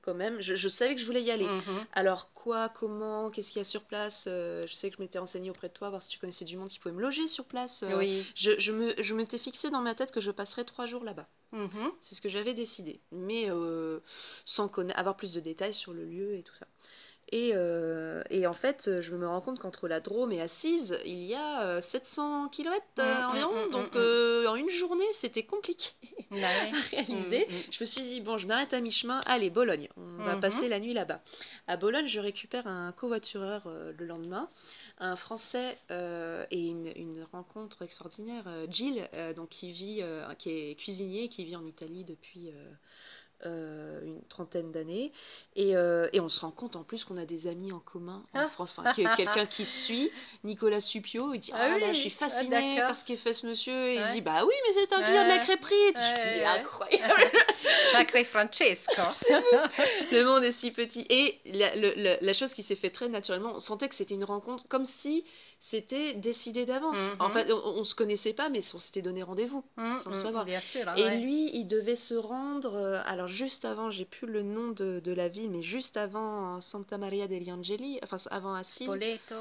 quand 0.03 0.15
même. 0.15 0.41
Je, 0.41 0.55
je 0.55 0.69
savais 0.69 0.95
que 0.95 1.01
je 1.01 1.05
voulais 1.07 1.23
y 1.23 1.31
aller. 1.31 1.45
Mhm. 1.45 1.85
Alors 1.93 2.33
quoi, 2.33 2.71
comment, 2.71 3.31
qu'est-ce 3.31 3.49
qu'il 3.53 3.59
y 3.59 3.61
a 3.61 3.65
sur 3.65 3.85
place 3.85 4.25
euh, 4.29 4.67
Je 4.67 4.73
sais 4.75 4.89
que 4.91 4.97
je 4.97 5.03
m'étais 5.03 5.19
renseignée 5.19 5.51
auprès 5.51 5.69
de 5.69 5.75
toi, 5.75 5.91
voir 5.91 6.01
si 6.01 6.09
tu 6.09 6.19
connaissais 6.19 6.47
du 6.47 6.57
monde 6.57 6.69
qui 6.71 6.79
pouvait 6.79 6.95
me 6.95 7.03
loger 7.03 7.29
sur 7.29 7.45
place. 7.45 7.83
euh, 7.83 7.99
Oui. 7.99 8.27
Je, 8.35 8.59
je 8.59 8.73
me, 8.73 8.95
je 9.03 9.15
m'étais 9.15 9.37
fixé 9.39 9.69
dans 9.71 9.83
ma 9.83 9.95
tête 9.95 10.11
que 10.11 10.21
je 10.23 10.31
passerais 10.31 10.65
trois 10.65 10.87
jours 10.87 11.05
là-bas. 11.05 11.29
Mhm. 11.53 11.93
C'est 12.01 12.15
ce 12.15 12.21
que 12.21 12.29
j'avais 12.29 12.55
décidé, 12.55 13.01
mais 13.13 13.51
euh, 13.51 14.01
sans 14.45 14.69
conna- 14.69 14.95
avoir 14.95 15.17
plus 15.17 15.35
de 15.35 15.41
détails 15.41 15.75
sur 15.75 15.93
le 15.93 16.05
lieu 16.05 16.35
et 16.37 16.43
tout 16.45 16.55
ça. 16.55 16.67
Et, 17.33 17.53
euh, 17.55 18.23
et 18.29 18.47
en 18.47 18.53
fait, 18.53 19.01
je 19.01 19.15
me 19.15 19.27
rends 19.29 19.41
compte 19.41 19.59
qu'entre 19.61 19.87
la 19.87 20.01
Drôme 20.01 20.33
et 20.33 20.41
Assise, 20.41 20.99
il 21.05 21.23
y 21.23 21.35
a 21.35 21.63
euh, 21.65 21.81
700 21.81 22.49
km 22.49 22.85
Mm, 22.97 23.03
mm, 23.03 23.23
environ, 23.31 23.53
mm, 23.67 23.71
donc 23.73 23.95
euh, 23.97 24.47
en 24.49 24.57
une 24.57 24.69
journée, 24.71 25.05
c'était 25.13 25.45
compliqué 25.45 25.91
Bah 26.31 26.49
à 26.73 26.81
réaliser. 26.91 27.47
Je 27.71 27.83
me 27.83 27.87
suis 27.87 28.03
dit, 28.03 28.21
bon, 28.21 28.37
je 28.39 28.47
m'arrête 28.47 28.75
à 28.75 28.81
mi-chemin, 28.81 29.21
allez, 29.27 29.49
Bologne, 29.51 29.89
on 29.97 30.23
va 30.23 30.37
Mhm. 30.37 30.41
passer 30.41 30.69
la 30.69 30.81
nuit 30.81 30.93
là-bas. 30.93 31.21
À 31.69 31.77
Bologne, 31.77 32.07
je 32.09 32.21
récupère 32.21 32.67
un 32.67 32.93
covoitureur 32.93 33.63
euh, 33.67 33.93
le 33.99 34.07
lendemain, 34.07 34.49
un 34.99 35.17
Français 35.17 35.79
euh, 35.91 36.45
et 36.51 36.67
une, 36.67 36.93
une 36.97 37.25
rencontre 37.33 37.83
extraordinaire, 37.83 38.45
euh, 38.47 38.67
Jill, 38.71 39.09
euh, 39.15 39.33
donc 39.35 39.49
qui 39.51 39.73
vit, 39.73 40.01
euh, 40.03 40.25
qui 40.35 40.51
est 40.51 40.75
cuisinier, 40.77 41.29
qui 41.29 41.45
vit 41.45 41.57
en 41.57 41.67
Italie 41.67 42.05
depuis 42.05 42.51
euh, 43.47 44.01
une 44.05 44.23
trentaine 44.29 44.71
d'années, 44.73 45.13
et, 45.57 45.75
euh, 45.77 46.09
et 46.13 46.21
on 46.21 46.29
se 46.29 46.41
rend 46.41 46.51
compte 46.51 46.77
en 46.77 46.83
plus 46.85 47.05
qu'on 47.05 47.17
a 47.17 47.25
des 47.25 47.47
amis 47.47 47.73
en 47.73 47.79
commun 47.81 48.23
en 48.35 48.41
Ah. 48.41 48.49
France, 48.49 48.75
enfin, 48.77 48.93
qu'il 48.93 49.05
y 49.05 49.07
a 49.07 49.17
quelqu'un 49.17 49.47
qui 49.47 49.67
suit, 49.67 50.11
Nicolas 50.45 50.81
Supio, 50.81 51.33
il 51.35 51.39
dit, 51.39 51.51
Ah 51.55 51.59
ah, 51.63 51.73
oui, 51.75 51.81
là, 51.81 51.93
je 51.93 51.99
suis 52.01 52.15
ah, 52.21 52.29
fascinée 52.29 52.75
d'accord. 52.77 52.89
par 52.91 52.97
ce 52.97 53.05
qu'est 53.05 53.17
fait 53.17 53.33
ce 53.33 53.47
monsieur, 53.47 53.89
et 53.89 53.95
il 53.97 54.07
dit, 54.13 54.21
bah 54.21 54.45
oui, 54.45 54.55
mais 54.67 54.73
c'est 54.75 54.93
un 54.93 55.03
client 55.03 55.25
de 55.25 55.29
la 55.29 55.39
crêperie, 55.39 55.75
Et 55.75 55.93
je 55.95 56.23
dis, 56.35 56.39
ouais. 56.41 56.45
incroyable. 56.45 57.31
Sacré 57.93 58.25
Francesco. 58.25 58.93
le 60.13 60.23
monde 60.25 60.45
est 60.45 60.53
si 60.53 60.71
petit. 60.71 61.07
Et 61.11 61.39
la, 61.47 61.75
le- 61.77 61.95
le- 61.97 62.19
la 62.21 62.33
chose 62.33 62.55
qui 62.55 62.63
s'est 62.63 62.77
fait 62.77 62.91
très 62.91 63.09
naturellement, 63.09 63.53
on 63.55 63.61
sentait 63.61 63.89
que 63.89 63.95
c'était 63.95 64.15
une 64.15 64.25
rencontre 64.25 64.65
comme 64.69 64.85
si 64.85 65.25
c'était 65.61 66.15
décidé 66.15 66.65
d'avance. 66.67 66.99
Mhm. 66.99 67.17
En 67.21 67.31
fait, 67.31 67.53
on, 67.53 67.57
on 67.81 67.85
se 67.85 67.95
connaissait 67.95 68.33
pas, 68.33 68.49
mais 68.49 68.61
on 68.75 68.79
s'était 68.79 69.03
donné 69.03 69.23
rendez-vous. 69.23 69.65
Mm, 69.77 69.97
Sans 69.99 70.11
mm, 70.11 70.15
savoir. 70.15 70.45
Bien 70.45 70.61
sûr. 70.61 70.89
hein, 70.89 70.97
Et 70.97 71.03
ouais. 71.03 71.21
lui, 71.21 71.51
il 71.55 71.67
devait 71.67 71.97
se 71.97 72.15
rendre, 72.15 72.75
euh, 72.75 73.01
alors 73.05 73.29
juste 73.29 73.65
avant, 73.65 73.91
j'ai 73.91 74.05
plus 74.05 74.27
le 74.27 74.43
nom 74.43 74.69
de, 74.71 75.01
de 75.05 75.13
la 75.13 75.29
ville, 75.29 75.51
mais 75.51 75.63
juste 75.63 75.97
avant 75.97 76.57
euh, 76.57 76.61
Santa 76.61 76.99
Maria 76.99 77.29
degli 77.29 77.53
Angeli, 77.53 77.99
enfin 78.03 78.17
avant 78.31 78.55
Assise. 78.55 78.87
Spoleto. 78.93 79.35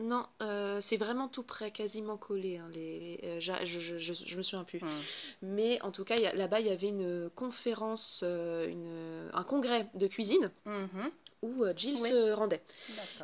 Non, 0.00 0.26
euh, 0.40 0.80
c'est 0.80 0.96
vraiment 0.96 1.28
tout 1.28 1.42
près, 1.42 1.70
quasiment 1.70 2.16
collé. 2.16 2.56
hein, 2.58 2.68
les, 2.72 3.20
euh, 3.24 3.40
je, 3.40 3.52
je, 3.78 3.98
je, 3.98 4.14
je 4.14 4.36
me 4.36 4.42
souviens 4.42 4.64
plus. 4.64 4.80
Mm. 4.80 4.86
Mais 5.42 5.82
en 5.82 5.90
tout 5.90 6.04
cas, 6.04 6.16
là-bas, 6.32 6.60
il 6.60 6.66
y 6.66 6.70
avait 6.70 6.88
une 6.88 7.30
conférence, 7.34 8.22
euh, 8.24 8.66
une, 8.68 9.30
un 9.32 9.44
congrès 9.44 9.88
de 9.94 10.06
cuisine 10.06 10.50
Mhm. 10.66 11.10
où 11.42 11.64
Jill 11.76 11.98
Oui. 12.00 12.08
se 12.08 12.32
rendait. 12.32 12.62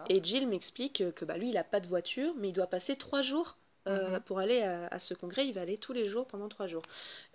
Et 0.08 0.22
Jill 0.22 0.46
m'explique 0.48 1.02
que 1.14 1.24
bah, 1.24 1.36
lui, 1.38 1.48
il 1.48 1.54
n'a 1.54 1.64
pas 1.64 1.80
de 1.80 1.86
voiture, 1.86 2.34
mais 2.38 2.48
il 2.48 2.52
doit 2.52 2.66
passer 2.66 2.96
trois 2.96 3.22
jours 3.22 3.56
euh, 3.86 4.10
Mhm. 4.12 4.20
pour 4.20 4.38
aller 4.38 4.62
à, 4.62 4.86
à 4.88 4.98
ce 4.98 5.14
congrès. 5.14 5.46
Il 5.46 5.52
va 5.52 5.62
aller 5.62 5.78
tous 5.78 5.92
les 5.92 6.08
jours 6.08 6.26
pendant 6.26 6.48
trois 6.48 6.66
jours. 6.66 6.82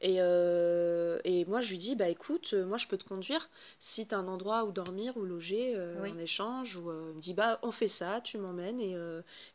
Et, 0.02 0.16
euh, 0.20 1.20
et 1.24 1.46
moi, 1.46 1.62
je 1.62 1.70
lui 1.70 1.78
dis, 1.78 1.96
bah 1.96 2.10
écoute, 2.10 2.52
euh, 2.54 2.66
moi, 2.66 2.78
je 2.78 2.88
peux 2.88 2.98
te 2.98 3.08
conduire 3.08 3.50
si 3.80 4.08
tu 4.08 4.16
as 4.16 4.18
un 4.18 4.28
endroit 4.28 4.66
où 4.66 4.72
dormir 4.72 5.16
ou 5.18 5.24
loger 5.24 5.74
euh, 5.76 6.02
Oui. 6.04 6.12
en 6.12 6.18
échange. 6.18 6.76
Ou, 6.76 6.92
il 6.92 7.16
me 7.18 7.22
dit, 7.22 7.34
bah 7.34 7.60
on 7.64 7.72
fait 7.72 7.88
ça, 7.88 8.22
tu 8.22 8.38
m'emmènes 8.38 8.80
et, 8.80 8.96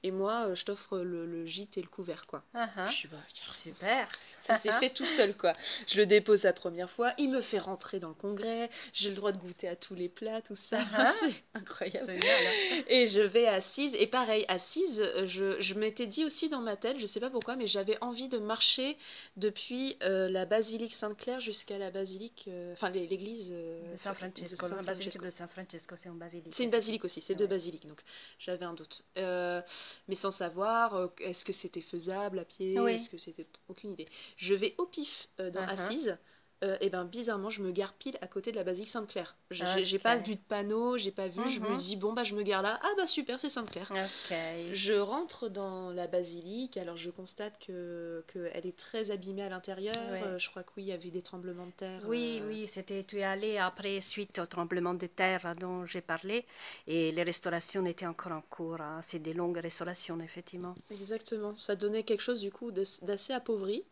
et 0.02 0.10
moi, 0.10 0.54
je 0.54 0.64
t'offre 0.64 0.98
le, 0.98 1.26
le 1.26 1.46
gîte 1.46 1.78
et 1.78 1.82
le 1.82 1.88
couvert, 1.88 2.26
quoi. 2.26 2.42
Ah, 2.54 2.68
ah. 2.76 2.86
Je 2.88 2.94
suis, 2.94 3.08
bah, 3.08 3.16
Super. 3.62 4.08
Ça 4.46 4.56
s'est 4.56 4.72
fait 4.80 4.90
tout 4.90 5.06
seul, 5.06 5.36
quoi. 5.36 5.52
Je 5.88 5.96
le 5.96 6.06
dépose 6.06 6.44
la 6.44 6.52
première 6.52 6.90
fois, 6.90 7.12
il 7.18 7.30
me 7.30 7.40
fait 7.40 7.58
rentrer 7.58 8.00
dans 8.00 8.08
le 8.08 8.14
congrès, 8.14 8.70
j'ai 8.92 9.08
le 9.10 9.14
droit 9.16 9.32
de 9.32 9.38
goûter 9.38 9.68
à 9.68 9.76
tous 9.76 9.94
les 9.94 10.08
plats, 10.08 10.40
tout 10.42 10.56
ça. 10.56 10.78
Ah. 10.94 11.12
C'est 11.20 11.34
incroyable. 11.54 12.10
Hein. 12.10 12.82
Et 12.88 13.06
je 13.08 13.20
vais 13.20 13.46
assise, 13.46 13.94
et 13.98 14.06
pareil, 14.06 14.44
assise, 14.48 15.00
euh, 15.00 15.26
je, 15.26 15.60
je 15.60 15.74
m'étais 15.74 16.06
dit 16.06 16.24
aussi 16.24 16.48
dans 16.48 16.60
ma 16.60 16.76
tête, 16.76 16.98
je 16.98 17.06
sais 17.06 17.20
pas 17.20 17.30
pourquoi, 17.30 17.56
mais 17.56 17.66
j'avais 17.66 17.98
envie 18.02 18.28
de 18.28 18.38
marcher 18.38 18.96
depuis 19.36 19.96
euh, 20.02 20.28
la 20.28 20.46
basilique 20.46 20.94
Sainte-Claire 20.94 21.40
jusqu'à 21.40 21.78
la 21.78 21.90
basilique, 21.90 22.44
euh, 22.48 22.72
enfin 22.72 22.90
l'é- 22.90 23.06
l'église 23.06 23.50
De 23.50 23.54
euh, 23.56 23.96
San 23.98 24.12
de 24.12 24.18
Francesco. 24.18 24.66
San 24.66 24.76
La 24.76 24.82
basilique 24.82 25.12
Francesco. 25.12 25.24
de 25.26 25.30
San 25.30 25.48
Francesco, 25.48 25.94
c'est 25.96 26.08
une 26.08 26.18
basilique. 26.18 26.52
C'est 26.56 26.64
une 26.64 26.70
basilique 26.70 27.04
aussi, 27.04 27.20
c'est 27.20 27.34
deux 27.34 27.46
basiliques, 27.46 27.86
donc 27.86 28.00
j'avais 28.38 28.64
un 28.64 28.74
doute. 28.74 29.02
Mais 29.16 30.14
sans 30.14 30.30
savoir, 30.30 31.10
est-ce 31.20 31.44
que 31.44 31.52
c'était 31.52 31.80
faisable 31.80 32.38
à 32.38 32.44
pied, 32.44 32.78
Oui. 32.78 32.92
est-ce 32.92 33.08
que 33.10 33.18
c'était 33.18 33.46
aucune 33.68 33.92
idée. 33.92 34.06
Je 34.36 34.54
vais 34.54 34.74
au 34.78 34.86
pif 34.86 35.28
euh, 35.40 35.50
dans 35.50 35.60
Uh-huh. 35.62 35.70
Assise, 35.72 36.18
euh, 36.64 36.76
et 36.80 36.88
ben 36.90 37.04
bizarrement, 37.04 37.50
je 37.50 37.62
me 37.62 37.70
gare 37.72 37.94
pile 37.94 38.16
à 38.20 38.26
côté 38.26 38.50
de 38.50 38.56
la 38.56 38.64
basilique 38.64 38.88
Sainte-Claire. 38.90 39.36
J'ai 39.50 39.84
j'ai 39.84 39.98
pas 39.98 40.16
vu 40.16 40.36
de 40.36 40.40
panneau, 40.48 40.96
j'ai 40.98 41.10
pas 41.12 41.28
vu, 41.28 41.48
je 41.48 41.60
me 41.60 41.70
Mhm. 41.70 41.78
dis 41.78 41.96
bon 41.96 42.12
bah 42.12 42.24
je 42.24 42.34
me 42.34 42.42
gare 42.42 42.62
là. 42.62 42.78
Ah 42.82 42.90
bah 42.96 43.06
super, 43.06 43.38
c'est 43.40 43.48
Sainte-Claire. 43.50 43.90
Ok. 43.90 44.30
Je 44.72 44.94
rentre 44.94 45.48
dans 45.48 45.90
la 45.92 46.06
basilique, 46.06 46.76
alors 46.76 46.96
je 46.96 47.10
constate 47.10 47.58
que 47.64 48.24
qu'elle 48.32 48.66
est 48.66 48.76
très 48.76 49.10
abîmée 49.10 49.42
à 49.42 49.48
l'intérieur. 49.48 50.12
Ouais. 50.12 50.22
Euh, 50.22 50.38
je 50.38 50.50
crois 50.50 50.62
que 50.64 50.72
oui, 50.76 50.84
il 50.84 50.86
y 50.88 50.92
avait 50.92 51.10
des 51.10 51.22
tremblements 51.22 51.66
de 51.66 51.72
terre. 51.72 52.02
Oui, 52.06 52.40
euh, 52.40 52.46
oui, 52.46 52.70
c'était, 52.72 53.04
tu 53.04 53.18
es 53.18 53.22
allé 53.22 53.58
après, 53.58 54.00
suite 54.00 54.38
au 54.38 54.46
tremblement 54.46 54.94
de 54.94 55.06
terre 55.06 55.54
dont 55.56 55.84
j'ai 55.84 56.00
parlé, 56.00 56.46
et 56.86 57.12
les 57.12 57.22
restaurations 57.22 57.84
étaient 57.84 58.06
encore 58.06 58.32
en 58.32 58.40
cours. 58.40 58.80
hein. 58.80 59.00
C'est 59.02 59.18
des 59.18 59.34
longues 59.34 59.58
restaurations, 59.58 60.18
effectivement. 60.20 60.78
Exactement, 60.90 61.56
ça 61.56 61.74
donnait 61.76 62.02
quelque 62.04 62.22
chose 62.22 62.40
du 62.40 62.50
coup 62.52 62.70
d'assez 62.72 63.32
appauvri. 63.32 63.84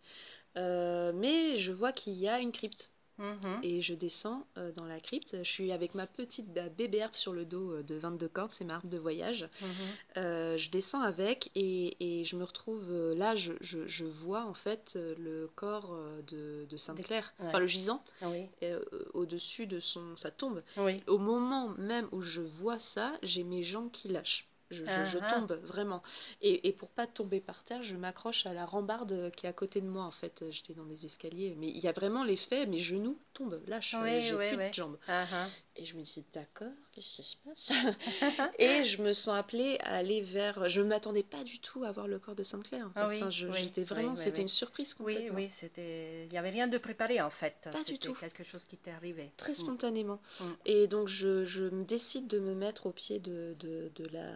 Euh, 0.56 1.12
mais 1.14 1.58
je 1.58 1.72
vois 1.72 1.92
qu'il 1.92 2.14
y 2.14 2.28
a 2.28 2.38
une 2.40 2.52
crypte. 2.52 2.90
Mhm. 3.16 3.60
Et 3.62 3.80
je 3.80 3.94
descends 3.94 4.44
euh, 4.58 4.72
dans 4.72 4.86
la 4.86 4.98
crypte. 4.98 5.36
Je 5.44 5.48
suis 5.48 5.70
avec 5.70 5.94
ma 5.94 6.08
petite 6.08 6.52
bah, 6.52 6.68
bébé 6.68 7.00
harpe 7.00 7.14
sur 7.14 7.32
le 7.32 7.44
dos 7.44 7.70
euh, 7.74 7.82
de 7.84 7.94
22 7.94 8.26
cordes, 8.28 8.50
c'est 8.50 8.64
ma 8.64 8.74
harpe 8.74 8.88
de 8.88 8.98
voyage. 8.98 9.48
Mhm. 9.60 9.68
Euh, 10.16 10.56
je 10.56 10.68
descends 10.70 11.00
avec 11.00 11.52
et, 11.54 11.96
et 12.20 12.24
je 12.24 12.34
me 12.34 12.42
retrouve 12.42 12.92
là, 13.14 13.36
je, 13.36 13.52
je- 13.60 13.86
je 13.86 14.04
vois 14.04 14.44
en 14.44 14.54
fait 14.54 14.96
le 14.96 15.48
corps 15.54 15.96
de, 16.26 16.66
de 16.68 16.76
Sainte-Claire, 16.76 17.32
Ouais. 17.38 17.46
enfin 17.46 17.60
le 17.60 17.68
gisant, 17.68 18.02
Oui, 18.22 18.46
euh, 18.64 18.82
au-dessus 19.12 19.66
de 19.68 19.78
son, 19.78 20.16
sa 20.16 20.32
tombe. 20.32 20.62
oui. 20.76 21.00
Au 21.06 21.18
moment 21.18 21.68
même 21.78 22.08
où 22.10 22.20
je 22.20 22.40
vois 22.40 22.80
ça, 22.80 23.12
j'ai 23.22 23.44
mes 23.44 23.62
jambes 23.62 23.92
qui 23.92 24.08
lâchent. 24.08 24.48
Je, 24.70 24.84
Ah 24.86 25.04
ah. 25.20 25.30
tombe 25.34 25.52
vraiment. 25.62 26.02
Et, 26.40 26.68
et 26.68 26.72
pour 26.72 26.90
pas 26.90 27.06
tomber 27.06 27.40
par 27.40 27.64
terre, 27.64 27.82
je 27.82 27.96
m'accroche 27.96 28.46
à 28.46 28.54
la 28.54 28.66
rambarde 28.66 29.30
qui 29.36 29.46
est 29.46 29.48
à 29.48 29.52
côté 29.52 29.80
de 29.80 29.86
moi 29.88 30.04
en 30.04 30.10
fait. 30.10 30.44
J'étais 30.50 30.74
dans 30.74 30.84
des 30.86 31.06
escaliers, 31.06 31.54
mais 31.58 31.68
il 31.68 31.78
y 31.78 31.88
a 31.88 31.92
vraiment 31.92 32.24
l'effet, 32.24 32.66
mes 32.66 32.80
genoux 32.80 33.18
tombent, 33.34 33.60
lâchent, 33.66 33.94
Oui, 34.00 34.22
j'ai 34.22 34.34
oui, 34.34 34.48
plus 34.48 34.56
oui. 34.56 34.68
de 34.70 34.74
jambes. 34.74 34.98
Ah. 35.06 35.54
Et 35.76 35.84
je 35.84 35.96
me 35.96 36.02
dis 36.02 36.24
d'accord, 36.32 36.70
qu'est-ce 36.92 37.16
qui 37.16 37.22
se 37.24 37.36
passe 37.44 37.72
Et 38.60 38.84
je 38.84 39.02
me 39.02 39.12
sens 39.12 39.36
appelée 39.36 39.76
à 39.80 39.96
aller 39.96 40.20
vers. 40.20 40.68
Je 40.68 40.80
ne 40.80 40.86
m'attendais 40.86 41.24
pas 41.24 41.42
du 41.42 41.58
tout 41.58 41.82
à 41.82 41.90
voir 41.90 42.06
le 42.06 42.20
corps 42.20 42.36
de 42.36 42.44
Sainte-Claire. 42.44 42.86
En 42.86 42.90
fait. 42.90 43.00
Ah 43.00 43.08
oui, 43.08 43.16
Enfin, 43.16 43.30
je- 43.30 43.48
oui, 43.48 43.64
j'étais 43.64 43.82
vraiment, 43.82 44.12
oui, 44.12 44.16
c'était 44.16 44.40
une 44.42 44.46
surprise 44.48 44.94
Oui, 45.00 45.14
complètement. 45.14 45.36
oui, 45.36 45.50
c'était. 45.50 46.26
Il 46.26 46.30
n'y 46.30 46.38
avait 46.38 46.50
rien 46.50 46.68
de 46.68 46.78
préparé 46.78 47.20
en 47.20 47.30
fait. 47.30 47.56
Pas 47.72 47.82
du 47.82 47.92
C'était 47.94 48.06
tout. 48.06 48.14
quelque 48.14 48.44
chose 48.44 48.62
qui 48.64 48.76
t'est 48.76 48.92
arrivé. 48.92 49.32
Très 49.36 49.50
Mm. 49.50 49.56
spontanément. 49.56 50.20
Mm. 50.38 50.44
Et 50.66 50.86
donc 50.86 51.08
je, 51.08 51.44
je 51.44 51.64
me 51.64 51.82
décide 51.84 52.28
de 52.28 52.38
me 52.38 52.54
mettre 52.54 52.86
au 52.86 52.92
pied 52.92 53.18
de, 53.18 53.56
de, 53.58 53.90
de 53.96 54.06
la, 54.12 54.30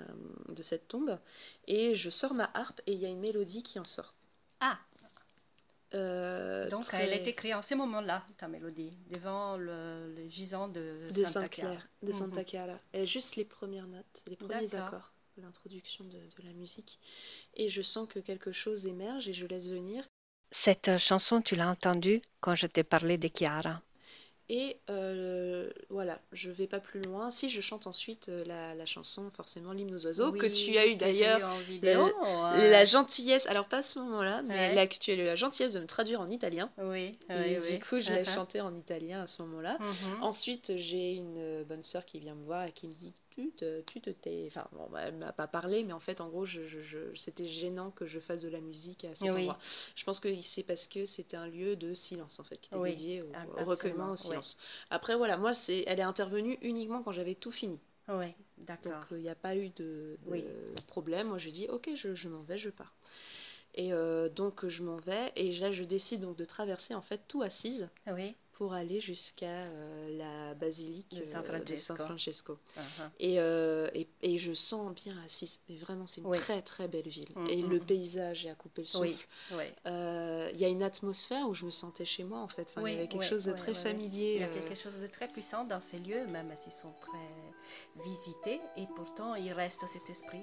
de 0.48 0.62
cette 0.62 0.88
tombe 0.88 1.18
et 1.68 1.94
je 1.94 2.10
sors 2.10 2.34
ma 2.34 2.50
harpe 2.54 2.80
et 2.88 2.92
il 2.94 2.98
y 2.98 3.06
a 3.06 3.10
une 3.10 3.20
mélodie 3.20 3.62
qui 3.62 3.78
en 3.78 3.84
sort. 3.84 4.12
Ah, 4.58 4.76
Euh, 5.94 6.68
donc 6.68 6.84
très- 6.84 7.04
elle 7.04 7.18
était 7.18 7.34
créée 7.34 7.54
en 7.54 7.62
ce 7.62 7.74
moment-là, 7.74 8.24
ta 8.36 8.46
mélodie, 8.48 8.92
devant 9.08 9.56
le, 9.56 10.12
le 10.14 10.28
gisant 10.28 10.68
de, 10.68 11.10
de 11.10 11.24
Santa 11.24 11.48
Clara. 11.48 11.76
de 12.02 12.08
Mhm. 12.08 12.12
Santa 12.12 12.44
Clara. 12.44 12.78
Et 12.92 13.06
juste 13.06 13.36
les 13.36 13.44
premières 13.44 13.86
notes, 13.86 14.22
les 14.26 14.36
premiers 14.36 14.74
accords, 14.74 15.12
l'introduction 15.38 16.04
de, 16.04 16.18
de 16.18 16.42
la 16.46 16.52
musique. 16.52 16.98
Et 17.54 17.68
je 17.70 17.80
sens 17.82 18.06
que 18.08 18.18
quelque 18.18 18.52
chose 18.52 18.84
émerge 18.86 19.28
et 19.28 19.32
je 19.32 19.46
laisse 19.46 19.68
venir. 19.68 20.04
Cette 20.50 20.98
chanson, 20.98 21.40
tu 21.42 21.56
l'as 21.56 21.68
entendue 21.70 22.20
quand 22.40 22.54
je 22.54 22.66
t'ai 22.66 22.84
parlé 22.84 23.16
de 23.18 23.28
Chiara. 23.28 23.80
Et 24.50 24.78
euh, 24.88 25.68
voilà, 25.90 26.20
je 26.32 26.50
vais 26.50 26.66
pas 26.66 26.80
plus 26.80 27.02
loin. 27.02 27.30
Si 27.30 27.50
je 27.50 27.60
chante 27.60 27.86
ensuite 27.86 28.30
euh, 28.30 28.44
la, 28.46 28.74
la 28.74 28.86
chanson, 28.86 29.30
forcément 29.36 29.72
l'hymne 29.72 29.94
aux 29.94 30.06
oiseaux, 30.06 30.32
que 30.32 30.46
tu 30.46 30.78
as 30.78 30.86
eu 30.86 30.96
d'ailleurs 30.96 31.40
la 31.82 32.84
gentillesse, 32.86 33.46
alors 33.46 33.66
pas 33.68 33.78
à 33.78 33.82
ce 33.82 33.98
moment-là, 33.98 34.40
mais 34.42 34.54
Ouais. 34.54 34.74
là 34.74 34.86
que 34.86 34.96
tu 34.98 35.10
as 35.10 35.14
eu 35.14 35.24
la 35.24 35.36
gentillesse 35.36 35.74
de 35.74 35.80
me 35.80 35.86
traduire 35.86 36.20
en 36.22 36.30
italien. 36.30 36.70
Oui, 36.78 37.18
Et 37.28 37.58
oui, 37.58 37.72
du 37.74 37.84
coup, 37.84 38.00
je 38.00 38.12
l'ai 38.12 38.22
Uh-huh. 38.22 38.34
chanté 38.34 38.60
en 38.62 38.74
italien 38.74 39.20
à 39.22 39.26
ce 39.26 39.42
moment-là. 39.42 39.76
Mhm. 39.80 40.22
Ensuite, 40.22 40.72
j'ai 40.76 41.12
une 41.12 41.36
euh, 41.38 41.64
bonne 41.64 41.84
sœur 41.84 42.04
qui 42.06 42.18
vient 42.18 42.34
me 42.34 42.44
voir 42.44 42.64
et 42.64 42.72
qui 42.72 42.88
me 42.88 42.94
dit 42.94 43.12
Tu 43.38 43.52
te, 43.52 43.82
tu 43.82 44.00
te 44.00 44.10
tais. 44.10 44.46
Enfin, 44.48 44.66
bon, 44.72 44.88
bah, 44.90 45.02
elle 45.02 45.16
m'a 45.16 45.32
pas 45.32 45.46
parlé, 45.46 45.84
mais 45.84 45.92
en 45.92 46.00
fait, 46.00 46.20
en 46.20 46.28
gros, 46.28 46.44
je, 46.44 46.64
je- 46.66 46.80
je- 46.80 47.14
c'était 47.14 47.46
gênant 47.46 47.92
que 47.92 48.04
je 48.04 48.18
fasse 48.18 48.42
de 48.42 48.48
la 48.48 48.60
musique 48.60 49.04
à 49.04 49.14
cet 49.14 49.30
Oui. 49.30 49.30
endroit. 49.36 49.58
Je 49.94 50.04
pense 50.04 50.18
que 50.18 50.28
c'est 50.42 50.64
parce 50.64 50.88
que 50.88 51.04
c'était 51.06 51.36
un 51.36 51.46
lieu 51.46 51.76
de 51.76 51.94
silence, 51.94 52.40
en 52.40 52.44
fait, 52.44 52.58
qui 52.58 52.68
était 52.68 52.80
Oui, 52.80 52.90
dédié 52.90 53.22
au, 53.22 53.36
recueillement, 53.54 54.10
au 54.12 54.16
silence. 54.16 54.58
Après, 54.90 55.14
voilà, 55.16 55.36
moi, 55.36 55.54
c'est, 55.54 55.84
elle 55.86 56.00
est 56.00 56.02
intervenue 56.02 56.58
uniquement 56.62 57.02
quand 57.02 57.12
j'avais 57.12 57.36
tout 57.36 57.52
fini. 57.52 57.80
Oui, 58.08 58.34
Donc, 58.82 58.96
d'accord. 58.96 59.06
il 59.10 59.18
n'y 59.18 59.28
a 59.28 59.34
pas 59.34 59.56
eu 59.56 59.70
de, 59.70 60.18
de 60.26 60.30
Oui. 60.30 60.44
problème. 60.86 61.28
Moi, 61.28 61.38
je 61.38 61.50
dis 61.50 61.66
Ok, 61.68 61.90
je, 61.96 62.14
je 62.14 62.28
m'en 62.28 62.42
vais, 62.42 62.58
je 62.58 62.70
pars. 62.70 62.94
Et 63.74 63.92
euh, 63.92 64.28
donc, 64.28 64.66
je 64.68 64.82
m'en 64.84 64.96
vais, 64.98 65.32
et 65.36 65.56
là, 65.58 65.72
je 65.72 65.84
décide 65.84 66.22
donc 66.22 66.36
de 66.36 66.44
traverser, 66.44 66.94
en 66.94 67.02
fait, 67.02 67.22
tout 67.28 67.42
assise 67.42 67.90
Oui. 68.06 68.36
Pour 68.58 68.72
aller 68.74 69.00
jusqu'à 69.00 69.46
euh, 69.46 70.18
la 70.18 70.54
basilique 70.54 71.06
De 71.16 71.24
San 71.24 71.44
euh, 71.48 71.58
de 71.60 71.76
San 71.76 71.96
Francesco. 71.96 72.58
Uh-huh. 72.76 73.08
Et, 73.20 73.38
euh, 73.38 73.88
et, 73.94 74.08
et 74.20 74.36
je 74.38 74.52
sens 74.52 74.92
bien 74.94 75.14
Assise, 75.24 75.60
mais 75.68 75.76
vraiment 75.76 76.08
c'est 76.08 76.20
une 76.22 76.26
Oui. 76.26 76.38
très 76.38 76.60
très 76.60 76.88
belle 76.88 77.06
ville. 77.06 77.28
Mm, 77.36 77.46
et 77.48 77.62
mm, 77.62 77.70
le 77.70 77.76
mm. 77.78 77.84
paysage 77.86 78.46
est 78.46 78.50
à 78.50 78.56
couper 78.56 78.82
le 78.82 78.98
Oui, 78.98 79.12
souffle. 79.12 79.28
oui. 79.52 79.64
Euh, 79.86 80.50
Il 80.52 80.58
y 80.58 80.64
a 80.64 80.68
une 80.68 80.82
atmosphère 80.82 81.48
où 81.48 81.54
je 81.54 81.64
me 81.66 81.70
sentais 81.70 82.04
chez 82.04 82.24
moi 82.24 82.40
en 82.40 82.48
fait. 82.48 82.62
Enfin, 82.62 82.82
Oui, 82.82 82.90
il 82.90 82.94
y 82.94 82.98
avait 82.98 83.06
quelque 83.06 83.20
oui, 83.20 83.28
chose 83.28 83.44
de 83.44 83.52
oui, 83.52 83.56
très 83.56 83.72
oui, 83.72 83.78
oui. 83.78 83.84
familier. 83.84 84.34
Il 84.34 84.40
y 84.40 84.44
a 84.44 84.48
euh, 84.48 84.52
quelque 84.52 84.74
chose 84.74 84.96
de 84.96 85.06
très 85.06 85.28
puissant 85.28 85.64
dans 85.64 85.80
ces 85.80 86.00
lieux, 86.00 86.26
même 86.26 86.52
s'ils 86.64 86.72
sont 86.72 86.92
très 87.00 88.02
visités, 88.04 88.58
et 88.76 88.86
pourtant 88.96 89.36
il 89.36 89.52
reste 89.52 89.86
cet 89.86 90.10
esprit. 90.10 90.42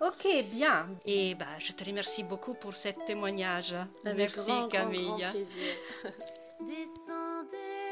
Ok, 0.00 0.26
bien. 0.50 0.90
Et 1.06 1.34
bah, 1.34 1.58
je 1.58 1.72
te 1.72 1.84
remercie 1.84 2.22
beaucoup 2.22 2.54
pour 2.54 2.76
ce 2.76 2.88
témoignage. 3.06 3.72
avec 4.04 4.16
Merci 4.18 4.36
grand, 4.36 4.58
grand, 4.60 4.68
Camille. 4.68 5.06
grand 5.06 5.30
plaisir. 5.30 5.74
Descendez, 6.66 7.83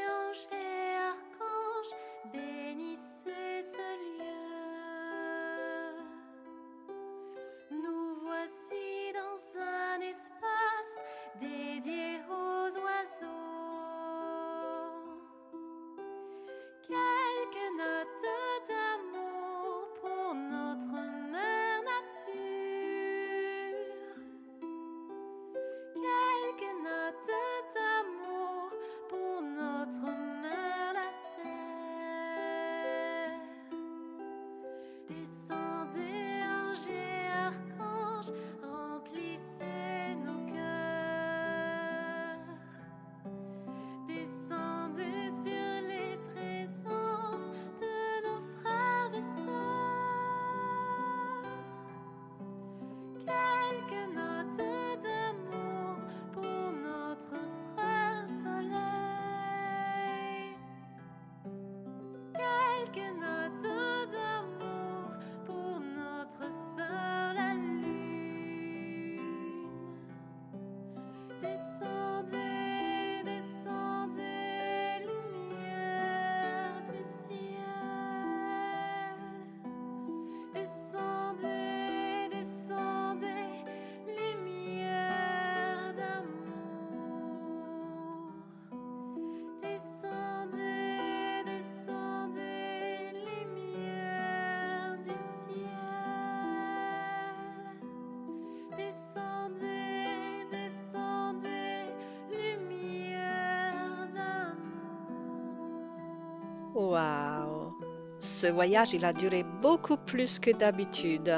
Waouh 106.91 107.73
Ce 108.19 108.47
voyage, 108.47 108.93
il 108.93 109.05
a 109.05 109.13
duré 109.13 109.43
beaucoup 109.61 109.97
plus 109.97 110.39
que 110.39 110.51
d'habitude. 110.51 111.33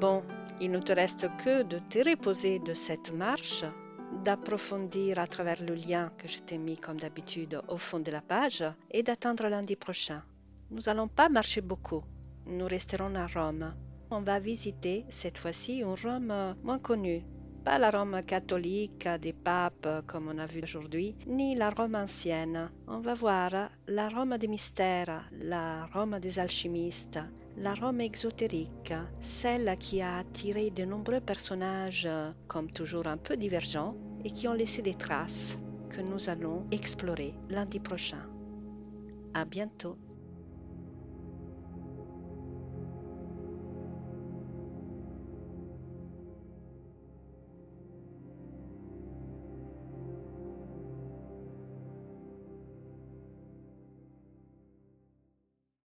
Bon, 0.00 0.22
il 0.60 0.70
ne 0.70 0.78
te 0.78 0.92
reste 0.92 1.28
que 1.38 1.62
de 1.62 1.78
te 1.78 1.98
reposer 2.08 2.58
de 2.58 2.74
cette 2.74 3.12
marche 3.12 3.64
d'approfondir 4.24 5.18
à 5.18 5.26
travers 5.26 5.62
le 5.62 5.74
lien 5.74 6.12
que 6.16 6.28
je 6.28 6.38
t'ai 6.40 6.58
mis 6.58 6.76
comme 6.76 6.98
d'habitude 6.98 7.60
au 7.68 7.76
fond 7.76 8.00
de 8.00 8.10
la 8.10 8.20
page 8.20 8.64
et 8.90 9.02
d'attendre 9.02 9.48
lundi 9.48 9.76
prochain. 9.76 10.22
Nous 10.70 10.82
n'allons 10.86 11.08
pas 11.08 11.28
marcher 11.28 11.60
beaucoup. 11.60 12.02
Nous 12.46 12.66
resterons 12.66 13.14
à 13.14 13.26
Rome. 13.26 13.74
On 14.10 14.20
va 14.20 14.38
visiter 14.38 15.04
cette 15.08 15.38
fois-ci 15.38 15.78
une 15.78 15.94
Rome 15.94 16.54
moins 16.62 16.78
connue. 16.78 17.24
Pas 17.66 17.80
la 17.80 17.90
Rome 17.90 18.22
catholique 18.24 19.08
des 19.20 19.32
papes 19.32 19.88
comme 20.06 20.28
on 20.28 20.38
a 20.38 20.46
vu 20.46 20.60
aujourd'hui, 20.62 21.16
ni 21.26 21.56
la 21.56 21.70
Rome 21.70 21.96
ancienne. 21.96 22.70
On 22.86 23.00
va 23.00 23.14
voir 23.14 23.70
la 23.88 24.08
Rome 24.08 24.38
des 24.38 24.46
mystères, 24.46 25.28
la 25.32 25.86
Rome 25.86 26.20
des 26.20 26.38
alchimistes, 26.38 27.18
la 27.56 27.74
Rome 27.74 28.00
exotérique, 28.00 28.94
celle 29.20 29.76
qui 29.80 30.00
a 30.00 30.18
attiré 30.18 30.70
de 30.70 30.84
nombreux 30.84 31.18
personnages, 31.18 32.08
comme 32.46 32.70
toujours 32.70 33.08
un 33.08 33.16
peu 33.16 33.36
divergents, 33.36 33.96
et 34.24 34.30
qui 34.30 34.46
ont 34.46 34.54
laissé 34.54 34.80
des 34.80 34.94
traces 34.94 35.58
que 35.90 36.02
nous 36.02 36.28
allons 36.28 36.68
explorer 36.70 37.34
lundi 37.50 37.80
prochain. 37.80 38.22
À 39.34 39.44
bientôt. 39.44 39.98